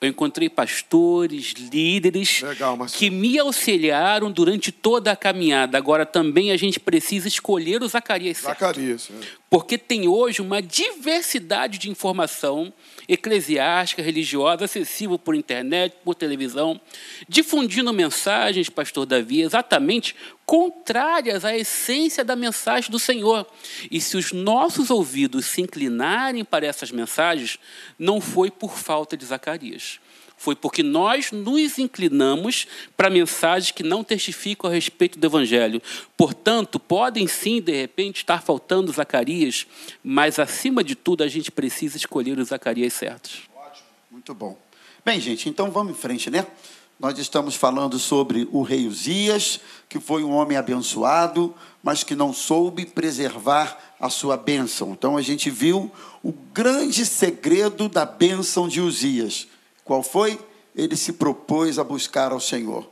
Eu 0.02 0.10
encontrei 0.10 0.50
pastores, 0.50 1.54
líderes 1.72 2.42
Legal, 2.42 2.78
que 2.86 3.10
me 3.10 3.40
auxiliaram 3.40 4.32
durante 4.32 4.72
toda 4.72 5.12
a 5.12 5.16
caminhada. 5.16 5.78
Agora 5.78 6.06
também 6.06 6.52
a 6.52 6.58
gente 6.58 6.80
precisa 6.80 7.28
escolher 7.28 7.82
o 7.82 7.88
Zacarias 7.88 8.38
certo. 8.38 8.60
Zacarias. 8.60 9.10
É. 9.10 9.26
Porque 9.50 9.78
tem 9.78 10.08
hoje 10.08 10.42
uma 10.42 10.62
diversidade 10.62 11.78
de 11.78 11.90
informação 11.90 12.74
eclesiástica, 13.08 14.02
religiosa, 14.02 14.66
acessível 14.66 15.18
por 15.18 15.36
internet, 15.36 15.96
por 16.04 16.16
televisão, 16.16 16.80
difundindo 17.28 17.94
mensagens, 17.94 18.70
pastor 18.70 19.06
Davi, 19.06 19.42
exatamente 19.42 20.16
contrárias 20.46 21.44
à 21.44 21.56
essência 21.58 22.24
da 22.24 22.36
mensagem 22.36 22.92
do 22.92 23.00
Senhor. 23.00 23.48
E 23.90 24.00
se 24.00 24.16
os 24.18 24.32
nossos 24.32 24.90
ouvidos 24.90 25.46
se 25.46 25.62
inclinarem 25.62 26.44
para 26.46 26.66
essas 26.66 26.92
mensagens, 26.92 27.60
não 27.98 28.22
foi 28.22 28.52
por 28.52 28.78
falta 28.78 29.18
de 29.18 29.26
Zacarias. 29.26 30.00
Foi 30.38 30.56
porque 30.56 30.84
nós 30.84 31.32
nos 31.32 31.80
inclinamos 31.80 32.68
para 32.96 33.10
mensagens 33.10 33.72
que 33.72 33.84
não 33.84 34.04
testificam 34.04 34.70
a 34.70 34.74
respeito 34.74 35.18
do 35.18 35.26
Evangelho. 35.26 35.82
Portanto, 36.18 36.80
podem 36.80 37.28
sim, 37.28 37.62
de 37.62 37.72
repente, 37.72 38.18
estar 38.18 38.42
faltando 38.42 38.92
Zacarias, 38.92 39.66
mas 40.04 40.38
acima 40.38 40.84
de 40.84 40.96
tudo 40.96 41.24
a 41.24 41.28
gente 41.28 41.52
precisa 41.52 41.98
escolher 41.98 42.38
os 42.38 42.50
Zacarias 42.50 42.94
certos. 42.94 43.44
Ótimo, 43.56 43.88
muito 44.12 44.34
bom. 44.34 44.58
Bem, 45.06 45.20
gente, 45.20 45.48
então 45.48 45.72
vamos 45.72 45.98
em 45.98 46.00
frente, 46.00 46.30
né? 46.30 46.46
Nós 47.00 47.20
estamos 47.20 47.56
falando 47.56 48.00
sobre 48.00 48.48
o 48.52 48.62
rei 48.62 48.88
Uzias, 48.88 49.60
que 49.90 50.00
foi 50.00 50.24
um 50.24 50.32
homem 50.32 50.58
abençoado, 50.58 51.54
mas 51.84 52.04
que 52.04 52.16
não 52.16 52.34
soube 52.34 52.86
preservar 52.86 53.96
a 54.00 54.10
sua 54.10 54.38
bênção. 54.38 54.92
Então 54.92 55.18
a 55.18 55.22
gente 55.22 55.50
viu 55.50 55.92
o 56.24 56.32
grande 56.32 57.06
segredo 57.06 57.90
da 57.90 58.06
bênção 58.06 58.68
de 58.68 58.80
Uzias. 58.80 59.48
Qual 59.86 60.04
foi? 60.04 60.38
Ele 60.76 60.98
se 60.98 61.14
propôs 61.14 61.80
a 61.80 61.84
buscar 61.84 62.34
ao 62.34 62.40
Senhor. 62.42 62.90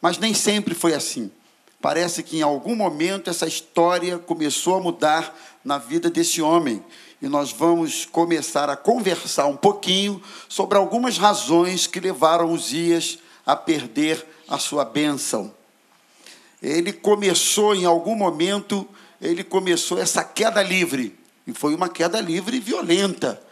Mas 0.00 0.18
nem 0.18 0.34
sempre 0.34 0.74
foi 0.74 0.94
assim. 0.94 1.32
Parece 1.80 2.22
que 2.22 2.38
em 2.38 2.42
algum 2.42 2.76
momento 2.76 3.28
essa 3.28 3.46
história 3.46 4.18
começou 4.18 4.76
a 4.76 4.80
mudar 4.80 5.36
na 5.64 5.78
vida 5.78 6.08
desse 6.08 6.40
homem. 6.40 6.84
E 7.20 7.26
nós 7.26 7.50
vamos 7.50 8.04
começar 8.04 8.68
a 8.68 8.76
conversar 8.76 9.46
um 9.46 9.56
pouquinho 9.56 10.22
sobre 10.48 10.76
algumas 10.76 11.16
razões 11.16 11.86
que 11.86 11.98
levaram 11.98 12.52
Uzias 12.52 13.18
a 13.46 13.56
perder 13.56 14.24
a 14.46 14.58
sua 14.58 14.84
bênção. 14.84 15.52
Ele 16.62 16.92
começou 16.92 17.74
em 17.74 17.84
algum 17.84 18.14
momento, 18.14 18.86
ele 19.20 19.44
começou 19.44 19.98
essa 19.98 20.22
queda 20.22 20.62
livre, 20.62 21.18
e 21.46 21.52
foi 21.52 21.74
uma 21.74 21.88
queda 21.88 22.20
livre 22.20 22.58
violenta, 22.60 23.42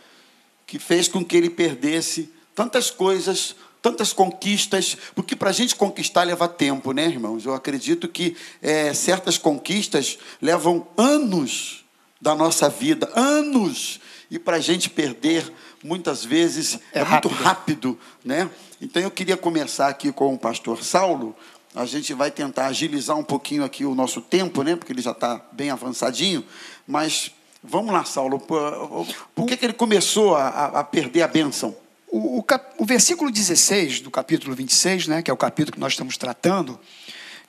que 0.67 0.79
fez 0.79 1.09
com 1.09 1.25
que 1.25 1.37
ele 1.37 1.51
perdesse 1.51 2.31
tantas 2.55 2.91
coisas, 2.91 3.57
tantas 3.83 4.13
conquistas, 4.13 4.97
porque 5.15 5.35
para 5.35 5.51
a 5.51 5.53
gente 5.53 5.75
conquistar 5.75 6.23
leva 6.23 6.47
tempo, 6.47 6.93
né, 6.93 7.07
irmãos? 7.07 7.45
Eu 7.45 7.55
acredito 7.55 8.07
que 8.09 8.37
é, 8.63 8.95
certas 8.95 9.37
conquistas 9.37 10.19
levam 10.41 10.87
anos 10.97 11.85
da 12.21 12.35
nossa 12.37 12.69
vida, 12.69 13.11
anos, 13.17 14.01
e 14.31 14.39
para 14.39 14.57
a 14.57 14.61
gente 14.61 14.89
perder, 14.89 15.53
muitas 15.83 16.25
vezes, 16.25 16.79
é, 16.93 17.01
é 17.01 17.05
muito 17.05 17.29
rápido, 17.29 17.99
né? 18.25 18.49
Então 18.81 19.03
eu 19.03 19.11
queria 19.11 19.37
começar 19.37 19.89
aqui 19.89 20.13
com 20.13 20.33
o 20.33 20.39
pastor 20.39 20.83
Saulo. 20.83 21.35
A 21.75 21.85
gente 21.85 22.15
vai 22.15 22.31
tentar 22.31 22.67
agilizar 22.67 23.17
um 23.17 23.25
pouquinho 23.25 23.65
aqui 23.65 23.85
o 23.85 23.95
nosso 23.95 24.21
tempo, 24.21 24.63
né? 24.63 24.77
Porque 24.77 24.93
ele 24.93 25.03
já 25.03 25.11
está 25.11 25.45
bem 25.53 25.71
avançadinho. 25.71 26.45
Mas 26.87 27.33
vamos 27.63 27.93
lá, 27.93 28.05
Saulo. 28.05 28.39
Por, 28.39 29.07
por 29.35 29.47
que, 29.47 29.57
que 29.57 29.65
ele 29.65 29.73
começou 29.73 30.37
a, 30.37 30.49
a 30.81 30.85
perder 30.85 31.23
a 31.23 31.29
bênção? 31.29 31.77
O, 32.13 32.41
o, 32.41 32.43
cap, 32.43 32.75
o, 32.77 32.85
versículo 32.85 33.31
16 33.31 34.03
do 34.03 34.11
capítulo 34.11 34.55
26, 34.55 35.07
né, 35.07 35.23
que 35.23 35.31
é 35.31 35.35
o 35.35 35.37
capítulo 35.37 35.73
que 35.73 35.81
nós 35.81 35.95
estamos 35.95 36.19
tratando, 36.19 36.79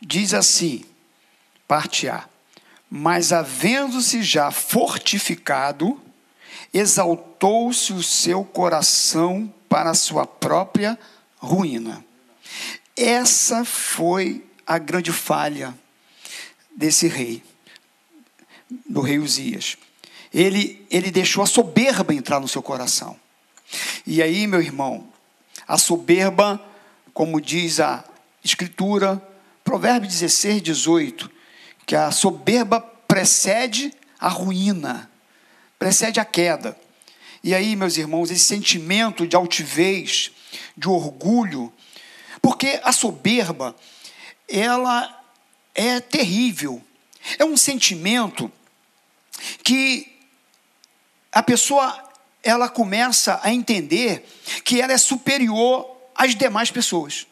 diz 0.02 0.34
assim, 0.34 0.86
parte 1.68 2.08
A, 2.08 2.30
mas 2.90 3.34
havendo-se 3.34 4.24
já 4.24 4.52
fortificado, 4.52 6.02
exaltou-se 6.74 7.92
o 7.92 8.02
seu 8.02 8.46
coração 8.46 9.54
para 9.68 9.90
a 9.90 9.96
sua 9.96 10.26
própria 10.26 10.98
ruína. 11.36 12.02
Essa 12.96 13.66
foi 13.66 14.46
a 14.66 14.78
grande 14.78 15.12
falha 15.12 15.78
desse 16.74 17.10
rei, 17.10 17.44
do 18.88 19.02
rei 19.02 19.20
Uzias. 19.20 19.76
ele, 20.34 20.88
ele 20.90 21.12
deixou 21.12 21.44
a 21.44 21.48
soberba 21.48 22.14
entrar 22.14 22.40
no 22.40 22.48
seu 22.48 22.64
coração. 22.64 23.22
E 24.06 24.22
aí, 24.22 24.48
meu 24.48 24.62
irmão, 24.62 25.08
a 25.68 25.78
soberba, 25.78 26.64
como 27.14 27.40
diz 27.40 27.80
a 27.80 28.04
Escritura, 28.44 29.22
Provérbio 29.64 30.10
16, 30.10 30.62
18, 30.62 31.32
que 31.86 31.96
a 31.96 32.12
soberba 32.12 32.82
precede 32.82 33.94
a 34.20 34.28
ruína, 34.28 35.10
precede 35.80 36.20
a 36.20 36.26
queda. 36.26 36.78
E 37.44 37.54
aí, 37.54 37.76
meus 37.76 37.98
irmãos, 37.98 38.32
esse 38.32 38.46
sentimento 38.46 39.28
de 39.28 39.36
altivez, 39.36 40.32
de 40.78 40.88
orgulho, 40.88 41.72
porque 42.42 42.80
a 42.84 42.92
soberba, 42.92 43.76
ela 44.48 45.24
é 45.74 46.00
terrível. 46.00 46.82
É 47.40 47.46
um 47.46 47.56
sentimento 47.56 48.52
que 49.64 50.20
a 51.32 51.42
pessoa 51.42 52.13
ela 52.44 52.68
começa 52.68 53.40
a 53.42 53.54
entender 53.54 54.26
que 54.66 54.82
ela 54.82 54.92
é 54.92 54.98
superior 54.98 55.90
às 56.14 56.36
demais 56.36 56.70
pessoas. 56.70 57.26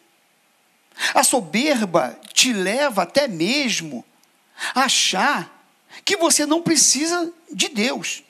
A 1.14 1.24
soberba 1.24 2.18
te 2.34 2.54
leva 2.54 3.04
até 3.04 3.28
mesmo 3.28 4.06
a 4.74 4.84
achar 4.84 5.62
que 6.06 6.16
você 6.16 6.46
não 6.46 6.62
precisa 6.62 7.32
de 7.52 7.68
Deus. 7.68 8.24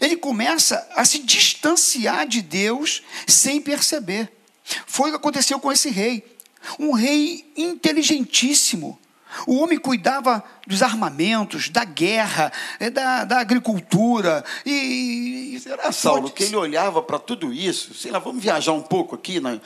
Ele 0.00 0.16
começa 0.16 0.86
a 0.94 1.04
se 1.04 1.20
distanciar 1.20 2.26
de 2.26 2.42
Deus 2.42 3.02
sem 3.26 3.60
perceber. 3.60 4.30
Foi 4.86 5.08
o 5.08 5.12
que 5.12 5.16
aconteceu 5.16 5.58
com 5.58 5.72
esse 5.72 5.90
rei. 5.90 6.24
Um 6.78 6.92
rei 6.92 7.50
inteligentíssimo, 7.56 8.98
o 9.46 9.56
homem 9.56 9.78
cuidava 9.78 10.42
dos 10.66 10.82
armamentos, 10.82 11.68
da 11.68 11.84
guerra, 11.84 12.52
eh, 12.78 12.90
da, 12.90 13.24
da 13.24 13.40
agricultura. 13.40 14.44
E, 14.64 15.58
será, 15.60 15.90
Saulo, 15.90 16.30
que 16.30 16.44
ele 16.44 16.56
olhava 16.56 17.02
para 17.02 17.18
tudo 17.18 17.52
isso? 17.52 17.94
Sei 17.94 18.10
lá, 18.10 18.18
vamos 18.18 18.42
viajar 18.42 18.72
um 18.72 18.82
pouco 18.82 19.14
aqui, 19.14 19.40
né? 19.40 19.60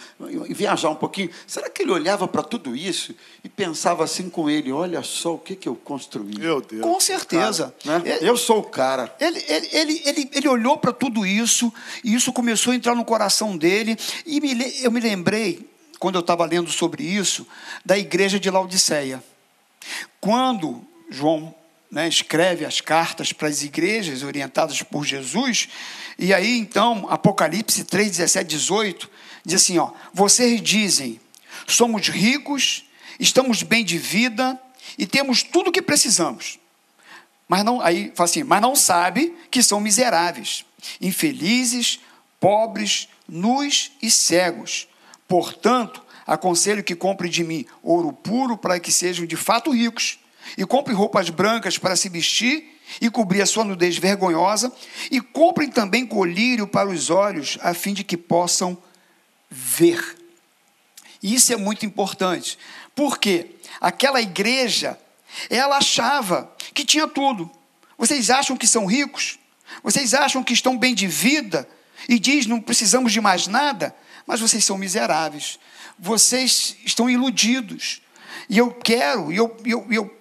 viajar 0.51 0.91
um 0.91 0.95
pouquinho. 0.95 1.31
Será 1.47 1.69
que 1.69 1.83
ele 1.83 1.93
olhava 1.93 2.27
para 2.27 2.43
tudo 2.43 2.75
isso 2.75 3.15
e 3.45 3.49
pensava 3.49 4.05
assim 4.05 4.31
com 4.31 4.49
ele: 4.49 4.73
olha 4.73 5.03
só 5.03 5.35
o 5.35 5.39
que, 5.39 5.55
que 5.55 5.69
eu 5.69 5.75
construí? 5.75 6.39
Meu 6.39 6.61
Deus. 6.61 6.83
Com 6.83 6.99
certeza. 7.01 7.75
Cara, 7.85 7.99
né? 7.99 8.19
eu 8.21 8.37
sou 8.37 8.61
o 8.61 8.65
cara. 8.65 9.15
Ele, 9.21 9.45
ele, 9.49 9.69
ele, 9.73 10.03
ele, 10.05 10.31
ele 10.33 10.49
olhou 10.49 10.79
para 10.79 10.93
tudo 10.93 11.27
isso 11.27 11.73
e 12.03 12.15
isso 12.15 12.33
começou 12.33 12.73
a 12.73 12.77
entrar 12.77 12.95
no 12.95 13.05
coração 13.05 13.57
dele. 13.57 13.97
E 14.25 14.41
me, 14.41 14.83
eu 14.83 14.91
me 14.91 15.01
lembrei, 15.01 15.69
quando 15.99 16.17
eu 16.17 16.21
estava 16.21 16.45
lendo 16.45 16.71
sobre 16.71 17.05
isso, 17.05 17.47
da 17.85 17.99
igreja 17.99 18.41
de 18.41 18.51
Laodiceia. 18.51 19.23
Quando 20.21 20.87
João 21.11 21.55
né, 21.91 22.09
escreve 22.09 22.65
as 22.65 22.81
cartas 22.81 23.33
para 23.33 23.49
as 23.49 23.63
igrejas 23.63 24.23
orientadas 24.23 24.83
por 24.83 25.05
Jesus, 25.05 25.69
e 26.19 26.33
aí 26.35 26.59
então, 26.59 27.07
Apocalipse 27.09 27.85
3, 27.85 28.11
17, 28.11 28.49
18, 28.49 29.11
diz 29.45 29.63
assim: 29.63 29.79
ó, 29.79 29.93
vocês 30.13 30.61
dizem, 30.61 31.21
somos 31.67 32.09
ricos, 32.09 32.85
estamos 33.19 33.63
bem 33.63 33.85
de 33.85 33.99
vida 33.99 34.61
e 34.99 35.07
temos 35.07 35.43
tudo 35.43 35.69
o 35.69 35.73
que 35.73 35.83
precisamos. 35.83 36.59
Mas 37.49 37.65
não, 37.65 37.81
aí 37.81 38.13
fala 38.15 38.29
assim, 38.29 38.43
mas 38.43 38.61
não 38.61 38.75
sabe 38.75 39.37
que 39.51 39.63
são 39.63 39.79
miseráveis, 39.79 40.65
infelizes, 41.01 42.01
pobres, 42.41 43.09
nus 43.29 43.93
e 44.03 44.11
cegos. 44.11 44.89
Portanto, 45.29 46.03
Aconselho 46.27 46.83
que 46.83 46.97
compre 46.97 47.29
de 47.29 47.45
mim 47.45 47.65
ouro 47.83 48.13
puro 48.13 48.57
para 48.57 48.81
que 48.81 48.91
sejam 48.91 49.25
de 49.25 49.37
fato 49.37 49.71
ricos, 49.71 50.19
e 50.57 50.65
compre 50.65 50.93
roupas 50.93 51.29
brancas 51.31 51.79
para 51.79 51.97
se 51.97 52.09
vestir 52.09 52.77
e 53.01 53.11
cobrir 53.11 53.43
a 53.43 53.47
sua 53.47 53.65
nudez 53.65 53.99
vergonhosa, 53.99 54.73
e 55.11 55.21
comprem 55.21 55.69
também 55.69 56.07
colírio 56.07 56.67
para 56.67 56.89
os 56.89 57.11
olhos, 57.11 57.59
a 57.61 57.75
fim 57.75 57.93
de 57.93 58.05
que 58.05 58.17
possam 58.17 58.77
ver. 59.51 60.17
Isso 61.23 61.53
é 61.53 61.57
muito 61.57 61.85
importante, 61.85 62.59
porque 62.95 63.51
aquela 63.81 64.21
igreja, 64.21 64.99
ela 65.51 65.79
achava 65.79 66.53
que 66.73 66.85
tinha 66.85 67.09
tudo. 67.09 67.51
Vocês 67.99 68.31
acham 68.31 68.57
que 68.57 68.67
são 68.67 68.87
ricos? 68.87 69.39
Vocês 69.83 70.15
acham 70.15 70.45
que 70.45 70.53
estão 70.53 70.79
bem 70.79 70.95
de 70.95 71.07
vida? 71.07 71.69
E 72.09 72.19
diz: 72.19 72.47
não 72.47 72.61
precisamos 72.61 73.13
de 73.13 73.21
mais 73.21 73.47
nada? 73.47 73.95
Mas 74.27 74.41
vocês 74.41 74.65
são 74.65 74.79
miseráveis 74.79 75.59
vocês 75.99 76.77
estão 76.85 77.09
iludidos. 77.09 78.01
E 78.49 78.59
eu 78.59 78.71
quero, 78.71 79.33
e 79.33 79.37
eu, 79.37 79.57
eu, 79.65 79.87
eu 79.91 80.17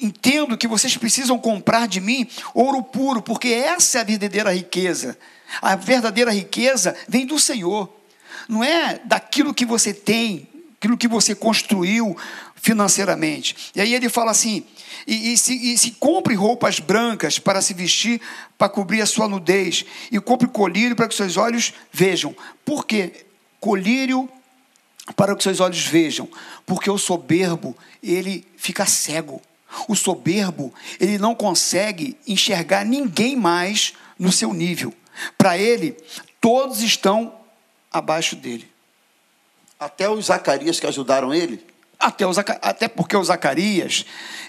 entendo 0.00 0.58
que 0.58 0.66
vocês 0.66 0.96
precisam 0.96 1.38
comprar 1.38 1.86
de 1.86 2.00
mim 2.00 2.28
ouro 2.54 2.82
puro, 2.82 3.22
porque 3.22 3.48
essa 3.48 3.98
é 3.98 4.00
a 4.00 4.04
verdadeira 4.04 4.52
riqueza. 4.52 5.18
A 5.60 5.76
verdadeira 5.76 6.32
riqueza 6.32 6.96
vem 7.08 7.26
do 7.26 7.38
Senhor, 7.38 7.92
não 8.48 8.64
é 8.64 9.00
daquilo 9.04 9.54
que 9.54 9.64
você 9.64 9.92
tem, 9.92 10.48
aquilo 10.76 10.96
que 10.96 11.06
você 11.06 11.34
construiu 11.34 12.16
financeiramente. 12.56 13.70
E 13.74 13.80
aí 13.80 13.94
ele 13.94 14.08
fala 14.08 14.30
assim: 14.30 14.64
e, 15.06 15.32
e, 15.32 15.38
se, 15.38 15.54
e 15.54 15.76
se 15.76 15.92
compre 15.92 16.34
roupas 16.34 16.80
brancas 16.80 17.38
para 17.38 17.60
se 17.60 17.74
vestir, 17.74 18.20
para 18.56 18.68
cobrir 18.68 19.02
a 19.02 19.06
sua 19.06 19.28
nudez, 19.28 19.84
e 20.10 20.20
compre 20.20 20.48
colírio 20.48 20.96
para 20.96 21.08
que 21.08 21.14
seus 21.14 21.36
olhos 21.36 21.72
vejam. 21.92 22.34
Por 22.64 22.86
quê? 22.86 23.26
Colírio 23.60 24.28
para 25.16 25.34
que 25.36 25.42
seus 25.42 25.60
olhos 25.60 25.84
vejam, 25.84 26.28
porque 26.64 26.90
o 26.90 26.98
soberbo, 26.98 27.76
ele 28.02 28.46
fica 28.56 28.86
cego. 28.86 29.40
O 29.88 29.96
soberbo, 29.96 30.72
ele 31.00 31.18
não 31.18 31.34
consegue 31.34 32.16
enxergar 32.26 32.84
ninguém 32.84 33.36
mais 33.36 33.94
no 34.18 34.30
seu 34.30 34.52
nível. 34.52 34.92
Para 35.38 35.56
ele, 35.56 35.96
todos 36.40 36.82
estão 36.82 37.34
abaixo 37.90 38.36
dele. 38.36 38.70
Até 39.78 40.08
os 40.08 40.26
Zacarias 40.26 40.78
que 40.78 40.86
ajudaram 40.86 41.32
ele? 41.34 41.71
Até, 41.98 42.26
o 42.26 42.30
até 42.30 42.88
porque 42.88 43.16
o 43.16 43.22
Zacarias, 43.22 44.04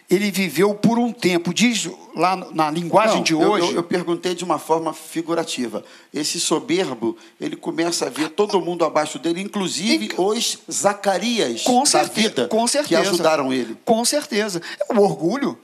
ele 0.09 0.31
viveu 0.31 0.73
por 0.73 0.97
um 0.97 1.11
tempo. 1.13 1.53
Diz 1.53 1.87
lá 2.15 2.35
na 2.51 2.71
linguagem 2.71 3.17
Não, 3.17 3.23
de 3.23 3.35
hoje. 3.35 3.65
Eu, 3.67 3.71
eu, 3.71 3.75
eu, 3.77 3.83
perguntei 3.83 4.33
de 4.33 4.43
uma 4.43 4.57
forma 4.57 4.93
figurativa. 4.93 5.83
Esse 6.13 6.39
soberbo, 6.39 7.15
ele 7.39 7.55
começa 7.55 8.07
a 8.07 8.09
ver 8.09 8.29
todo 8.29 8.59
mundo 8.59 8.83
abaixo 8.83 9.19
dele, 9.19 9.41
inclusive 9.41 10.05
e, 10.05 10.21
os 10.21 10.59
Zacarias 10.71 11.63
com 11.63 11.85
certeza, 11.85 12.09
da 12.09 12.13
vida 12.13 12.47
com 12.47 12.67
certeza, 12.67 13.01
que 13.01 13.07
ajudaram 13.07 13.53
ele. 13.53 13.77
Com 13.85 14.03
certeza. 14.03 14.61
O 14.89 14.99
orgulho. 14.99 15.57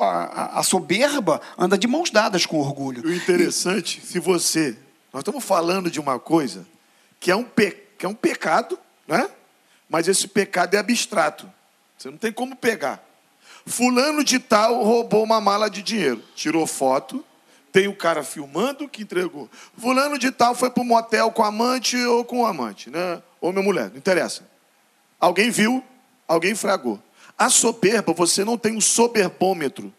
A, 0.00 0.60
a 0.60 0.62
soberba 0.62 1.38
anda 1.58 1.76
de 1.76 1.86
mãos 1.86 2.10
dadas 2.10 2.46
com 2.46 2.58
orgulho. 2.58 3.04
O 3.04 3.12
interessante, 3.12 4.00
se 4.02 4.18
você. 4.18 4.74
Nós 5.12 5.20
estamos 5.20 5.44
falando 5.44 5.90
de 5.90 6.00
uma 6.00 6.18
coisa 6.18 6.66
que 7.20 7.30
é 7.30 7.36
um, 7.36 7.44
pe, 7.44 7.76
que 7.98 8.06
é 8.06 8.08
um 8.08 8.14
pecado, 8.14 8.78
né? 9.06 9.28
Mas 9.90 10.06
esse 10.06 10.28
pecado 10.28 10.74
é 10.74 10.78
abstrato. 10.78 11.50
Você 11.98 12.08
não 12.08 12.16
tem 12.16 12.32
como 12.32 12.54
pegar. 12.54 13.04
Fulano 13.66 14.24
de 14.24 14.38
tal 14.38 14.82
roubou 14.82 15.22
uma 15.24 15.40
mala 15.40 15.68
de 15.68 15.82
dinheiro. 15.82 16.22
Tirou 16.34 16.66
foto, 16.66 17.24
tem 17.72 17.88
o 17.88 17.94
cara 17.94 18.22
filmando 18.22 18.88
que 18.88 19.02
entregou. 19.02 19.50
Fulano 19.76 20.16
de 20.16 20.30
tal 20.30 20.54
foi 20.54 20.70
para 20.70 20.82
o 20.82 20.86
motel 20.86 21.30
com 21.32 21.42
amante 21.42 21.96
ou 21.96 22.24
com 22.24 22.46
amante, 22.46 22.88
né? 22.88 23.20
Ou 23.40 23.52
minha 23.52 23.64
mulher, 23.64 23.90
não 23.90 23.98
interessa. 23.98 24.48
Alguém 25.18 25.50
viu, 25.50 25.84
alguém 26.26 26.54
fragou. 26.54 27.02
A 27.36 27.50
soberba, 27.50 28.12
você 28.12 28.44
não 28.44 28.56
tem 28.56 28.76
um 28.76 28.80
soberbômetro. 28.80 29.92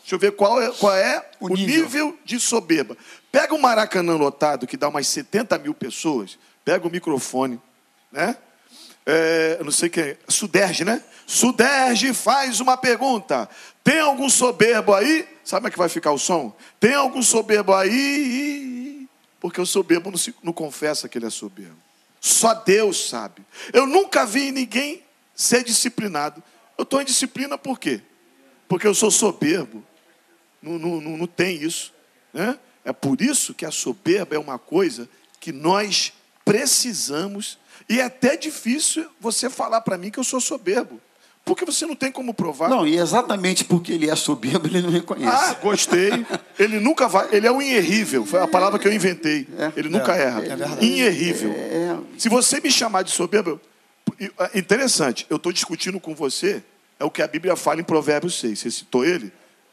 Deixa 0.00 0.14
eu 0.14 0.18
ver 0.18 0.32
qual 0.32 0.60
é, 0.60 0.70
qual 0.72 0.94
é 0.94 1.30
o, 1.40 1.46
o 1.46 1.54
nível. 1.54 1.82
nível. 1.84 2.18
de 2.24 2.40
soberba. 2.40 2.96
Pega 3.30 3.54
o 3.54 3.60
Maracanã 3.60 4.14
lotado, 4.14 4.66
que 4.66 4.76
dá 4.76 4.88
umas 4.88 5.06
70 5.06 5.58
mil 5.58 5.74
pessoas, 5.74 6.38
pega 6.64 6.86
o 6.86 6.90
microfone, 6.90 7.60
né? 8.10 8.36
É, 9.04 9.62
não 9.62 9.72
sei 9.72 9.88
quem 9.88 10.04
é, 10.04 10.16
Suderge, 10.28 10.84
né? 10.84 11.02
Suderge 11.26 12.12
faz 12.14 12.60
uma 12.60 12.76
pergunta. 12.76 13.48
Tem 13.82 13.98
algum 13.98 14.28
soberbo 14.28 14.94
aí? 14.94 15.26
Sabe 15.44 15.62
como 15.62 15.68
é 15.68 15.70
que 15.70 15.78
vai 15.78 15.88
ficar 15.88 16.12
o 16.12 16.18
som? 16.18 16.54
Tem 16.78 16.94
algum 16.94 17.22
soberbo 17.22 17.74
aí? 17.74 19.08
Porque 19.40 19.60
o 19.60 19.66
soberbo 19.66 20.10
não, 20.10 20.18
se, 20.18 20.34
não 20.42 20.52
confessa 20.52 21.08
que 21.08 21.18
ele 21.18 21.26
é 21.26 21.30
soberbo. 21.30 21.76
Só 22.20 22.54
Deus 22.54 23.08
sabe. 23.08 23.42
Eu 23.72 23.86
nunca 23.86 24.24
vi 24.24 24.52
ninguém 24.52 25.02
ser 25.34 25.64
disciplinado. 25.64 26.42
Eu 26.78 26.84
estou 26.84 27.00
em 27.00 27.04
disciplina 27.04 27.58
por 27.58 27.80
quê? 27.80 28.00
Porque 28.68 28.86
eu 28.86 28.94
sou 28.94 29.10
soberbo. 29.10 29.84
Não, 30.62 30.78
não, 30.78 31.00
não, 31.00 31.16
não 31.16 31.26
tem 31.26 31.56
isso. 31.60 31.92
Né? 32.32 32.56
É 32.84 32.92
por 32.92 33.20
isso 33.20 33.52
que 33.52 33.66
a 33.66 33.72
soberba 33.72 34.36
é 34.36 34.38
uma 34.38 34.58
coisa 34.58 35.08
que 35.40 35.50
nós 35.50 36.12
precisamos 36.44 37.58
e 37.88 38.00
é 38.00 38.04
até 38.04 38.36
difícil 38.36 39.06
você 39.20 39.50
falar 39.50 39.80
para 39.80 39.98
mim 39.98 40.10
que 40.10 40.18
eu 40.18 40.24
sou 40.24 40.40
soberbo. 40.40 41.00
Porque 41.44 41.64
você 41.64 41.84
não 41.84 41.96
tem 41.96 42.12
como 42.12 42.32
provar. 42.32 42.68
Não, 42.68 42.86
e 42.86 42.96
exatamente 42.96 43.64
porque 43.64 43.92
ele 43.92 44.08
é 44.08 44.14
soberbo, 44.14 44.68
ele 44.68 44.80
não 44.80 44.90
reconhece. 44.90 45.50
Ah, 45.50 45.54
gostei. 45.54 46.24
Ele 46.56 46.78
nunca 46.78 47.08
vai. 47.08 47.28
Ele 47.32 47.46
é 47.46 47.50
um 47.50 47.60
inerrível. 47.60 48.24
Foi 48.24 48.40
a 48.40 48.46
palavra 48.46 48.78
que 48.78 48.86
eu 48.86 48.92
inventei. 48.92 49.48
É, 49.58 49.72
ele 49.76 49.88
nunca 49.88 50.16
é, 50.16 50.22
erra. 50.22 50.44
É 50.44 50.48
verdade. 50.48 50.86
Inerrível. 50.86 51.50
É, 51.52 51.98
Se 52.16 52.28
você 52.28 52.60
me 52.60 52.70
chamar 52.70 53.02
de 53.02 53.10
soberbo. 53.10 53.60
É 54.52 54.58
interessante, 54.58 55.26
eu 55.28 55.36
estou 55.36 55.52
discutindo 55.52 55.98
com 55.98 56.14
você, 56.14 56.62
é 56.98 57.04
o 57.04 57.10
que 57.10 57.22
a 57.22 57.26
Bíblia 57.26 57.56
fala 57.56 57.80
em 57.80 57.84
Provérbios 57.84 58.38
6. 58.38 58.58
Você 58.58 58.70
citou 58.70 59.04
ele? 59.04 59.32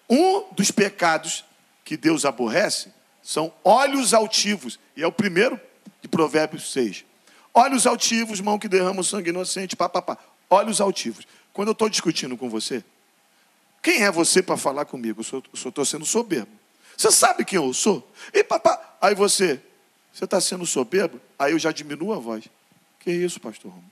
Um 0.09 0.45
dos 0.53 0.71
pecados 0.71 1.45
que 1.85 1.95
Deus 1.95 2.25
aborrece 2.25 2.89
são 3.21 3.53
olhos 3.63 4.13
altivos. 4.13 4.79
E 4.95 5.03
é 5.03 5.07
o 5.07 5.11
primeiro 5.11 5.59
de 6.01 6.07
Provérbios 6.07 6.71
6. 6.71 7.05
Olhos 7.59 7.85
altivos, 7.85 8.39
mão 8.39 8.57
que 8.57 8.69
derrama 8.69 9.01
o 9.01 9.03
sangue 9.03 9.31
inocente, 9.31 9.75
papapá. 9.75 10.17
Olhos 10.49 10.79
altivos. 10.79 11.27
Quando 11.51 11.67
eu 11.67 11.71
estou 11.73 11.89
discutindo 11.89 12.37
com 12.37 12.49
você, 12.49 12.81
quem 13.83 14.03
é 14.03 14.09
você 14.09 14.41
para 14.41 14.55
falar 14.55 14.85
comigo? 14.85 15.21
Eu 15.33 15.43
estou 15.53 15.83
sendo 15.83 16.05
soberbo. 16.05 16.49
Você 16.95 17.11
sabe 17.11 17.43
quem 17.43 17.57
eu 17.57 17.73
sou? 17.73 18.09
E 18.33 18.45
papá, 18.45 18.97
aí 19.01 19.13
você, 19.13 19.59
você 20.13 20.23
está 20.23 20.39
sendo 20.39 20.65
soberbo? 20.65 21.19
Aí 21.37 21.51
eu 21.51 21.59
já 21.59 21.69
diminuo 21.73 22.13
a 22.13 22.17
voz. 22.17 22.45
Que 23.01 23.11
isso, 23.11 23.41
pastor 23.41 23.71
Romo? 23.71 23.91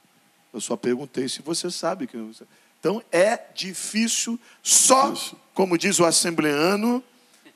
Eu 0.53 0.61
só 0.61 0.77
perguntei 0.77 1.27
se 1.27 1.41
você 1.41 1.69
sabe 1.69 2.07
quem 2.07 2.25
eu 2.25 2.33
sou. 2.33 2.47
Então 2.79 3.03
é 3.11 3.37
difícil, 3.53 4.39
só, 4.63 5.13
como 5.53 5.77
diz 5.77 5.99
o 5.99 6.05
assembleano, 6.05 7.03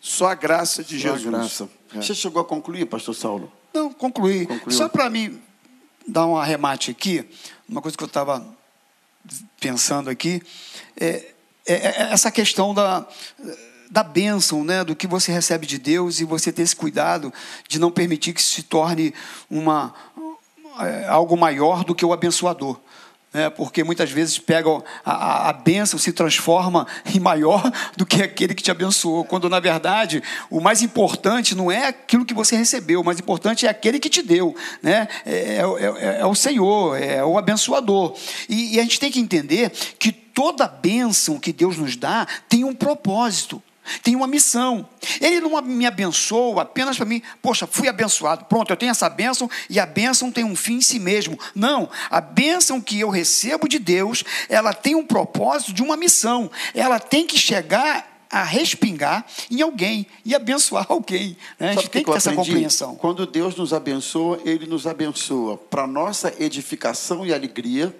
só 0.02 0.28
a 0.28 0.36
graça 0.36 0.84
de 0.84 1.00
Só 1.00 1.08
a 1.08 1.12
Jesus. 1.16 1.34
graça. 1.34 1.70
É. 1.96 2.02
Você 2.02 2.14
chegou 2.14 2.42
a 2.42 2.46
concluir, 2.46 2.86
pastor 2.86 3.16
Saulo? 3.16 3.50
Não, 3.74 3.94
concluí. 3.94 4.46
Concluiu. 4.46 4.78
Só 4.78 4.90
para 4.90 5.10
mim 5.10 5.42
dar 6.08 6.26
um 6.26 6.38
arremate 6.38 6.92
aqui, 6.92 7.28
uma 7.68 7.82
coisa 7.82 7.98
que 7.98 8.04
eu 8.04 8.08
estava 8.08 8.46
pensando 9.60 10.10
aqui, 10.10 10.42
é, 11.00 11.34
é- 11.66 11.74
é 11.74 12.02
essa 12.12 12.32
questão 12.32 12.74
da, 12.74 13.06
da 13.90 14.04
bênção, 14.04 14.64
né, 14.64 14.84
do 14.84 14.96
que 14.96 15.06
você 15.06 15.32
recebe 15.32 15.68
de 15.68 15.78
Deus 15.78 16.20
e 16.20 16.26
você 16.26 16.52
ter 16.52 16.64
esse 16.64 16.76
cuidado 16.76 17.32
de 17.68 17.80
não 17.80 17.92
permitir 17.92 18.34
que 18.34 18.42
se 18.42 18.64
torne 18.64 19.14
uma, 19.50 19.94
é, 20.80 21.08
algo 21.08 21.38
maior 21.38 21.84
do 21.84 21.94
que 21.94 22.06
o 22.06 22.14
abençoador. 22.14 22.80
Né, 23.34 23.50
porque 23.50 23.84
muitas 23.84 24.12
vezes 24.12 24.38
pegam 24.38 24.84
a, 25.06 25.12
a, 25.12 25.50
a 25.50 25.54
bênção, 25.54 25.98
se 25.98 26.12
transforma 26.12 26.86
em 27.14 27.20
maior 27.20 27.64
do 27.96 28.06
que 28.06 28.22
aquele 28.22 28.54
que 28.54 28.64
te 28.64 28.72
abençoou, 28.72 29.24
quando 29.24 29.50
na 29.50 29.60
verdade 29.60 30.22
o 30.50 30.60
mais 30.60 30.82
importante 30.82 31.56
não 31.56 31.72
é 31.72 31.88
aquilo 31.88 32.26
que 32.26 32.34
você 32.34 32.56
recebeu, 32.56 33.02
o 33.02 33.06
mais 33.06 33.20
importante 33.20 33.66
é 33.66 33.70
aquele 33.70 34.00
que 34.00 34.10
te 34.10 34.22
deu, 34.22 34.56
né? 34.82 35.08
é, 35.26 35.58
é- 35.58 35.62
é- 35.62 36.22
é 36.22 36.26
o 36.26 36.36
Senhor, 36.36 37.02
é 37.02 37.24
o 37.24 37.38
abençoador. 37.38 38.16
E, 38.50 38.76
e 38.76 38.80
a 38.80 38.84
gente 38.84 39.00
tem 39.00 39.12
que 39.12 39.20
entender 39.20 39.72
que 39.98 40.12
toda 40.12 40.68
bênção 40.68 41.40
que 41.40 41.54
Deus 41.54 41.78
nos 41.78 41.96
dá 41.96 42.28
tem 42.50 42.64
um 42.64 42.74
propósito. 42.74 43.62
Tem 44.04 44.16
uma 44.16 44.28
missão. 44.28 44.88
Ele 45.20 45.40
não 45.40 45.62
me 45.62 45.86
abençoa 45.86 46.62
apenas 46.62 46.98
para 46.98 47.06
mim, 47.06 47.22
poxa, 47.42 47.68
fui 47.68 47.88
abençoado, 47.88 48.46
pronto, 48.46 48.72
eu 48.72 48.78
tenho 48.78 48.92
essa 48.92 49.10
bênção 49.10 49.50
e 49.70 49.80
a 49.80 49.86
bênção 49.86 50.32
tem 50.32 50.44
um 50.44 50.56
fim 50.56 50.76
em 50.76 50.82
si 50.82 51.00
mesmo. 51.00 51.38
Não, 51.56 51.90
a 52.10 52.22
bênção 52.22 52.80
que 52.80 53.00
eu 53.00 53.10
recebo 53.10 53.68
de 53.68 53.80
Deus, 53.80 54.24
ela 54.48 54.74
tem 54.74 54.96
um 54.96 55.06
propósito 55.06 55.74
de 55.74 55.82
uma 55.82 55.98
missão. 55.98 56.50
Ela 56.74 57.00
tem 57.00 57.26
que 57.26 57.38
chegar 57.38 58.12
a 58.32 58.44
respingar 58.44 59.26
em 59.50 59.62
alguém 59.62 60.08
e 60.24 60.34
abençoar 60.34 60.86
alguém. 60.90 61.36
né? 61.60 61.72
A 61.72 61.74
gente 61.74 61.90
tem 61.90 62.04
que 62.04 62.10
eu 62.10 62.14
ter 62.14 62.18
essa 62.18 62.34
compreensão. 62.34 62.96
Quando 62.96 63.26
Deus 63.26 63.56
nos 63.56 63.74
abençoa, 63.74 64.40
Ele 64.46 64.66
nos 64.66 64.88
abençoa 64.88 65.58
para 65.58 65.86
nossa 65.86 66.34
edificação 66.40 67.26
e 67.26 67.34
alegria. 67.34 67.94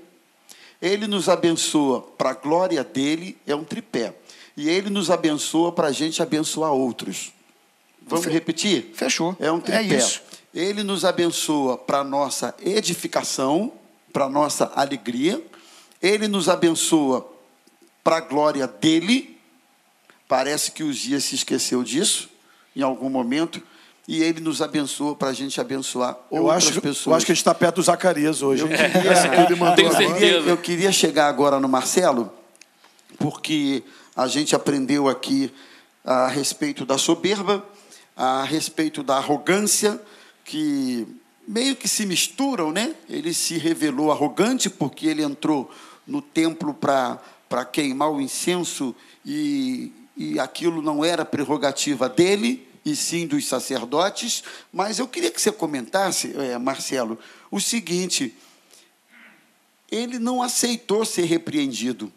Ele 0.82 1.06
nos 1.06 1.30
abençoa 1.30 2.02
para 2.02 2.32
a 2.32 2.34
glória 2.34 2.84
dele, 2.84 3.38
é 3.46 3.54
um 3.54 3.64
tripé. 3.64 4.16
E 4.58 4.70
Ele 4.70 4.90
nos 4.90 5.10
abençoa 5.10 5.72
para 5.72 5.88
a 5.88 5.92
gente 5.92 6.22
abençoar 6.22 6.72
outros. 6.72 7.32
Vamos 8.06 8.26
repetir? 8.26 8.92
Fechou. 8.94 9.36
É 9.40 9.52
um 9.52 9.60
tripé. 9.60 9.80
É 9.80 9.98
isso. 9.98 10.22
Ele 10.54 10.84
nos 10.84 11.06
abençoa 11.06 11.78
para 11.78 12.04
nossa 12.04 12.54
edificação, 12.62 13.72
para 14.12 14.28
nossa 14.28 14.72
alegria. 14.76 15.42
Ele 16.02 16.28
nos 16.28 16.50
abençoa 16.50 17.26
para 18.04 18.18
a 18.18 18.22
glória 18.22 18.68
dele. 18.68 19.40
Parece 20.28 20.72
que 20.72 20.84
os 20.84 20.98
dias 20.98 21.24
se 21.24 21.36
esqueceu 21.36 21.84
disso 21.84 22.30
em 22.76 22.82
algum 22.82 23.10
momento. 23.10 23.62
E 24.08 24.22
ele 24.24 24.42
nos 24.42 24.62
abençoa 24.62 25.16
para 25.16 25.30
a 25.30 25.34
gente 25.34 25.62
abençoar 25.62 26.18
Eu 26.32 26.44
outras 26.46 26.68
acho, 26.68 26.82
pessoas. 26.82 27.06
eu 27.08 27.14
acho 27.16 27.26
que 27.26 27.32
a 27.32 27.36
gente 27.36 27.42
está 27.42 27.54
perto 27.54 27.76
do 27.76 27.84
Zacarias 27.84 28.42
hoje. 28.42 28.64
Eu 28.64 28.68
queria- 28.68 28.88
Essa 29.12 29.30
que 29.30 29.36
ele 29.40 29.56
mandou 29.56 29.76
Tenho 29.76 29.90
agora. 29.90 30.10
certeza. 30.20 30.50
eu 30.50 30.58
queria 30.58 30.92
chegar 30.92 31.28
agora 31.28 31.60
no 31.60 31.70
Marcelo, 31.70 32.30
porque 33.20 33.84
a 34.16 34.28
gente 34.28 34.56
aprendeu 34.56 35.08
aqui 35.08 35.52
a 36.04 36.28
respeito 36.28 36.86
da 36.86 36.98
soberba, 36.98 37.66
a 38.16 38.44
respeito 38.44 39.04
da 39.04 39.18
arrogância, 39.18 40.02
que 40.44 41.08
meio 41.48 41.76
que 41.76 41.88
se 41.88 42.06
misturam, 42.06 42.72
né? 42.72 42.96
Ele 43.10 43.34
se 43.34 43.58
revelou 43.58 44.12
arrogante 44.12 44.70
porque 44.70 45.08
ele 45.08 45.24
entrou 45.24 45.72
no 46.06 46.22
templo 46.22 46.74
para 46.74 47.66
queimar 47.72 48.12
o 48.12 48.22
incenso 48.22 48.96
e, 49.26 49.92
e 50.18 50.40
aquilo 50.40 50.82
não 50.82 51.06
era 51.06 51.24
prerrogativa 51.24 52.10
dele, 52.10 52.68
e 52.84 52.96
sim 52.96 53.28
dos 53.28 53.48
sacerdotes. 53.48 54.44
Mas 54.74 55.00
eu 55.00 55.08
queria 55.08 55.32
que 55.32 55.42
você 55.42 55.52
comentasse, 55.52 56.34
eh, 56.36 56.58
Marcelo, 56.58 57.18
o 57.50 57.60
seguinte: 57.60 58.36
ele 59.92 60.18
não 60.18 60.42
aceitou 60.42 61.06
ser 61.06 61.26
repreendido. 61.26 62.12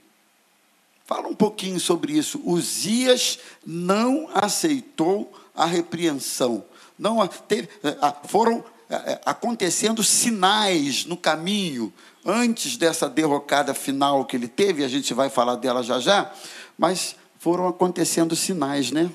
Fala 1.05 1.29
um 1.29 1.35
pouquinho 1.35 1.79
sobre 1.79 2.15
isso. 2.15 2.41
Uzias 2.45 3.39
não 3.65 4.29
aceitou 4.33 5.33
a 5.55 5.67
repreensão. 5.67 6.65
Não 6.99 7.27
teve, 7.27 7.69
ah, 8.01 8.17
foram 8.27 8.65
eh, 8.89 8.95
eh, 9.07 9.21
acontecendo 9.27 10.03
sinais 10.03 11.05
no 11.05 11.17
caminho 11.17 11.93
antes 12.25 12.77
dessa 12.79 13.09
derrocada 13.09 13.75
final 13.75 14.25
que 14.25 14.37
ele 14.37 14.49
teve. 14.49 14.83
A 14.83 14.89
gente 14.89 15.13
vai 15.13 15.29
falar 15.29 15.57
dela 15.57 15.83
já 15.83 15.99
já, 15.99 16.33
mas 16.79 17.17
foram 17.39 17.69
acontecendo 17.69 18.35
sinais, 18.35 18.91
né? 18.91 19.11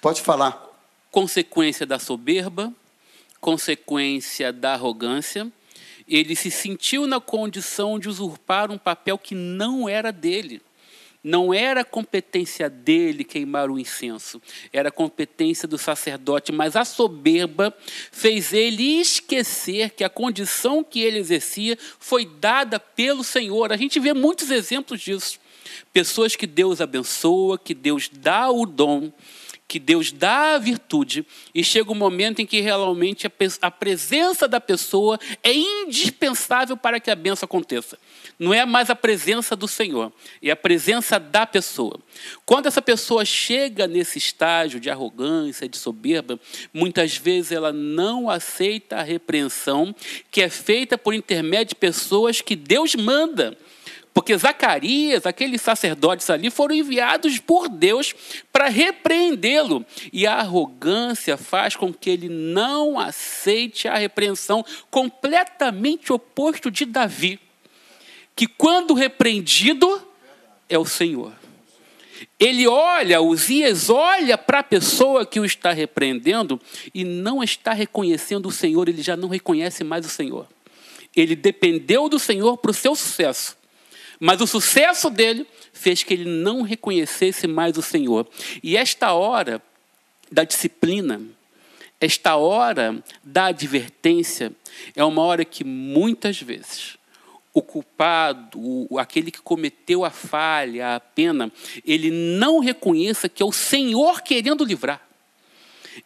Pode 0.00 0.20
falar. 0.20 0.68
consequência 1.10 1.86
da 1.86 1.98
soberba, 1.98 2.72
consequência 3.40 4.52
da 4.52 4.74
arrogância. 4.74 5.50
Ele 6.06 6.36
se 6.36 6.50
sentiu 6.50 7.06
na 7.06 7.20
condição 7.20 7.98
de 7.98 8.08
usurpar 8.08 8.70
um 8.70 8.78
papel 8.78 9.16
que 9.16 9.34
não 9.34 9.88
era 9.88 10.12
dele. 10.12 10.60
Não 11.22 11.52
era 11.52 11.84
competência 11.84 12.70
dele 12.70 13.24
queimar 13.24 13.70
o 13.70 13.78
incenso, 13.78 14.40
era 14.72 14.90
competência 14.90 15.68
do 15.68 15.76
sacerdote, 15.76 16.50
mas 16.50 16.76
a 16.76 16.84
soberba 16.84 17.76
fez 18.10 18.54
ele 18.54 19.00
esquecer 19.00 19.90
que 19.90 20.02
a 20.02 20.08
condição 20.08 20.82
que 20.82 21.00
ele 21.00 21.18
exercia 21.18 21.76
foi 21.98 22.24
dada 22.24 22.80
pelo 22.80 23.22
Senhor. 23.22 23.70
A 23.70 23.76
gente 23.76 24.00
vê 24.00 24.14
muitos 24.14 24.50
exemplos 24.50 25.00
disso. 25.00 25.38
Pessoas 25.92 26.34
que 26.34 26.46
Deus 26.46 26.80
abençoa, 26.80 27.58
que 27.58 27.74
Deus 27.74 28.08
dá 28.10 28.50
o 28.50 28.64
dom, 28.64 29.12
que 29.70 29.78
Deus 29.78 30.10
dá 30.10 30.56
a 30.56 30.58
virtude 30.58 31.24
e 31.54 31.62
chega 31.62 31.92
um 31.92 31.94
momento 31.94 32.42
em 32.42 32.46
que 32.46 32.60
realmente 32.60 33.30
a 33.62 33.70
presença 33.70 34.48
da 34.48 34.60
pessoa 34.60 35.16
é 35.44 35.54
indispensável 35.54 36.76
para 36.76 36.98
que 36.98 37.08
a 37.08 37.14
benção 37.14 37.46
aconteça. 37.46 37.96
Não 38.36 38.52
é 38.52 38.66
mais 38.66 38.90
a 38.90 38.96
presença 38.96 39.54
do 39.54 39.68
Senhor, 39.68 40.12
é 40.42 40.50
a 40.50 40.56
presença 40.56 41.20
da 41.20 41.46
pessoa. 41.46 42.00
Quando 42.44 42.66
essa 42.66 42.82
pessoa 42.82 43.24
chega 43.24 43.86
nesse 43.86 44.18
estágio 44.18 44.80
de 44.80 44.90
arrogância, 44.90 45.68
de 45.68 45.78
soberba, 45.78 46.40
muitas 46.74 47.16
vezes 47.16 47.52
ela 47.52 47.72
não 47.72 48.28
aceita 48.28 48.96
a 48.96 49.02
repreensão 49.02 49.94
que 50.32 50.42
é 50.42 50.48
feita 50.48 50.98
por 50.98 51.14
intermédio 51.14 51.68
de 51.68 51.74
pessoas 51.76 52.40
que 52.40 52.56
Deus 52.56 52.96
manda. 52.96 53.56
Porque 54.12 54.36
Zacarias, 54.36 55.24
aqueles 55.24 55.62
sacerdotes 55.62 56.28
ali, 56.30 56.50
foram 56.50 56.74
enviados 56.74 57.38
por 57.38 57.68
Deus 57.68 58.14
para 58.52 58.68
repreendê-lo. 58.68 59.84
E 60.12 60.26
a 60.26 60.34
arrogância 60.34 61.36
faz 61.36 61.76
com 61.76 61.92
que 61.92 62.10
ele 62.10 62.28
não 62.28 62.98
aceite 62.98 63.86
a 63.86 63.96
repreensão, 63.96 64.64
completamente 64.90 66.12
oposto 66.12 66.70
de 66.70 66.84
Davi, 66.84 67.38
que 68.34 68.46
quando 68.46 68.94
repreendido 68.94 70.02
é 70.68 70.76
o 70.76 70.84
Senhor. 70.84 71.32
Ele 72.38 72.66
olha, 72.66 73.20
Uzias 73.20 73.90
olha 73.90 74.36
para 74.36 74.58
a 74.58 74.64
pessoa 74.64 75.24
que 75.24 75.38
o 75.38 75.44
está 75.44 75.72
repreendendo 75.72 76.60
e 76.94 77.04
não 77.04 77.42
está 77.42 77.72
reconhecendo 77.72 78.46
o 78.46 78.52
Senhor, 78.52 78.88
ele 78.88 79.02
já 79.02 79.16
não 79.16 79.28
reconhece 79.28 79.84
mais 79.84 80.04
o 80.04 80.08
Senhor. 80.08 80.46
Ele 81.14 81.36
dependeu 81.36 82.08
do 82.08 82.18
Senhor 82.18 82.56
para 82.56 82.70
o 82.70 82.74
seu 82.74 82.94
sucesso. 82.94 83.59
Mas 84.20 84.42
o 84.42 84.46
sucesso 84.46 85.08
dele 85.08 85.46
fez 85.72 86.02
que 86.02 86.12
ele 86.12 86.26
não 86.26 86.60
reconhecesse 86.60 87.46
mais 87.46 87.78
o 87.78 87.82
Senhor. 87.82 88.28
E 88.62 88.76
esta 88.76 89.14
hora 89.14 89.62
da 90.30 90.44
disciplina, 90.44 91.22
esta 91.98 92.36
hora 92.36 93.02
da 93.24 93.46
advertência, 93.46 94.52
é 94.94 95.02
uma 95.02 95.22
hora 95.22 95.44
que 95.44 95.64
muitas 95.64 96.40
vezes 96.40 96.98
o 97.52 97.62
culpado, 97.62 98.86
aquele 98.96 99.30
que 99.30 99.40
cometeu 99.40 100.04
a 100.04 100.10
falha, 100.10 100.96
a 100.96 101.00
pena, 101.00 101.50
ele 101.84 102.10
não 102.10 102.60
reconheça 102.60 103.28
que 103.28 103.42
é 103.42 103.46
o 103.46 103.50
Senhor 103.50 104.20
querendo 104.22 104.64
livrar. 104.64 105.09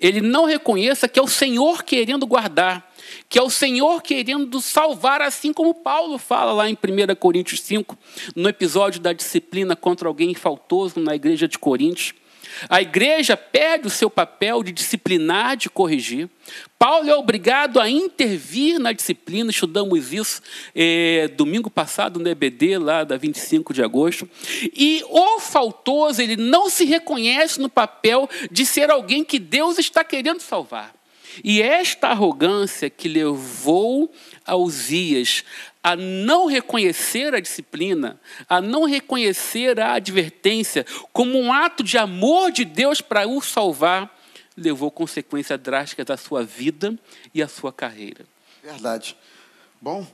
Ele 0.00 0.20
não 0.20 0.44
reconheça 0.44 1.08
que 1.08 1.18
é 1.18 1.22
o 1.22 1.28
Senhor 1.28 1.82
querendo 1.82 2.26
guardar, 2.26 2.92
que 3.28 3.38
é 3.38 3.42
o 3.42 3.50
Senhor 3.50 4.02
querendo 4.02 4.60
salvar, 4.60 5.20
assim 5.20 5.52
como 5.52 5.74
Paulo 5.74 6.18
fala 6.18 6.52
lá 6.52 6.68
em 6.68 6.74
1 6.74 7.14
Coríntios 7.16 7.60
5, 7.62 7.96
no 8.34 8.48
episódio 8.48 9.00
da 9.00 9.12
disciplina 9.12 9.76
contra 9.76 10.08
alguém 10.08 10.34
faltoso 10.34 11.00
na 11.00 11.14
igreja 11.14 11.46
de 11.46 11.58
Coríntios. 11.58 12.14
A 12.68 12.80
igreja 12.82 13.36
perde 13.36 13.86
o 13.86 13.90
seu 13.90 14.10
papel 14.10 14.62
de 14.62 14.72
disciplinar, 14.72 15.56
de 15.56 15.68
corrigir. 15.68 16.28
Paulo 16.78 17.08
é 17.08 17.14
obrigado 17.16 17.80
a 17.80 17.88
intervir 17.88 18.78
na 18.78 18.92
disciplina, 18.92 19.50
estudamos 19.50 20.12
isso 20.12 20.42
é, 20.74 21.28
domingo 21.28 21.70
passado 21.70 22.20
no 22.20 22.28
EBD, 22.28 22.78
lá 22.78 23.04
da 23.04 23.16
25 23.16 23.72
de 23.72 23.82
agosto. 23.82 24.28
E 24.74 25.02
o 25.08 25.40
faltoso, 25.40 26.20
ele 26.20 26.36
não 26.36 26.68
se 26.68 26.84
reconhece 26.84 27.60
no 27.60 27.68
papel 27.68 28.28
de 28.50 28.66
ser 28.66 28.90
alguém 28.90 29.24
que 29.24 29.38
Deus 29.38 29.78
está 29.78 30.04
querendo 30.04 30.40
salvar. 30.40 30.94
E 31.42 31.62
esta 31.62 32.08
arrogância 32.08 32.88
que 32.90 33.08
levou 33.08 34.12
a 34.46 34.56
Uzias 34.56 35.44
a 35.82 35.94
não 35.94 36.46
reconhecer 36.46 37.34
a 37.34 37.40
disciplina, 37.40 38.18
a 38.48 38.60
não 38.60 38.84
reconhecer 38.84 39.78
a 39.78 39.92
advertência 39.92 40.86
como 41.12 41.38
um 41.38 41.52
ato 41.52 41.82
de 41.82 41.98
amor 41.98 42.50
de 42.50 42.64
Deus 42.64 43.02
para 43.02 43.28
o 43.28 43.40
salvar, 43.42 44.18
levou 44.56 44.90
consequências 44.90 45.60
drásticas 45.60 46.08
à 46.08 46.16
sua 46.16 46.42
vida 46.42 46.98
e 47.34 47.42
à 47.42 47.48
sua 47.48 47.70
carreira. 47.70 48.24
Verdade. 48.62 49.14
Bom, 49.78 50.06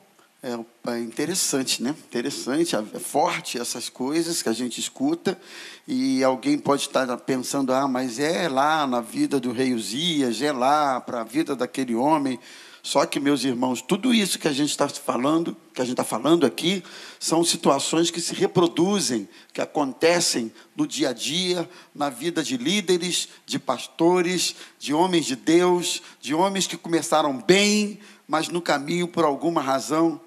é, 0.43 0.59
é 0.91 0.99
interessante, 0.99 1.83
né? 1.83 1.95
Interessante, 2.09 2.74
é 2.74 2.99
forte 2.99 3.59
essas 3.59 3.89
coisas 3.89 4.43
que 4.43 4.49
a 4.49 4.53
gente 4.53 4.81
escuta 4.81 5.39
e 5.87 6.24
alguém 6.24 6.59
pode 6.59 6.83
estar 6.83 7.16
pensando, 7.18 7.72
ah, 7.72 7.87
mas 7.87 8.18
é 8.18 8.49
lá 8.49 8.87
na 8.87 9.01
vida 9.01 9.39
do 9.39 9.53
rei 9.53 9.72
Uzias, 9.72 10.43
é 10.43 10.51
lá 10.51 11.01
para 11.01 11.20
a 11.20 11.24
vida 11.24 11.55
daquele 11.55 11.95
homem. 11.95 12.41
Só 12.83 13.05
que, 13.05 13.20
meus 13.20 13.45
irmãos, 13.45 13.83
tudo 13.83 14.12
isso 14.12 14.39
que 14.39 14.49
a 14.49 14.53
gente 14.53 14.70
está 14.70 14.89
falando, 14.89 15.57
que 15.74 15.83
a 15.83 15.85
gente 15.85 15.93
está 15.93 16.05
falando 16.05 16.47
aqui, 16.47 16.83
são 17.18 17.45
situações 17.45 18.11
que 18.11 18.20
se 18.20 18.35
reproduzem, 18.35 19.28
que 19.53 19.61
acontecem 19.61 20.53
no 20.74 20.87
dia 20.87 21.11
a 21.11 21.12
dia, 21.12 21.68
na 21.95 22.09
vida 22.09 22.43
de 22.43 22.57
líderes, 22.57 23.28
de 23.45 23.59
pastores, 23.59 24.57
de 24.78 24.95
homens 24.95 25.26
de 25.26 25.37
Deus, 25.37 26.03
de 26.20 26.35
homens 26.35 26.66
que 26.66 26.76
começaram 26.76 27.37
bem, 27.37 27.99
mas 28.26 28.49
no 28.49 28.62
caminho, 28.62 29.07
por 29.07 29.24
alguma 29.24 29.61
razão, 29.61 30.20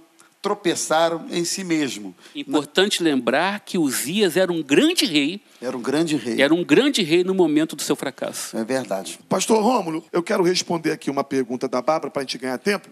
tropeçaram 0.44 1.26
em 1.32 1.46
si 1.46 1.64
mesmo. 1.64 2.14
Importante 2.36 3.02
Na... 3.02 3.10
lembrar 3.10 3.62
que 3.62 3.78
Uzias 3.78 4.36
era 4.36 4.52
um 4.52 4.62
grande 4.62 5.06
rei. 5.06 5.42
Era 5.62 5.76
um 5.76 5.82
grande 5.82 6.18
rei. 6.18 6.42
Era 6.42 6.54
um 6.54 6.64
grande 6.66 7.02
rei 7.02 7.24
no 7.24 7.34
momento 7.34 7.78
do 7.78 7.82
seu 7.82 7.96
fracasso. 7.96 8.56
É 8.58 8.64
verdade. 8.64 9.18
Pastor 9.30 9.64
Rômulo, 9.64 10.04
eu 10.12 10.22
quero 10.22 10.44
responder 10.44 10.92
aqui 10.92 11.10
uma 11.10 11.24
pergunta 11.24 11.66
da 11.66 11.82
Bárbara 11.82 12.12
para 12.12 12.22
a 12.22 12.26
gente 12.26 12.38
ganhar 12.38 12.58
tempo. 12.58 12.90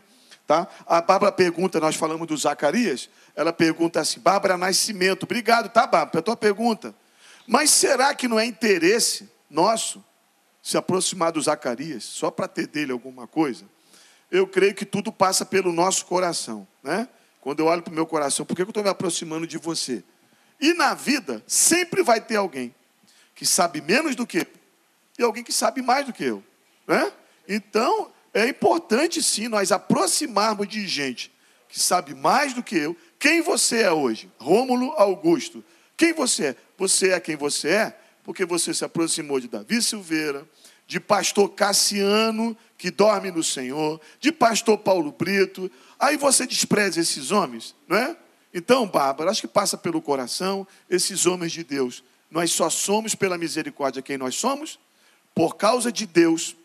Tá? 0.47 0.65
A 0.87 1.01
Bárbara 1.01 1.31
pergunta, 1.31 1.77
nós 1.79 1.95
falamos 1.95 2.25
do 2.25 2.35
Zacarias, 2.37 3.09
ela 3.35 3.51
pergunta 3.51 3.99
assim, 3.99 4.19
Bárbara 4.21 4.57
Nascimento, 4.57 5.23
obrigado, 5.23 5.69
tá, 5.69 5.81
Bárbara, 5.81 6.07
pela 6.09 6.23
tua 6.23 6.37
pergunta. 6.37 6.95
Mas 7.45 7.69
será 7.69 8.15
que 8.15 8.29
não 8.29 8.39
é 8.39 8.45
interesse 8.45 9.29
nosso 9.49 10.03
se 10.63 10.77
aproximar 10.77 11.33
do 11.33 11.41
Zacarias, 11.41 12.05
só 12.05 12.31
para 12.31 12.47
ter 12.47 12.67
dele 12.67 12.93
alguma 12.93 13.27
coisa? 13.27 13.65
Eu 14.31 14.47
creio 14.47 14.73
que 14.73 14.85
tudo 14.85 15.11
passa 15.11 15.45
pelo 15.45 15.73
nosso 15.73 16.05
coração, 16.05 16.65
né? 16.81 17.09
Quando 17.41 17.59
eu 17.59 17.65
olho 17.65 17.81
para 17.81 17.91
o 17.91 17.95
meu 17.95 18.05
coração, 18.05 18.45
por 18.45 18.55
que 18.55 18.61
eu 18.61 18.67
estou 18.67 18.83
me 18.83 18.89
aproximando 18.89 19.45
de 19.45 19.57
você? 19.57 20.03
E 20.59 20.73
na 20.73 20.93
vida, 20.93 21.43
sempre 21.47 22.03
vai 22.03 22.21
ter 22.21 22.37
alguém 22.37 22.73
que 23.35 23.45
sabe 23.45 23.81
menos 23.81 24.15
do 24.15 24.25
que 24.25 24.39
eu 24.39 24.47
e 25.19 25.23
alguém 25.23 25.43
que 25.43 25.51
sabe 25.51 25.81
mais 25.81 26.05
do 26.05 26.13
que 26.13 26.23
eu. 26.23 26.43
Né? 26.87 27.11
Então, 27.49 28.11
é 28.33 28.47
importante 28.47 29.21
sim 29.21 29.47
nós 29.47 29.71
aproximarmos 29.71 30.67
de 30.67 30.87
gente 30.87 31.31
que 31.67 31.79
sabe 31.79 32.13
mais 32.13 32.53
do 32.53 32.63
que 32.63 32.77
eu. 32.77 32.95
Quem 33.19 33.41
você 33.41 33.81
é 33.81 33.91
hoje? 33.91 34.31
Rômulo 34.39 34.91
Augusto. 34.91 35.63
Quem 35.97 36.13
você 36.13 36.47
é? 36.47 36.55
Você 36.77 37.11
é 37.11 37.19
quem 37.19 37.35
você 37.35 37.69
é 37.69 37.97
porque 38.23 38.45
você 38.45 38.73
se 38.73 38.85
aproximou 38.85 39.39
de 39.39 39.47
Davi 39.47 39.81
Silveira, 39.81 40.47
de 40.87 40.99
pastor 40.99 41.49
Cassiano, 41.49 42.55
que 42.77 42.91
dorme 42.91 43.31
no 43.31 43.43
Senhor, 43.43 43.99
de 44.19 44.31
pastor 44.31 44.77
Paulo 44.77 45.11
Brito, 45.11 45.71
Aí 46.01 46.17
você 46.17 46.47
despreza 46.47 46.99
esses 46.99 47.29
homens, 47.29 47.75
não 47.87 47.95
é? 47.95 48.17
Então, 48.51 48.87
Bárbara, 48.87 49.29
acho 49.29 49.41
que 49.41 49.47
passa 49.47 49.77
pelo 49.77 50.01
coração 50.01 50.67
esses 50.89 51.27
homens 51.27 51.51
de 51.51 51.63
Deus. 51.63 52.03
Nós 52.29 52.51
só 52.51 52.71
somos 52.71 53.13
pela 53.13 53.37
misericórdia 53.37 54.01
quem 54.01 54.17
nós 54.17 54.35
somos, 54.35 54.79
por 55.35 55.55
causa 55.55 55.91
de 55.91 56.07
Deus 56.07 56.55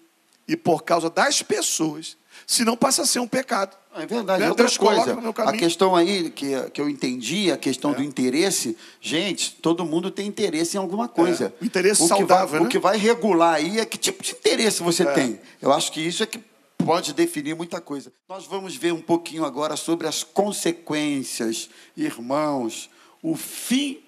e 0.49 0.57
por 0.57 0.85
causa 0.85 1.11
das 1.11 1.43
pessoas, 1.43 2.17
senão 2.47 2.77
passa 2.77 3.03
a 3.03 3.07
ser 3.07 3.19
um 3.19 3.29
pecado. 3.29 3.77
É 3.95 4.07
verdade. 4.07 4.43
Né? 4.43 4.49
Outra 4.49 4.71
coisa, 4.71 5.19
a 5.45 5.53
questão 5.53 5.95
aí 5.95 6.31
que, 6.31 6.71
que 6.71 6.81
eu 6.81 6.89
entendi, 6.89 7.53
a 7.53 7.57
questão 7.57 7.93
é. 7.93 7.95
do 7.97 8.03
interesse, 8.03 8.77
gente, 9.01 9.53
todo 9.57 9.85
mundo 9.85 10.11
tem 10.11 10.27
interesse 10.27 10.77
em 10.77 10.81
alguma 10.81 11.09
coisa. 11.09 11.53
É. 11.61 11.65
Interesse 11.65 12.03
o 12.03 12.07
saudável, 12.07 12.47
vai, 12.47 12.61
né? 12.61 12.67
O 12.67 12.69
que 12.69 12.79
vai 12.79 12.97
regular 12.97 13.55
aí 13.55 13.81
é 13.81 13.85
que 13.85 13.99
tipo 13.99 14.23
de 14.23 14.33
interesse 14.33 14.83
você 14.83 15.03
é. 15.03 15.13
tem. 15.13 15.41
Eu 15.61 15.73
acho 15.73 15.93
que 15.93 16.01
isso 16.01 16.23
é 16.23 16.27
que 16.27 16.41
pode 16.79 17.13
definir 17.13 17.55
muita 17.55 17.81
coisa. 17.81 18.13
Nós 18.29 18.47
vamos 18.47 18.77
ver 18.77 18.93
um 18.93 19.01
pouquinho 19.01 19.45
agora 19.45 19.77
sobre 19.77 20.07
as 20.07 20.23
consequências, 20.23 21.69
irmãos, 21.97 22.91
o 23.23 23.37
fim 23.37 24.01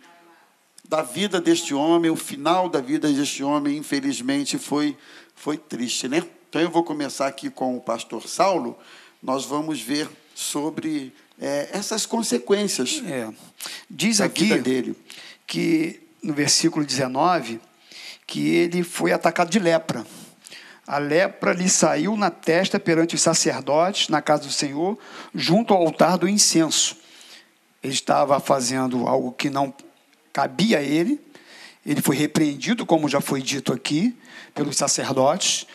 da 0.89 1.03
vida 1.03 1.41
deste 1.41 1.75
homem, 1.75 2.11
o 2.11 2.17
final 2.17 2.69
da 2.69 2.81
vida 2.81 3.13
deste 3.13 3.43
homem, 3.43 3.77
infelizmente, 3.77 4.59
foi, 4.59 4.97
foi 5.35 5.57
triste, 5.57 6.09
né? 6.09 6.23
Então 6.49 6.63
eu 6.63 6.71
vou 6.71 6.83
começar 6.83 7.27
aqui 7.27 7.51
com 7.51 7.77
o 7.77 7.81
pastor 7.81 8.27
Saulo, 8.27 8.79
nós 9.23 9.45
vamos 9.45 9.81
ver 9.81 10.09
sobre 10.35 11.13
é, 11.39 11.69
essas 11.73 12.07
consequências. 12.07 13.03
É. 13.05 13.29
Diz 13.91 14.21
aqui 14.21 14.57
dele. 14.59 14.97
que 15.47 16.01
no 16.23 16.33
versículo 16.33 16.85
19 16.85 17.61
que 18.27 18.49
ele 18.49 18.83
foi 18.83 19.13
atacado 19.13 19.51
de 19.51 19.59
lepra 19.59 20.07
a 20.89 20.97
lepra 20.97 21.53
lhe 21.53 21.69
saiu 21.69 22.17
na 22.17 22.31
testa 22.31 22.81
perante 22.81 23.15
os 23.15 23.21
sacerdotes 23.21 24.09
na 24.09 24.23
casa 24.23 24.45
do 24.45 24.51
Senhor, 24.51 24.99
junto 25.35 25.75
ao 25.75 25.83
altar 25.83 26.17
do 26.17 26.27
incenso. 26.27 26.97
Ele 27.83 27.93
estava 27.93 28.41
fazendo 28.41 29.07
algo 29.07 29.33
que 29.33 29.51
não 29.51 29.73
cabia 30.33 30.79
a 30.79 30.83
ele. 30.83 31.21
Ele 31.85 32.01
foi 32.01 32.17
repreendido, 32.17 32.87
como 32.87 33.07
já 33.07 33.21
foi 33.21 33.43
dito 33.43 33.71
aqui, 33.71 34.17
pelos 34.55 34.79
sacerdotes, 34.79 35.67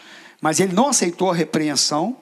mas 0.42 0.60
ele 0.60 0.74
não 0.74 0.88
aceitou 0.88 1.30
a 1.30 1.36
repreensão 1.36 2.18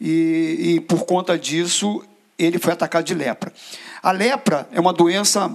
e, 0.00 0.76
e 0.76 0.80
por 0.80 1.04
conta 1.04 1.36
disso 1.36 2.04
ele 2.38 2.60
foi 2.60 2.72
atacado 2.72 3.04
de 3.04 3.14
lepra. 3.14 3.52
A 4.00 4.12
lepra 4.12 4.68
é 4.70 4.78
uma 4.80 4.92
doença 4.92 5.52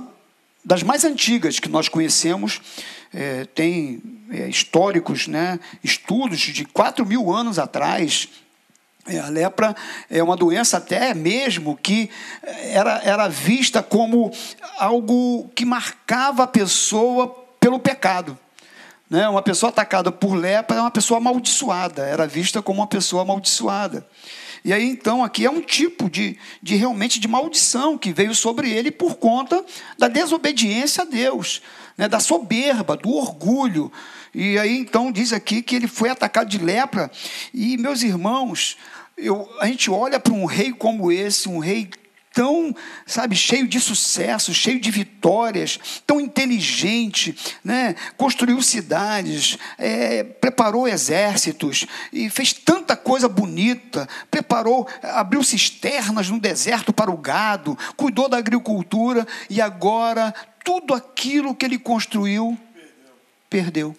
das 0.67 0.83
mais 0.83 1.05
antigas 1.05 1.61
que 1.61 1.69
nós 1.69 1.87
conhecemos, 1.87 2.59
é, 3.13 3.45
tem 3.45 4.03
é, 4.29 4.49
históricos, 4.49 5.25
né, 5.25 5.57
estudos 5.81 6.41
de 6.41 6.65
4 6.65 7.05
mil 7.05 7.33
anos 7.33 7.57
atrás. 7.57 8.27
É, 9.07 9.17
a 9.17 9.29
lepra 9.29 9.73
é 10.09 10.21
uma 10.21 10.35
doença 10.35 10.75
até 10.75 11.13
mesmo 11.13 11.77
que 11.77 12.09
era, 12.43 13.01
era 13.01 13.29
vista 13.29 13.81
como 13.81 14.29
algo 14.77 15.49
que 15.55 15.63
marcava 15.63 16.43
a 16.43 16.47
pessoa 16.47 17.29
pelo 17.61 17.79
pecado. 17.79 18.37
Né? 19.09 19.25
Uma 19.29 19.41
pessoa 19.41 19.69
atacada 19.69 20.11
por 20.11 20.33
lepra 20.33 20.75
é 20.75 20.81
uma 20.81 20.91
pessoa 20.91 21.17
amaldiçoada, 21.19 22.05
era 22.05 22.27
vista 22.27 22.61
como 22.61 22.81
uma 22.81 22.87
pessoa 22.87 23.21
amaldiçoada. 23.21 24.05
E 24.63 24.73
aí, 24.73 24.83
então, 24.87 25.23
aqui 25.23 25.45
é 25.45 25.49
um 25.49 25.61
tipo 25.61 26.09
de, 26.09 26.37
de 26.61 26.75
realmente 26.75 27.19
de 27.19 27.27
maldição 27.27 27.97
que 27.97 28.11
veio 28.11 28.33
sobre 28.35 28.71
ele 28.71 28.91
por 28.91 29.15
conta 29.15 29.63
da 29.97 30.07
desobediência 30.07 31.03
a 31.03 31.05
Deus, 31.05 31.61
né, 31.97 32.07
da 32.07 32.19
soberba, 32.19 32.95
do 32.95 33.09
orgulho. 33.09 33.91
E 34.33 34.57
aí, 34.57 34.77
então, 34.77 35.11
diz 35.11 35.33
aqui 35.33 35.61
que 35.61 35.75
ele 35.75 35.87
foi 35.87 36.09
atacado 36.09 36.49
de 36.49 36.57
lepra. 36.57 37.11
E, 37.53 37.77
meus 37.77 38.03
irmãos, 38.03 38.77
eu, 39.17 39.49
a 39.59 39.65
gente 39.67 39.89
olha 39.89 40.19
para 40.19 40.33
um 40.33 40.45
rei 40.45 40.71
como 40.71 41.11
esse, 41.11 41.49
um 41.49 41.59
rei 41.59 41.89
tão, 42.37 42.75
sabe, 43.03 43.35
cheio 43.35 43.67
de 43.67 43.79
sucesso, 43.79 44.53
cheio 44.53 44.79
de 44.79 44.91
vitórias, 44.91 45.79
tão 46.05 46.21
inteligente, 46.21 47.35
né? 47.63 47.95
construiu 48.15 48.61
cidades, 48.61 49.57
é, 49.75 50.23
preparou 50.23 50.87
exércitos 50.87 51.87
e 52.13 52.29
fez 52.29 52.53
tanta 52.53 52.95
coisa 52.95 53.27
bonita, 53.27 54.07
preparou, 54.29 54.87
abriu 55.01 55.43
cisternas 55.43 56.29
no 56.29 56.39
deserto 56.39 56.93
para 56.93 57.09
o 57.09 57.17
gado, 57.17 57.75
cuidou 57.95 58.29
da 58.29 58.37
agricultura 58.37 59.25
e 59.49 59.59
agora 59.59 60.31
tudo 60.63 60.93
aquilo 60.93 61.55
que 61.55 61.65
ele 61.65 61.79
construiu 61.79 62.55
perdeu. 63.49 63.95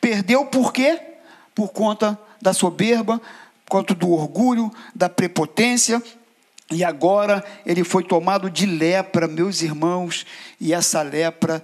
Perdeu 0.00 0.46
por 0.46 0.72
quê? 0.72 0.98
Por 1.54 1.68
conta 1.68 2.18
da 2.40 2.54
soberba, 2.54 3.20
por 3.66 3.72
conta 3.72 3.94
do 3.94 4.10
orgulho, 4.10 4.72
da 4.94 5.10
prepotência, 5.10 6.02
e 6.70 6.82
agora 6.82 7.44
ele 7.66 7.84
foi 7.84 8.02
tomado 8.02 8.48
de 8.48 8.66
lepra, 8.66 9.28
meus 9.28 9.62
irmãos, 9.62 10.26
e 10.60 10.72
essa 10.72 11.02
lepra 11.02 11.62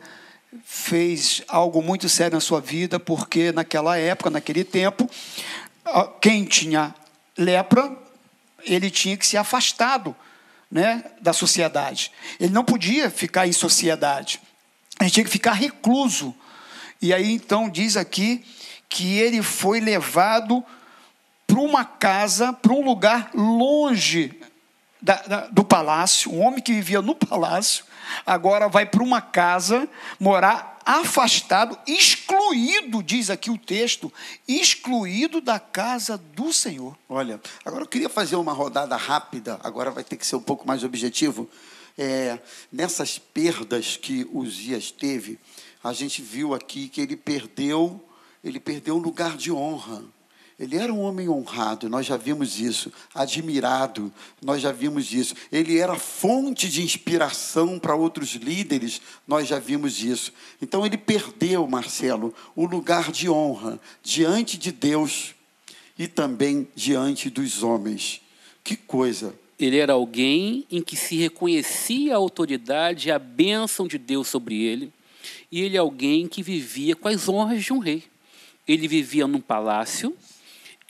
fez 0.65 1.43
algo 1.49 1.83
muito 1.83 2.09
sério 2.09 2.35
na 2.35 2.41
sua 2.41 2.61
vida, 2.61 3.01
porque 3.01 3.51
naquela 3.53 3.97
época, 3.97 4.31
naquele 4.31 4.63
tempo, 4.63 5.09
quem 6.21 6.45
tinha 6.45 6.95
lepra, 7.37 7.97
ele 8.65 8.91
tinha 8.91 9.17
que 9.17 9.27
ser 9.27 9.39
afastado 9.39 10.15
né, 10.71 11.05
da 11.21 11.33
sociedade. 11.33 12.13
Ele 12.39 12.53
não 12.53 12.65
podia 12.65 13.11
ficar 13.11 13.47
em 13.47 13.53
sociedade. 13.53 14.41
Ele 15.01 15.11
tinha 15.11 15.25
que 15.25 15.31
ficar 15.31 15.53
recluso. 15.53 16.35
E 17.01 17.15
aí 17.15 17.33
então 17.33 17.71
diz 17.71 17.97
aqui 17.97 18.45
que 18.89 19.19
ele 19.19 19.43
foi 19.43 19.81
levado 19.81 20.63
para 21.47 21.59
uma 21.59 21.85
casa, 21.85 22.53
para 22.53 22.73
um 22.73 22.85
lugar 22.85 23.31
longe 23.35 24.40
da, 25.01 25.17
da, 25.23 25.47
do 25.49 25.65
palácio, 25.65 26.33
um 26.33 26.41
homem 26.41 26.61
que 26.61 26.73
vivia 26.73 27.01
no 27.01 27.15
palácio, 27.15 27.85
agora 28.27 28.69
vai 28.69 28.85
para 28.87 29.03
uma 29.03 29.21
casa 29.21 29.89
morar 30.19 30.79
afastado, 30.85 31.79
excluído, 31.87 33.03
diz 33.03 33.31
aqui 33.31 33.51
o 33.51 33.59
texto, 33.59 34.13
excluído 34.49 35.41
da 35.41 35.59
casa 35.59 36.19
do 36.19 36.53
Senhor. 36.53 36.97
Olha, 37.09 37.41
agora 37.65 37.85
eu 37.85 37.89
queria 37.89 38.09
fazer 38.09 38.37
uma 38.37 38.53
rodada 38.53 38.97
rápida, 38.97 39.61
agora 39.63 39.91
vai 39.91 40.03
ter 40.03 40.17
que 40.17 40.27
ser 40.27 40.37
um 40.37 40.43
pouco 40.43 40.67
mais 40.67 40.83
objetivo. 40.83 41.49
É, 41.99 42.39
nessas 42.73 43.19
perdas 43.19 43.97
que 43.97 44.27
Uzias 44.33 44.91
teve, 44.91 45.39
a 45.83 45.93
gente 45.93 46.23
viu 46.23 46.55
aqui 46.55 46.89
que 46.89 47.01
ele 47.01 47.17
perdeu, 47.17 48.03
ele 48.43 48.59
perdeu 48.59 48.97
um 48.97 49.01
lugar 49.01 49.37
de 49.37 49.53
honra. 49.53 50.03
Ele 50.61 50.77
era 50.77 50.93
um 50.93 51.01
homem 51.01 51.27
honrado, 51.27 51.89
nós 51.89 52.05
já 52.05 52.19
vimos 52.19 52.61
isso, 52.61 52.93
admirado, 53.15 54.13
nós 54.43 54.61
já 54.61 54.71
vimos 54.71 55.11
isso. 55.11 55.35
Ele 55.51 55.79
era 55.79 55.97
fonte 55.97 56.69
de 56.69 56.83
inspiração 56.83 57.79
para 57.79 57.95
outros 57.95 58.35
líderes, 58.35 59.01
nós 59.27 59.49
já 59.49 59.59
vimos 59.59 60.05
isso. 60.05 60.35
Então 60.61 60.85
ele 60.85 60.99
perdeu, 60.99 61.67
Marcelo, 61.67 62.35
o 62.55 62.67
lugar 62.67 63.11
de 63.11 63.31
honra 63.31 63.81
diante 64.03 64.59
de 64.59 64.71
Deus 64.71 65.35
e 65.99 66.07
também 66.07 66.69
diante 66.77 67.31
dos 67.31 67.63
homens. 67.63 68.21
Que 68.63 68.77
coisa! 68.77 69.35
Ele 69.59 69.79
era 69.79 69.95
alguém 69.95 70.67
em 70.71 70.83
que 70.83 70.95
se 70.95 71.17
reconhecia 71.17 72.13
a 72.13 72.19
autoridade 72.19 73.09
e 73.09 73.11
a 73.11 73.19
bênção 73.19 73.89
de 73.89 73.97
Deus 73.97 74.29
sobre 74.29 74.63
ele, 74.63 74.93
e 75.51 75.63
ele 75.63 75.79
é 75.79 75.81
alguém 75.81 76.29
que 76.29 76.43
vivia 76.43 76.95
com 76.95 77.09
as 77.09 77.31
honras 77.31 77.65
de 77.65 77.73
um 77.73 77.79
rei. 77.79 78.05
Ele 78.69 78.87
vivia 78.87 79.27
num 79.27 79.41
palácio, 79.41 80.15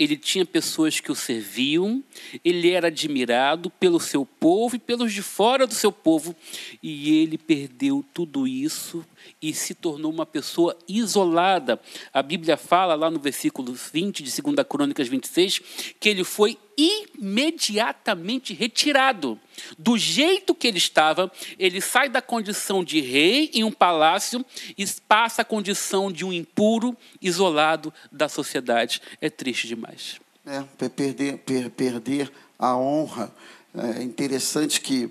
ele 0.01 0.17
tinha 0.17 0.47
pessoas 0.47 0.99
que 0.99 1.13
o 1.13 1.15
serviam, 1.15 2.03
ele 2.43 2.71
era 2.71 2.87
admirado 2.87 3.69
pelo 3.69 4.01
seu 4.01 4.25
povo 4.25 4.77
e 4.77 4.79
pelos 4.79 5.13
de 5.13 5.21
fora 5.21 5.67
do 5.67 5.75
seu 5.75 5.93
povo, 5.93 6.35
e 6.83 7.19
ele 7.19 7.37
perdeu 7.37 8.03
tudo 8.15 8.49
isso 8.49 9.05
e 9.41 9.53
se 9.53 9.75
tornou 9.75 10.11
uma 10.11 10.27
pessoa 10.27 10.77
isolada. 10.89 11.81
A 12.13 12.23
Bíblia 12.23 12.57
fala 12.57 12.95
lá 12.95 13.11
no 13.11 13.19
versículo 13.19 13.73
20 13.73 14.23
de 14.23 14.43
2 14.43 14.67
Crônicas 14.69 15.09
26 15.09 15.61
que 15.99 16.09
ele 16.09 16.25
foi 16.25 16.59
imediatamente 16.77 18.55
retirado. 18.55 19.39
Do 19.79 19.99
jeito 19.99 20.55
que 20.55 20.67
ele 20.67 20.79
estava, 20.79 21.31
ele 21.59 21.81
sai 21.81 22.09
da 22.09 22.23
condição 22.23 22.83
de 22.83 23.01
rei 23.01 23.51
em 23.53 23.63
um 23.65 23.73
palácio 23.73 24.45
e 24.79 24.87
passa 25.07 25.43
a 25.43 25.45
condição 25.45 26.11
de 26.11 26.25
um 26.25 26.33
impuro, 26.33 26.97
isolado 27.21 27.93
da 28.11 28.29
sociedade. 28.29 29.03
É 29.21 29.29
triste 29.29 29.69
demais. 29.69 30.19
É, 30.47 30.63
perder, 30.89 31.39
per, 31.39 31.71
perder 31.71 32.33
a 32.59 32.75
honra. 32.77 33.31
É 33.75 34.03
interessante 34.03 34.81
que 34.81 35.11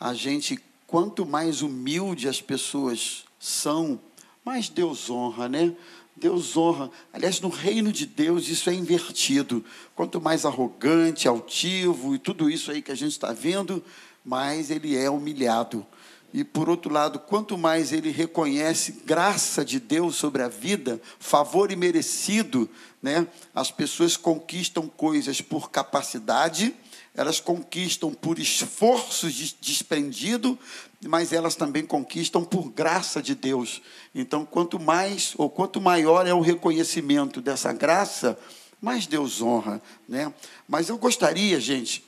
a 0.00 0.14
gente, 0.14 0.58
quanto 0.86 1.26
mais 1.26 1.60
humilde 1.60 2.28
as 2.28 2.40
pessoas 2.40 3.25
são, 3.46 4.00
mais 4.44 4.68
Deus 4.68 5.08
honra, 5.08 5.48
né? 5.48 5.72
Deus 6.16 6.56
honra. 6.56 6.90
Aliás, 7.12 7.40
no 7.40 7.48
reino 7.48 7.92
de 7.92 8.06
Deus 8.06 8.48
isso 8.48 8.68
é 8.68 8.74
invertido. 8.74 9.64
Quanto 9.94 10.20
mais 10.20 10.44
arrogante, 10.44 11.28
altivo 11.28 12.14
e 12.14 12.18
tudo 12.18 12.50
isso 12.50 12.70
aí 12.70 12.82
que 12.82 12.90
a 12.90 12.94
gente 12.96 13.12
está 13.12 13.32
vendo, 13.32 13.84
mais 14.24 14.70
ele 14.70 14.96
é 14.96 15.08
humilhado. 15.08 15.86
E 16.34 16.42
por 16.42 16.68
outro 16.68 16.92
lado, 16.92 17.18
quanto 17.18 17.56
mais 17.56 17.92
ele 17.92 18.10
reconhece 18.10 19.00
graça 19.04 19.64
de 19.64 19.78
Deus 19.78 20.16
sobre 20.16 20.42
a 20.42 20.48
vida, 20.48 21.00
favor 21.18 21.70
imerecido, 21.70 22.68
né? 23.00 23.26
As 23.54 23.70
pessoas 23.70 24.16
conquistam 24.16 24.88
coisas 24.88 25.40
por 25.40 25.70
capacidade, 25.70 26.74
elas 27.14 27.40
conquistam 27.40 28.12
por 28.12 28.38
esforço 28.38 29.28
desprendido, 29.60 30.58
mas 31.04 31.32
elas 31.32 31.54
também 31.54 31.84
conquistam 31.84 32.44
por 32.44 32.70
graça 32.70 33.22
de 33.22 33.34
Deus. 33.34 33.82
Então, 34.14 34.44
quanto 34.44 34.78
mais 34.78 35.34
ou 35.36 35.50
quanto 35.50 35.80
maior 35.80 36.26
é 36.26 36.32
o 36.32 36.40
reconhecimento 36.40 37.40
dessa 37.40 37.72
graça, 37.72 38.38
mais 38.80 39.06
Deus 39.06 39.42
honra, 39.42 39.80
né? 40.08 40.32
Mas 40.68 40.88
eu 40.88 40.98
gostaria, 40.98 41.60
gente, 41.60 42.04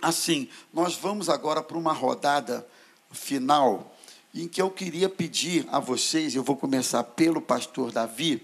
assim, 0.00 0.48
nós 0.72 0.96
vamos 0.96 1.28
agora 1.28 1.62
para 1.62 1.78
uma 1.78 1.92
rodada 1.92 2.66
final 3.10 3.94
em 4.34 4.48
que 4.48 4.62
eu 4.62 4.70
queria 4.70 5.08
pedir 5.08 5.66
a 5.70 5.78
vocês, 5.78 6.34
eu 6.34 6.42
vou 6.42 6.56
começar 6.56 7.04
pelo 7.04 7.40
pastor 7.40 7.92
Davi, 7.92 8.42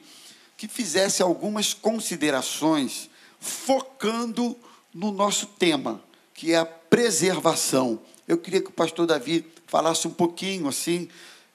que 0.56 0.68
fizesse 0.68 1.22
algumas 1.22 1.72
considerações 1.72 3.08
focando 3.40 4.56
no 4.92 5.10
nosso 5.10 5.46
tema, 5.46 6.02
que 6.34 6.52
é 6.52 6.58
a 6.58 6.66
preservação. 6.66 7.98
Eu 8.26 8.36
queria 8.36 8.60
que 8.60 8.68
o 8.68 8.72
pastor 8.72 9.06
Davi 9.06 9.46
falasse 9.68 10.08
um 10.08 10.10
pouquinho 10.10 10.66
assim 10.66 11.08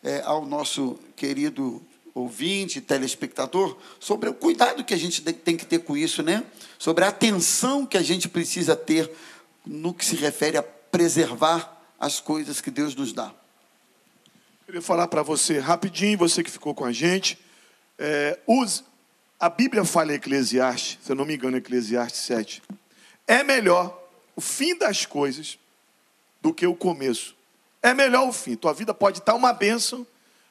é, 0.03 0.21
ao 0.21 0.45
nosso 0.45 0.97
querido 1.15 1.81
ouvinte, 2.13 2.79
telespectador, 2.79 3.75
sobre 3.99 4.29
o 4.29 4.33
cuidado 4.33 4.83
que 4.83 4.93
a 4.93 4.97
gente 4.97 5.21
tem 5.21 5.57
que 5.57 5.65
ter 5.65 5.79
com 5.79 5.97
isso, 5.97 6.21
né? 6.21 6.43
Sobre 6.77 7.03
a 7.03 7.07
atenção 7.07 7.85
que 7.85 7.97
a 7.97 8.03
gente 8.03 8.29
precisa 8.29 8.75
ter 8.75 9.11
no 9.65 9.93
que 9.93 10.05
se 10.05 10.15
refere 10.15 10.57
a 10.57 10.63
preservar 10.63 11.81
as 11.99 12.19
coisas 12.19 12.61
que 12.61 12.69
Deus 12.69 12.93
nos 12.93 13.13
dá. 13.13 13.33
Queria 14.65 14.81
falar 14.81 15.07
para 15.07 15.23
você 15.23 15.57
rapidinho, 15.57 16.17
você 16.17 16.43
que 16.43 16.51
ficou 16.51 16.75
com 16.75 16.85
a 16.85 16.91
gente. 16.91 17.37
É, 17.97 18.39
use, 18.45 18.83
a 19.39 19.49
Bíblia 19.49 19.83
fala 19.83 20.11
em 20.11 20.15
Eclesiastes, 20.15 20.99
se 21.03 21.11
eu 21.11 21.15
não 21.15 21.25
me 21.25 21.35
engano, 21.35 21.57
Eclesiastes 21.57 22.21
7. 22.21 22.61
É 23.27 23.43
melhor 23.43 23.99
o 24.35 24.41
fim 24.41 24.77
das 24.77 25.05
coisas 25.05 25.57
do 26.41 26.53
que 26.53 26.67
o 26.67 26.75
começo. 26.75 27.35
É 27.83 27.93
melhor 27.93 28.29
o 28.29 28.31
fim. 28.31 28.55
Tua 28.55 28.73
vida 28.73 28.93
pode 28.93 29.19
estar 29.19 29.35
uma 29.35 29.51
bênção, 29.51 30.07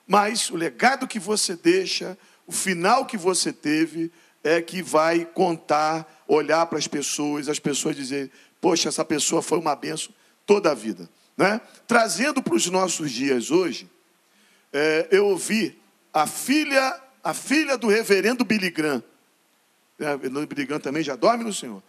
mas 0.07 0.51
o 0.51 0.57
legado 0.57 1.09
que 1.09 1.19
você 1.19 1.57
deixa, 1.57 2.17
o 2.47 2.53
final 2.53 3.07
que 3.07 3.17
você 3.17 3.51
teve, 3.51 4.13
é 4.45 4.61
que 4.61 4.83
vai 4.83 5.25
contar, 5.25 6.23
olhar 6.29 6.67
para 6.67 6.79
as 6.79 6.87
pessoas, 6.87 7.49
as 7.49 7.59
pessoas 7.59 7.97
dizer, 7.97 8.31
poxa, 8.61 8.91
essa 8.91 9.05
pessoa 9.05 9.41
foi 9.41 9.59
uma 9.59 9.75
bênção 9.75 10.13
toda 10.45 10.71
a 10.71 10.75
vida. 10.75 11.09
Né? 11.35 11.59
Trazendo 11.87 12.43
para 12.43 12.55
os 12.55 12.67
nossos 12.67 13.11
dias 13.11 13.51
hoje, 13.51 13.89
é, 14.71 15.09
eu 15.11 15.27
ouvi 15.27 15.81
a 16.13 16.27
filha, 16.27 17.01
a 17.25 17.33
filha 17.33 17.79
do 17.79 17.89
reverendo 17.89 18.45
Billy 18.45 18.71
Graham, 18.71 19.03
é, 19.99 20.15
o 20.15 20.47
Billy 20.47 20.67
Graham 20.67 20.81
também 20.81 21.03
já 21.03 21.17
dorme 21.17 21.45
no 21.45 21.55
Senhor. 21.55 21.83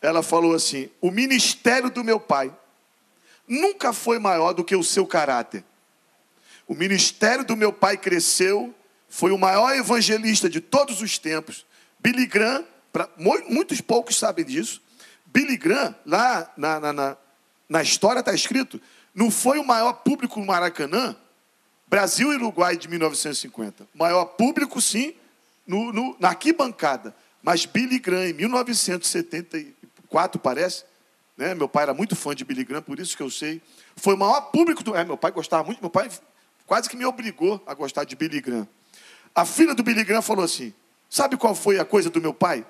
Ela 0.00 0.22
falou 0.22 0.54
assim: 0.54 0.88
o 1.00 1.10
ministério 1.10 1.90
do 1.90 2.04
meu 2.04 2.20
pai 2.20 2.54
nunca 3.46 3.92
foi 3.92 4.18
maior 4.18 4.52
do 4.52 4.64
que 4.64 4.74
o 4.74 4.82
seu 4.82 5.06
caráter. 5.06 5.64
O 6.66 6.74
ministério 6.74 7.44
do 7.44 7.56
meu 7.56 7.72
pai 7.72 7.96
cresceu, 7.96 8.74
foi 9.08 9.30
o 9.30 9.38
maior 9.38 9.74
evangelista 9.74 10.50
de 10.50 10.60
todos 10.60 11.00
os 11.00 11.18
tempos. 11.18 11.64
Billy 12.00 12.26
Graham, 12.26 12.64
pra, 12.92 13.08
muitos 13.16 13.80
poucos 13.80 14.18
sabem 14.18 14.44
disso. 14.44 14.82
Billy 15.26 15.56
Graham, 15.56 15.94
lá 16.04 16.52
na, 16.56 16.80
na, 16.80 16.92
na, 16.92 17.16
na 17.68 17.82
história 17.82 18.20
está 18.20 18.34
escrito, 18.34 18.80
não 19.14 19.30
foi 19.30 19.58
o 19.58 19.64
maior 19.64 19.92
público 19.92 20.40
no 20.40 20.46
Maracanã, 20.46 21.16
Brasil 21.86 22.32
e 22.32 22.36
Uruguai 22.36 22.76
de 22.76 22.88
1950. 22.88 23.86
Maior 23.94 24.24
público, 24.24 24.80
sim, 24.80 25.14
no, 25.66 25.92
no, 25.92 26.16
na 26.18 26.28
arquibancada. 26.28 27.14
Mas 27.42 27.64
Billy 27.64 27.98
Graham, 27.98 28.26
em 28.26 28.32
1974, 28.32 30.40
parece, 30.40 30.84
né? 31.36 31.54
Meu 31.54 31.68
pai 31.68 31.84
era 31.84 31.94
muito 31.94 32.16
fã 32.16 32.34
de 32.34 32.44
Billy 32.44 32.64
Graham, 32.64 32.82
por 32.82 32.98
isso 32.98 33.16
que 33.16 33.22
eu 33.22 33.30
sei. 33.30 33.60
Foi 33.94 34.14
o 34.14 34.18
maior 34.18 34.40
público 34.50 34.82
do. 34.82 34.96
É, 34.96 35.04
meu 35.04 35.16
pai 35.16 35.30
gostava 35.30 35.64
muito, 35.64 35.80
meu 35.80 35.90
pai 35.90 36.10
quase 36.66 36.88
que 36.88 36.96
me 36.96 37.04
obrigou 37.04 37.62
a 37.66 37.74
gostar 37.74 38.04
de 38.04 38.16
Billy 38.16 38.40
Graham. 38.40 38.66
A 39.34 39.44
filha 39.44 39.74
do 39.74 39.82
Billy 39.82 40.04
Graham 40.04 40.22
falou 40.22 40.44
assim: 40.44 40.72
Sabe 41.10 41.36
qual 41.36 41.54
foi 41.54 41.78
a 41.78 41.84
coisa 41.84 42.10
do 42.10 42.20
meu 42.20 42.32
pai? 42.32 42.66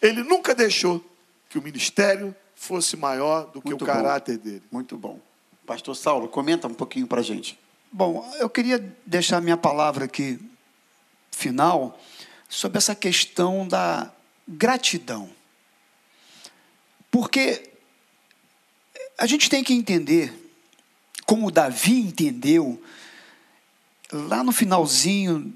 Ele 0.00 0.22
nunca 0.22 0.54
deixou 0.54 1.04
que 1.48 1.58
o 1.58 1.62
ministério 1.62 2.34
fosse 2.56 2.96
maior 2.96 3.46
do 3.46 3.60
que 3.60 3.68
muito 3.68 3.82
o 3.82 3.86
caráter 3.86 4.36
bom. 4.38 4.44
dele. 4.44 4.62
Muito 4.70 4.96
bom. 4.96 5.20
Pastor 5.66 5.94
Saulo, 5.94 6.28
comenta 6.28 6.66
um 6.66 6.74
pouquinho 6.74 7.06
para 7.06 7.20
a 7.20 7.22
gente. 7.24 7.58
Bom, 7.90 8.28
eu 8.38 8.48
queria 8.48 8.78
deixar 9.06 9.40
minha 9.40 9.56
palavra 9.56 10.06
aqui, 10.06 10.40
final, 11.30 11.98
sobre 12.48 12.78
essa 12.78 12.94
questão 12.94 13.66
da 13.66 14.10
gratidão. 14.46 15.30
Porque 17.10 17.71
a 19.18 19.26
gente 19.26 19.48
tem 19.48 19.62
que 19.62 19.72
entender, 19.72 20.32
como 21.26 21.50
Davi 21.50 22.00
entendeu, 22.00 22.82
lá 24.12 24.42
no 24.42 24.52
finalzinho, 24.52 25.52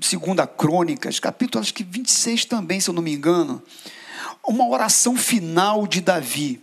segunda 0.00 0.46
Crônicas, 0.46 1.20
capítulo 1.20 1.62
acho 1.62 1.74
que 1.74 1.84
26 1.84 2.44
também, 2.46 2.80
se 2.80 2.90
eu 2.90 2.94
não 2.94 3.02
me 3.02 3.12
engano, 3.12 3.62
uma 4.46 4.66
oração 4.68 5.16
final 5.16 5.86
de 5.86 6.00
Davi. 6.00 6.60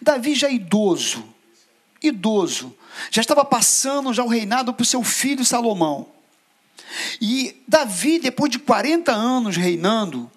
Davi 0.00 0.34
já 0.34 0.48
idoso, 0.48 1.24
idoso, 2.02 2.76
já 3.10 3.20
estava 3.20 3.44
passando 3.44 4.12
já 4.12 4.22
o 4.22 4.28
reinado 4.28 4.72
para 4.72 4.82
o 4.82 4.86
seu 4.86 5.02
filho 5.02 5.44
Salomão. 5.44 6.08
E 7.20 7.62
Davi, 7.66 8.18
depois 8.18 8.50
de 8.50 8.58
40 8.58 9.12
anos 9.12 9.56
reinando, 9.56 10.30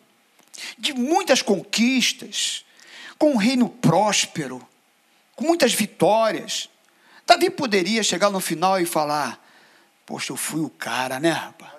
de 0.77 0.93
muitas 0.93 1.41
conquistas, 1.41 2.65
com 3.17 3.33
um 3.33 3.37
reino 3.37 3.69
próspero, 3.69 4.65
com 5.35 5.45
muitas 5.45 5.73
vitórias, 5.73 6.69
Davi 7.25 7.49
poderia 7.49 8.03
chegar 8.03 8.29
no 8.29 8.39
final 8.39 8.79
e 8.79 8.85
falar: 8.85 9.43
Poxa, 10.05 10.31
eu 10.31 10.37
fui 10.37 10.61
o 10.61 10.69
cara, 10.69 11.19
né, 11.19 11.31
rapaz? 11.31 11.71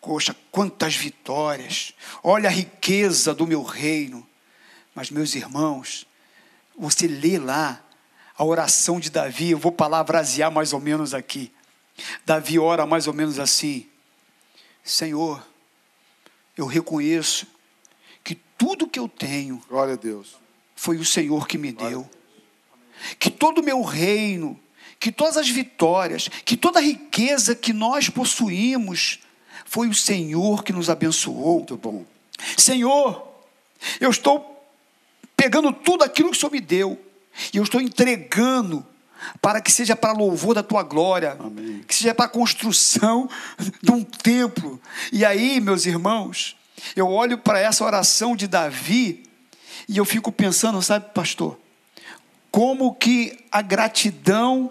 Poxa, 0.00 0.36
quantas 0.50 0.94
vitórias, 0.94 1.94
olha 2.22 2.48
a 2.48 2.52
riqueza 2.52 3.34
do 3.34 3.46
meu 3.46 3.62
reino. 3.62 4.26
Mas, 4.94 5.10
meus 5.10 5.34
irmãos, 5.34 6.06
você 6.76 7.06
lê 7.06 7.38
lá 7.38 7.82
a 8.36 8.44
oração 8.44 9.00
de 9.00 9.10
Davi, 9.10 9.50
eu 9.50 9.58
vou 9.58 9.72
palavrasear 9.72 10.52
mais 10.52 10.72
ou 10.72 10.80
menos 10.80 11.14
aqui. 11.14 11.52
Davi 12.24 12.58
ora 12.58 12.84
mais 12.86 13.06
ou 13.06 13.14
menos 13.14 13.38
assim: 13.38 13.88
Senhor, 14.82 15.44
eu 16.56 16.66
reconheço 16.66 17.46
que 18.22 18.34
tudo 18.34 18.88
que 18.88 18.98
eu 18.98 19.08
tenho, 19.08 19.62
glória 19.68 19.94
a 19.94 19.96
Deus, 19.96 20.36
foi 20.76 20.96
o 20.96 21.04
Senhor 21.04 21.46
que 21.48 21.56
me 21.56 21.72
deu. 21.72 22.08
Que 23.18 23.30
todo 23.30 23.60
o 23.60 23.64
meu 23.64 23.82
reino, 23.82 24.58
que 24.98 25.12
todas 25.12 25.36
as 25.36 25.48
vitórias, 25.48 26.28
que 26.44 26.56
toda 26.56 26.78
a 26.78 26.82
riqueza 26.82 27.54
que 27.54 27.72
nós 27.72 28.08
possuímos, 28.08 29.20
foi 29.64 29.88
o 29.88 29.94
Senhor 29.94 30.62
que 30.62 30.72
nos 30.72 30.88
abençoou. 30.88 31.58
Muito 31.58 31.76
bom. 31.76 32.04
Senhor, 32.56 33.26
eu 34.00 34.10
estou 34.10 34.66
pegando 35.36 35.72
tudo 35.72 36.04
aquilo 36.04 36.30
que 36.30 36.36
o 36.36 36.40
Senhor 36.40 36.52
me 36.52 36.60
deu 36.60 36.98
e 37.52 37.56
eu 37.56 37.64
estou 37.64 37.80
entregando 37.80 38.84
para 39.40 39.60
que 39.60 39.72
seja 39.72 39.96
para 39.96 40.12
louvor 40.12 40.54
da 40.54 40.62
tua 40.62 40.82
glória, 40.82 41.36
Amém. 41.40 41.82
que 41.86 41.94
seja 41.94 42.14
para 42.14 42.26
a 42.26 42.28
construção 42.28 43.28
de 43.82 43.90
um 43.90 44.02
templo. 44.02 44.80
E 45.12 45.24
aí, 45.24 45.60
meus 45.60 45.86
irmãos, 45.86 46.56
eu 46.94 47.08
olho 47.08 47.38
para 47.38 47.58
essa 47.58 47.84
oração 47.84 48.36
de 48.36 48.46
Davi 48.46 49.22
e 49.88 49.96
eu 49.96 50.04
fico 50.04 50.30
pensando, 50.30 50.80
sabe, 50.82 51.06
pastor, 51.14 51.58
como 52.54 52.94
que 52.94 53.36
a 53.50 53.60
gratidão 53.60 54.70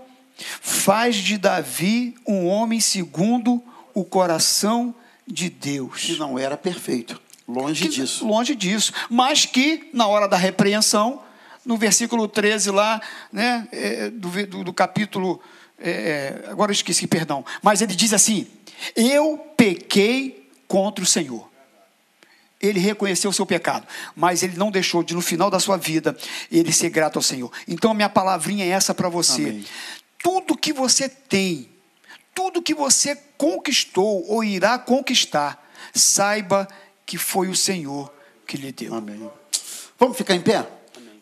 faz 0.62 1.18
de 1.18 1.38
Davi 1.38 2.16
um 2.26 2.48
homem 2.48 2.80
segundo 2.80 3.62
o 3.94 4.06
coração 4.06 4.96
de 5.28 5.50
Deus. 5.50 6.02
Que 6.06 6.16
não 6.18 6.40
era 6.40 6.56
perfeito. 6.56 7.22
Longe 7.46 7.84
Que- 7.84 7.90
disso. 7.96 8.26
Longe 8.26 8.56
disso. 8.56 8.94
Mas 9.10 9.46
que, 9.46 9.90
na 9.92 10.08
hora 10.08 10.30
da 10.30 10.38
repreensão, 10.38 11.22
no 11.66 11.76
versículo 11.76 12.26
13 12.26 12.72
lá, 12.72 13.02
né, 13.34 13.68
é, 13.70 14.10
do, 14.10 14.30
do- 14.48 14.64
do 14.64 14.74
capítulo. 14.74 15.42
é, 15.78 16.46
agora 16.48 16.72
eu 16.72 16.74
esqueci, 16.74 17.06
perdão. 17.06 17.44
Mas 17.62 17.82
ele 17.82 17.94
diz 17.96 18.14
assim: 18.14 18.48
Eu 18.96 19.38
pequei 19.58 20.50
contra 20.70 21.04
o 21.04 21.08
Senhor. 21.08 21.50
Ele 22.64 22.80
reconheceu 22.80 23.30
o 23.30 23.34
seu 23.34 23.46
pecado, 23.46 23.86
mas 24.16 24.42
ele 24.42 24.56
não 24.56 24.72
deixou 24.72 25.04
de, 25.04 25.14
no 25.14 25.20
final 25.20 25.52
da 25.52 25.60
sua 25.60 25.76
vida, 25.76 26.18
ele 26.50 26.72
ser 26.72 26.90
grato 26.90 27.18
ao 27.18 27.22
Senhor. 27.22 27.52
Então, 27.68 27.92
a 27.92 27.94
minha 27.94 28.08
palavrinha 28.08 28.64
é 28.64 28.70
essa 28.70 28.94
para 28.94 29.10
você. 29.10 29.42
Amém. 29.42 29.66
Tudo 30.24 30.58
que 30.58 30.72
você 30.72 31.10
tem, 31.10 31.70
tudo 32.34 32.62
que 32.62 32.74
você 32.74 33.18
conquistou 33.38 34.26
ou 34.30 34.42
irá 34.42 34.80
conquistar, 34.80 35.70
saiba 35.94 36.66
que 37.06 37.18
foi 37.18 37.50
o 37.50 37.56
Senhor 37.56 38.10
que 38.48 38.56
lhe 38.56 38.72
deu. 38.72 38.96
Amém. 38.96 39.30
Vamos 40.00 40.16
ficar 40.16 40.34
em 40.34 40.42
pé? 40.42 40.66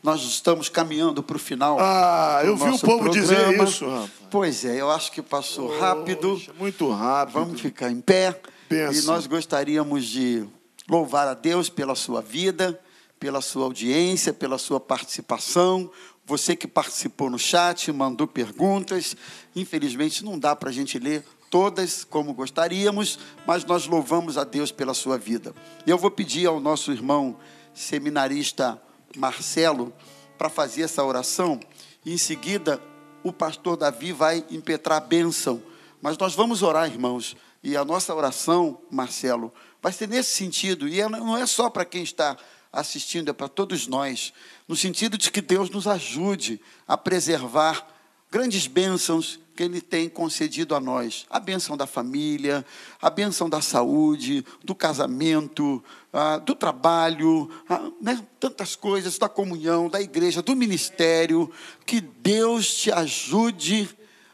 Nós 0.03 0.21
estamos 0.21 0.69
caminhando 0.69 1.21
para 1.21 1.35
o 1.35 1.39
final. 1.39 1.77
Ah, 1.79 2.41
eu 2.43 2.55
vi 2.55 2.69
o 2.69 2.79
povo 2.79 3.09
dizer 3.09 3.35
programa. 3.35 3.63
isso, 3.63 3.85
rapaz. 3.87 4.11
Pois 4.29 4.65
é, 4.65 4.79
eu 4.79 4.89
acho 4.89 5.11
que 5.11 5.21
passou 5.21 5.79
rápido. 5.79 6.31
Poxa, 6.33 6.53
muito 6.57 6.91
rápido. 6.91 7.33
Vamos 7.33 7.61
ficar 7.61 7.91
em 7.91 8.01
pé. 8.01 8.39
Benção. 8.69 8.93
E 8.93 9.05
nós 9.05 9.27
gostaríamos 9.27 10.05
de 10.05 10.47
louvar 10.91 11.25
a 11.25 11.33
Deus 11.33 11.69
pela 11.69 11.95
sua 11.95 12.21
vida, 12.21 12.77
pela 13.17 13.39
sua 13.39 13.63
audiência, 13.63 14.33
pela 14.33 14.57
sua 14.57 14.77
participação. 14.77 15.89
Você 16.25 16.53
que 16.53 16.67
participou 16.67 17.29
no 17.29 17.39
chat, 17.39 17.89
mandou 17.93 18.27
perguntas. 18.27 19.15
Infelizmente, 19.55 20.25
não 20.25 20.37
dá 20.37 20.53
para 20.53 20.69
a 20.69 20.73
gente 20.73 20.99
ler 20.99 21.23
todas 21.49 22.03
como 22.03 22.33
gostaríamos, 22.33 23.17
mas 23.47 23.63
nós 23.63 23.87
louvamos 23.87 24.37
a 24.37 24.43
Deus 24.43 24.69
pela 24.69 24.93
sua 24.93 25.17
vida. 25.17 25.55
Eu 25.87 25.97
vou 25.97 26.11
pedir 26.11 26.45
ao 26.45 26.59
nosso 26.59 26.91
irmão 26.91 27.37
seminarista 27.73 28.81
Marcelo 29.15 29.93
para 30.37 30.49
fazer 30.49 30.81
essa 30.81 31.05
oração. 31.05 31.57
Em 32.05 32.17
seguida, 32.17 32.81
o 33.23 33.31
pastor 33.31 33.77
Davi 33.77 34.11
vai 34.11 34.43
impetrar 34.51 34.97
a 34.97 35.05
bênção. 35.05 35.63
Mas 36.01 36.17
nós 36.17 36.35
vamos 36.35 36.61
orar, 36.61 36.91
irmãos. 36.91 37.37
E 37.63 37.77
a 37.77 37.85
nossa 37.85 38.13
oração, 38.13 38.79
Marcelo, 38.89 39.53
vai 39.81 39.91
ser 39.91 40.07
nesse 40.07 40.35
sentido. 40.35 40.87
E 40.87 41.01
é- 41.01 41.09
não 41.09 41.37
é 41.37 41.45
só 41.45 41.69
para 41.69 41.85
quem 41.85 42.03
está 42.03 42.37
assistindo, 42.71 43.29
é 43.29 43.33
para 43.33 43.47
todos 43.47 43.87
nós. 43.87 44.33
No 44.67 44.75
sentido 44.75 45.17
de 45.17 45.31
que 45.31 45.41
Deus 45.41 45.69
nos 45.69 45.87
ajude 45.87 46.61
a 46.87 46.97
preservar 46.97 47.85
grandes 48.31 48.65
bênçãos 48.65 49.39
que 49.55 49.63
Ele 49.63 49.81
tem 49.81 50.07
concedido 50.07 50.73
a 50.73 50.79
nós. 50.79 51.25
A 51.29 51.39
bênção 51.39 51.75
da 51.75 51.85
família, 51.85 52.65
a 53.01 53.09
bênção 53.09 53.49
da 53.49 53.61
saúde, 53.61 54.45
do 54.63 54.73
casamento, 54.73 55.83
ah, 56.13 56.37
do 56.37 56.55
trabalho, 56.55 57.49
ah, 57.67 57.91
né, 58.01 58.25
tantas 58.39 58.75
coisas, 58.75 59.17
da 59.17 59.27
comunhão, 59.27 59.89
da 59.89 59.99
igreja, 59.99 60.41
do 60.41 60.55
ministério. 60.55 61.51
Que 61.85 61.99
Deus 61.99 62.73
te 62.75 62.91
ajude 62.91 63.89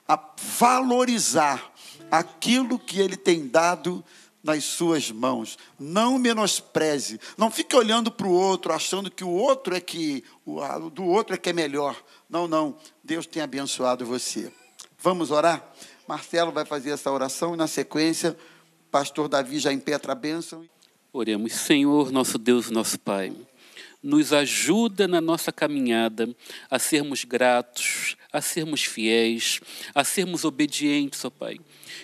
a 0.07 0.19
valorizar 0.59 1.73
aquilo 2.11 2.77
que 2.77 2.99
Ele 2.99 3.17
tem 3.17 3.47
dado 3.47 4.05
nas 4.47 4.63
suas 4.63 5.11
mãos. 5.11 5.57
Não 5.77 6.17
menospreze. 6.17 7.19
Não 7.37 7.51
fique 7.51 7.75
olhando 7.75 8.09
para 8.09 8.25
o 8.25 8.31
outro, 8.31 8.71
achando 8.71 9.11
que 9.11 9.23
o 9.23 9.29
outro 9.29 9.75
é 9.75 9.81
que 9.81 10.23
o 10.45 10.89
do 10.89 11.03
outro 11.03 11.35
é 11.35 11.37
que 11.37 11.49
é 11.49 11.53
melhor. 11.53 12.01
Não, 12.29 12.47
não. 12.47 12.77
Deus 13.03 13.25
tem 13.25 13.43
abençoado 13.43 14.05
você. 14.05 14.49
Vamos 14.97 15.31
orar? 15.31 15.69
Marcelo 16.07 16.53
vai 16.53 16.63
fazer 16.63 16.91
essa 16.91 17.11
oração 17.11 17.53
e 17.53 17.57
na 17.57 17.67
sequência, 17.67 18.37
pastor 18.89 19.27
Davi 19.27 19.59
já 19.59 19.73
impetra 19.73 20.13
a 20.13 20.15
bênção. 20.15 20.65
Oremos, 21.11 21.51
Senhor, 21.51 22.09
nosso 22.09 22.37
Deus, 22.37 22.69
nosso 22.69 22.97
Pai, 22.97 23.33
nos 24.01 24.31
ajuda 24.31 25.09
na 25.09 25.19
nossa 25.19 25.51
caminhada 25.51 26.33
a 26.71 26.79
sermos 26.79 27.25
gratos, 27.25 28.15
a 28.32 28.41
sermos 28.41 28.84
fiéis, 28.84 29.59
a 29.93 30.03
sermos 30.03 30.43
obedientes, 30.43 31.23
ó 31.23 31.30
Pai. 31.30 31.59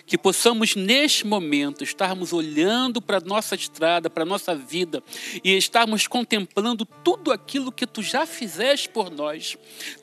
Que 0.06 0.18
possamos, 0.18 0.74
neste 0.74 1.26
momento, 1.26 1.84
estarmos 1.84 2.32
olhando 2.32 3.00
para 3.00 3.18
a 3.18 3.20
nossa 3.20 3.54
estrada, 3.54 4.10
para 4.10 4.22
a 4.22 4.26
nossa 4.26 4.54
vida 4.54 5.02
e 5.42 5.54
estarmos 5.56 6.06
contemplando 6.06 6.84
tudo 6.84 7.30
aquilo 7.30 7.70
que 7.70 7.86
Tu 7.86 8.02
já 8.02 8.26
fizeste 8.26 8.88
por 8.88 9.10
nós. 9.10 9.56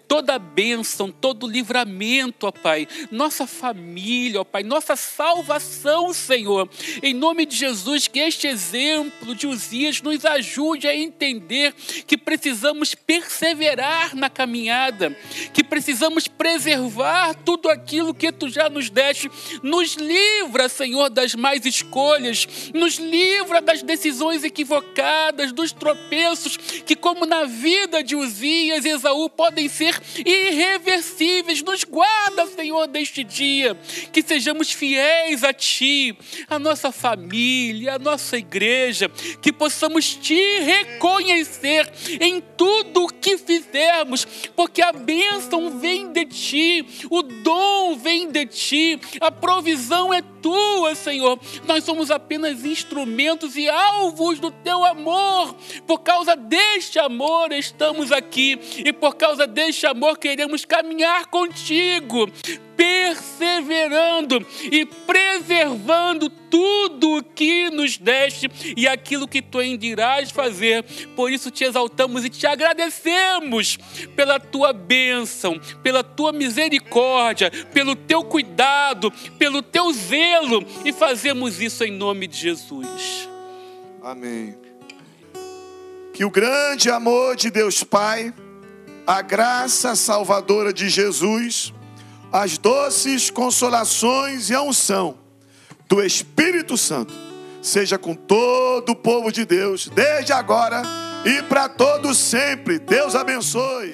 Toda 0.07 0.35
a 0.35 0.39
bênção, 0.39 1.09
todo 1.09 1.45
o 1.45 1.49
livramento, 1.49 2.45
ó 2.45 2.51
Pai, 2.51 2.85
nossa 3.09 3.47
família, 3.47 4.41
ó 4.41 4.43
Pai, 4.43 4.61
nossa 4.61 4.95
salvação, 4.95 6.13
Senhor. 6.13 6.69
Em 7.01 7.13
nome 7.13 7.45
de 7.45 7.55
Jesus, 7.55 8.07
que 8.07 8.19
este 8.19 8.45
exemplo 8.45 9.33
de 9.33 9.47
Uzias 9.47 10.01
nos 10.01 10.25
ajude 10.25 10.87
a 10.87 10.95
entender 10.95 11.73
que 12.05 12.17
precisamos 12.17 12.93
perseverar 12.93 14.13
na 14.15 14.29
caminhada, 14.29 15.15
que 15.53 15.63
precisamos 15.63 16.10
preservar 16.27 17.35
tudo 17.35 17.69
aquilo 17.69 18.13
que 18.13 18.31
Tu 18.31 18.49
já 18.49 18.69
nos 18.69 18.89
deste. 18.89 19.29
Nos 19.61 19.95
livra, 19.95 20.67
Senhor, 20.67 21.09
das 21.09 21.35
más 21.35 21.65
escolhas, 21.65 22.47
nos 22.73 22.97
livra 22.97 23.61
das 23.61 23.83
decisões 23.83 24.43
equivocadas, 24.43 25.51
dos 25.51 25.71
tropeços 25.71 26.57
que, 26.57 26.95
como 26.95 27.25
na 27.25 27.45
vida 27.45 28.03
de 28.03 28.15
Uzias 28.15 28.85
e 28.85 28.89
Esaú, 28.89 29.29
podem 29.29 29.69
ser 29.69 29.99
irreversíveis. 30.25 31.61
Nos 31.61 31.83
guarda, 31.83 32.47
Senhor, 32.47 32.87
deste 32.87 33.23
dia, 33.23 33.75
que 34.11 34.21
sejamos 34.21 34.71
fiéis 34.71 35.43
a 35.43 35.53
Ti, 35.53 36.17
a 36.47 36.57
nossa 36.57 36.91
família, 36.91 37.95
a 37.95 37.99
nossa 37.99 38.37
igreja, 38.37 39.09
que 39.41 39.51
possamos 39.51 40.15
Te 40.15 40.59
reconhecer 40.59 41.91
em 42.19 42.41
tudo 42.57 43.03
o 43.03 43.07
que 43.07 43.37
fizermos, 43.37 44.25
porque 44.55 44.81
a 44.81 44.91
bênção 44.91 45.79
vem 45.79 46.00
de 46.07 46.25
Ti, 46.25 46.85
o 47.09 47.21
dom 47.21 47.95
vem 47.95 48.31
de 48.31 48.45
Ti, 48.45 48.99
a 49.19 49.31
provisão 49.31 50.13
é 50.13 50.21
Tua, 50.41 50.95
Senhor. 50.95 51.39
Nós 51.65 51.83
somos 51.83 52.09
apenas 52.09 52.65
instrumentos 52.65 53.55
e 53.55 53.69
alvos 53.69 54.39
do 54.39 54.51
Teu 54.51 54.83
amor. 54.83 55.55
Por 55.85 55.99
causa 55.99 56.35
deste 56.35 56.99
amor 56.99 57.51
estamos 57.51 58.11
aqui 58.11 58.59
e 58.77 58.91
por 58.91 59.15
causa 59.15 59.45
deste 59.45 59.85
amor 59.85 60.17
queremos 60.17 60.65
caminhar 60.65 61.27
contigo, 61.27 62.29
perseverando 62.75 64.45
e 64.71 64.85
preservando 64.85 66.29
tudo 66.29 67.17
o 67.17 67.23
que 67.23 67.69
nos 67.69 67.97
deste 67.97 68.49
e 68.75 68.87
aquilo 68.87 69.27
que 69.27 69.41
tu 69.41 69.59
ainda 69.59 69.85
irás 69.85 70.31
fazer. 70.31 70.83
Por 71.15 71.31
isso 71.31 71.49
te 71.49 71.63
exaltamos 71.63 72.25
e 72.25 72.29
te 72.29 72.45
agradecemos 72.45 73.77
pela 74.15 74.39
tua 74.39 74.73
bênção, 74.73 75.59
pela 75.81 76.03
tua 76.03 76.31
misericórdia, 76.33 77.49
pelo 77.73 77.95
teu 77.95 78.23
cuidado, 78.23 79.11
pelo 79.37 79.61
teu 79.61 79.93
zelo 79.93 80.30
e 80.85 80.93
fazemos 80.93 81.61
isso 81.61 81.83
em 81.83 81.91
nome 81.91 82.27
de 82.27 82.37
Jesus. 82.37 83.29
Amém. 84.01 84.55
Que 86.13 86.25
o 86.25 86.29
grande 86.29 86.89
amor 86.89 87.35
de 87.35 87.49
Deus 87.49 87.83
Pai, 87.83 88.33
a 89.05 89.21
graça 89.21 89.95
salvadora 89.95 90.73
de 90.73 90.89
Jesus, 90.89 91.73
as 92.31 92.57
doces 92.57 93.29
consolações 93.29 94.49
e 94.49 94.53
a 94.53 94.61
unção 94.61 95.17
do 95.87 96.01
Espírito 96.01 96.77
Santo 96.77 97.13
seja 97.61 97.97
com 97.97 98.15
todo 98.15 98.89
o 98.89 98.95
povo 98.95 99.31
de 99.31 99.45
Deus, 99.45 99.87
desde 99.93 100.33
agora 100.33 100.81
e 101.23 101.43
para 101.43 101.69
todos 101.69 102.17
sempre. 102.17 102.79
Deus 102.79 103.15
abençoe. 103.15 103.93